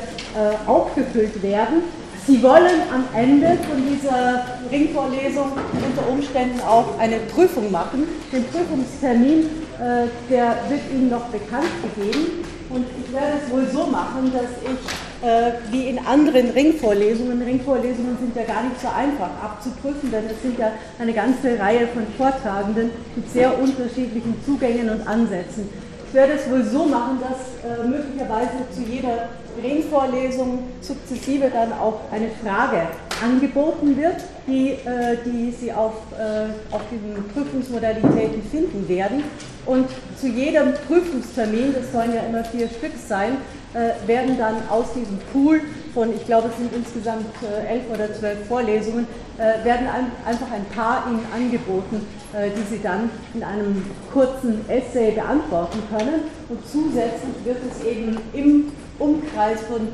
aufgefüllt 0.66 1.42
werden. 1.42 1.82
Sie 2.26 2.42
wollen 2.42 2.82
am 2.92 3.04
Ende 3.16 3.58
von 3.68 3.82
dieser 3.88 4.44
Ringvorlesung 4.70 5.52
unter 5.72 6.08
Umständen 6.08 6.60
auch 6.60 6.98
eine 6.98 7.16
Prüfung 7.16 7.70
machen. 7.70 8.06
Den 8.32 8.44
Prüfungstermin, 8.44 9.46
äh, 9.80 10.06
der 10.30 10.56
wird 10.68 10.80
Ihnen 10.92 11.08
noch 11.10 11.26
bekannt 11.26 11.70
gegeben. 11.82 12.44
Und 12.68 12.86
ich 13.02 13.12
werde 13.12 13.38
es 13.44 13.50
wohl 13.50 13.66
so 13.72 13.90
machen, 13.90 14.32
dass 14.32 14.50
ich, 14.62 15.26
äh, 15.26 15.52
wie 15.72 15.88
in 15.88 15.98
anderen 15.98 16.50
Ringvorlesungen, 16.50 17.42
Ringvorlesungen 17.42 18.16
sind 18.20 18.36
ja 18.36 18.44
gar 18.44 18.62
nicht 18.62 18.80
so 18.80 18.86
einfach 18.86 19.30
abzuprüfen, 19.42 20.12
denn 20.12 20.24
es 20.30 20.40
sind 20.40 20.56
ja 20.56 20.70
eine 21.00 21.12
ganze 21.12 21.58
Reihe 21.58 21.88
von 21.88 22.06
Vortragenden 22.16 22.90
mit 23.16 23.32
sehr 23.32 23.58
unterschiedlichen 23.58 24.36
Zugängen 24.44 24.88
und 24.88 25.06
Ansätzen. 25.06 25.68
Ich 26.10 26.14
werde 26.14 26.32
es 26.32 26.50
wohl 26.50 26.64
so 26.64 26.86
machen, 26.86 27.20
dass 27.20 27.62
äh, 27.62 27.86
möglicherweise 27.86 28.50
zu 28.74 28.82
jeder 28.82 29.28
Ringvorlesung 29.62 30.64
sukzessive 30.80 31.48
dann 31.50 31.72
auch 31.72 32.00
eine 32.10 32.30
Frage 32.42 32.88
angeboten 33.22 33.96
wird, 33.96 34.16
die, 34.48 34.70
äh, 34.70 35.16
die 35.24 35.52
Sie 35.52 35.72
auf, 35.72 35.92
äh, 36.18 36.74
auf 36.74 36.80
diesen 36.90 37.28
Prüfungsmodalitäten 37.28 38.42
finden 38.42 38.88
werden. 38.88 39.22
Und 39.66 39.86
zu 40.20 40.26
jedem 40.26 40.74
Prüfungstermin, 40.88 41.74
das 41.74 41.92
sollen 41.92 42.12
ja 42.12 42.22
immer 42.28 42.42
vier 42.42 42.66
Stück 42.66 42.94
sein, 43.06 43.36
äh, 43.72 44.08
werden 44.08 44.36
dann 44.36 44.56
aus 44.68 44.92
diesem 44.94 45.18
Pool 45.32 45.60
von, 45.94 46.12
ich 46.12 46.26
glaube, 46.26 46.48
es 46.48 46.56
sind 46.56 46.74
insgesamt 46.74 47.26
äh, 47.40 47.72
elf 47.72 47.84
oder 47.92 48.12
zwölf 48.12 48.44
Vorlesungen, 48.48 49.06
äh, 49.38 49.64
werden 49.64 49.86
ein, 49.86 50.10
einfach 50.26 50.50
ein 50.52 50.64
paar 50.74 51.06
Ihnen 51.08 51.24
angeboten, 51.32 52.04
die 52.32 52.74
Sie 52.76 52.80
dann 52.80 53.10
in 53.34 53.42
einem 53.42 53.84
kurzen 54.12 54.64
Essay 54.68 55.10
beantworten 55.10 55.80
können. 55.90 56.22
Und 56.48 56.60
zusätzlich 56.64 57.44
wird 57.44 57.58
es 57.68 57.84
eben 57.84 58.18
im 58.32 58.72
Umkreis 59.00 59.58
von 59.62 59.88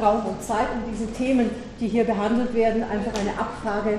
Raum 0.00 0.24
und 0.24 0.42
Zeit 0.42 0.68
und 0.74 0.90
diesen 0.90 1.12
Themen, 1.12 1.50
die 1.78 1.88
hier 1.88 2.04
behandelt 2.04 2.54
werden, 2.54 2.82
einfach 2.82 3.12
eine 3.20 3.38
Abfrage 3.38 3.98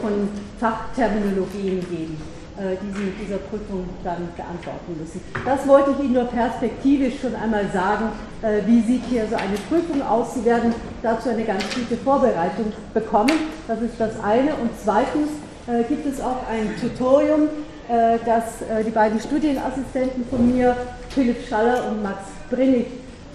von 0.00 0.28
Fachterminologien 0.60 1.80
geben, 1.90 2.20
äh, 2.58 2.76
die 2.82 2.92
Sie 2.96 3.04
mit 3.04 3.20
dieser 3.20 3.38
Prüfung 3.38 3.88
dann 4.04 4.28
beantworten 4.36 4.98
müssen. 4.98 5.20
Das 5.44 5.66
wollte 5.66 5.92
ich 5.92 6.04
Ihnen 6.04 6.14
nur 6.14 6.24
perspektivisch 6.24 7.20
schon 7.20 7.34
einmal 7.34 7.66
sagen. 7.72 8.10
Äh, 8.42 8.66
wie 8.66 8.80
sieht 8.82 9.04
hier 9.08 9.26
so 9.28 9.36
eine 9.36 9.56
Prüfung 9.68 10.02
aus? 10.02 10.34
Sie 10.34 10.44
werden 10.44 10.74
dazu 11.02 11.28
eine 11.30 11.44
ganz 11.44 11.64
gute 11.74 11.96
Vorbereitung 11.96 12.72
bekommen. 12.94 13.32
Das 13.66 13.80
ist 13.80 13.94
das 13.98 14.12
eine. 14.22 14.54
Und 14.54 14.70
zweitens 14.82 15.30
äh, 15.66 15.84
gibt 15.84 16.06
es 16.06 16.20
auch 16.20 16.46
ein 16.50 16.74
Tutorium, 16.80 17.48
äh, 17.88 18.18
das 18.26 18.44
die 18.84 18.90
beiden 18.90 19.20
Studienassistenten 19.20 20.26
von 20.28 20.54
mir, 20.54 20.76
Philipp 21.10 21.48
Schaller 21.48 21.88
und 21.88 22.02
Max 22.02 22.18
Brinnig, 22.50 22.86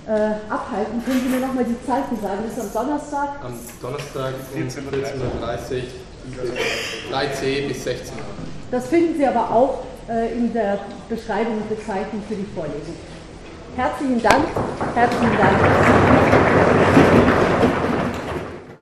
äh, 0.07 0.11
abhalten. 0.49 1.03
Können 1.05 1.21
Sie 1.23 1.29
mir 1.29 1.39
nochmal 1.39 1.63
die 1.63 1.77
Zeiten 1.85 2.19
sagen? 2.21 2.39
Das 2.45 2.57
ist 2.57 2.75
am 2.75 2.85
Donnerstag? 2.85 3.29
Am 3.43 3.53
Donnerstag 3.81 4.33
um 4.53 4.61
14.30 4.61 4.83
14.30 5.53 5.83
Uhr, 6.27 7.15
3C 7.15 7.67
bis 7.67 7.83
16 7.83 8.17
Uhr. 8.17 8.52
Das 8.73 8.87
finden 8.87 9.15
Sie 9.15 9.27
aber 9.27 9.51
auch 9.51 9.83
äh, 10.09 10.33
in 10.33 10.51
der 10.51 10.79
Beschreibung 11.07 11.57
und 11.57 11.69
Bezeichnung 11.69 12.23
für 12.27 12.33
die 12.33 12.47
Vorlesung. 12.55 12.95
Herzlichen 13.75 14.19
Dank. 14.19 14.45
Herzlichen 14.95 15.37
Dank. 15.37 16.72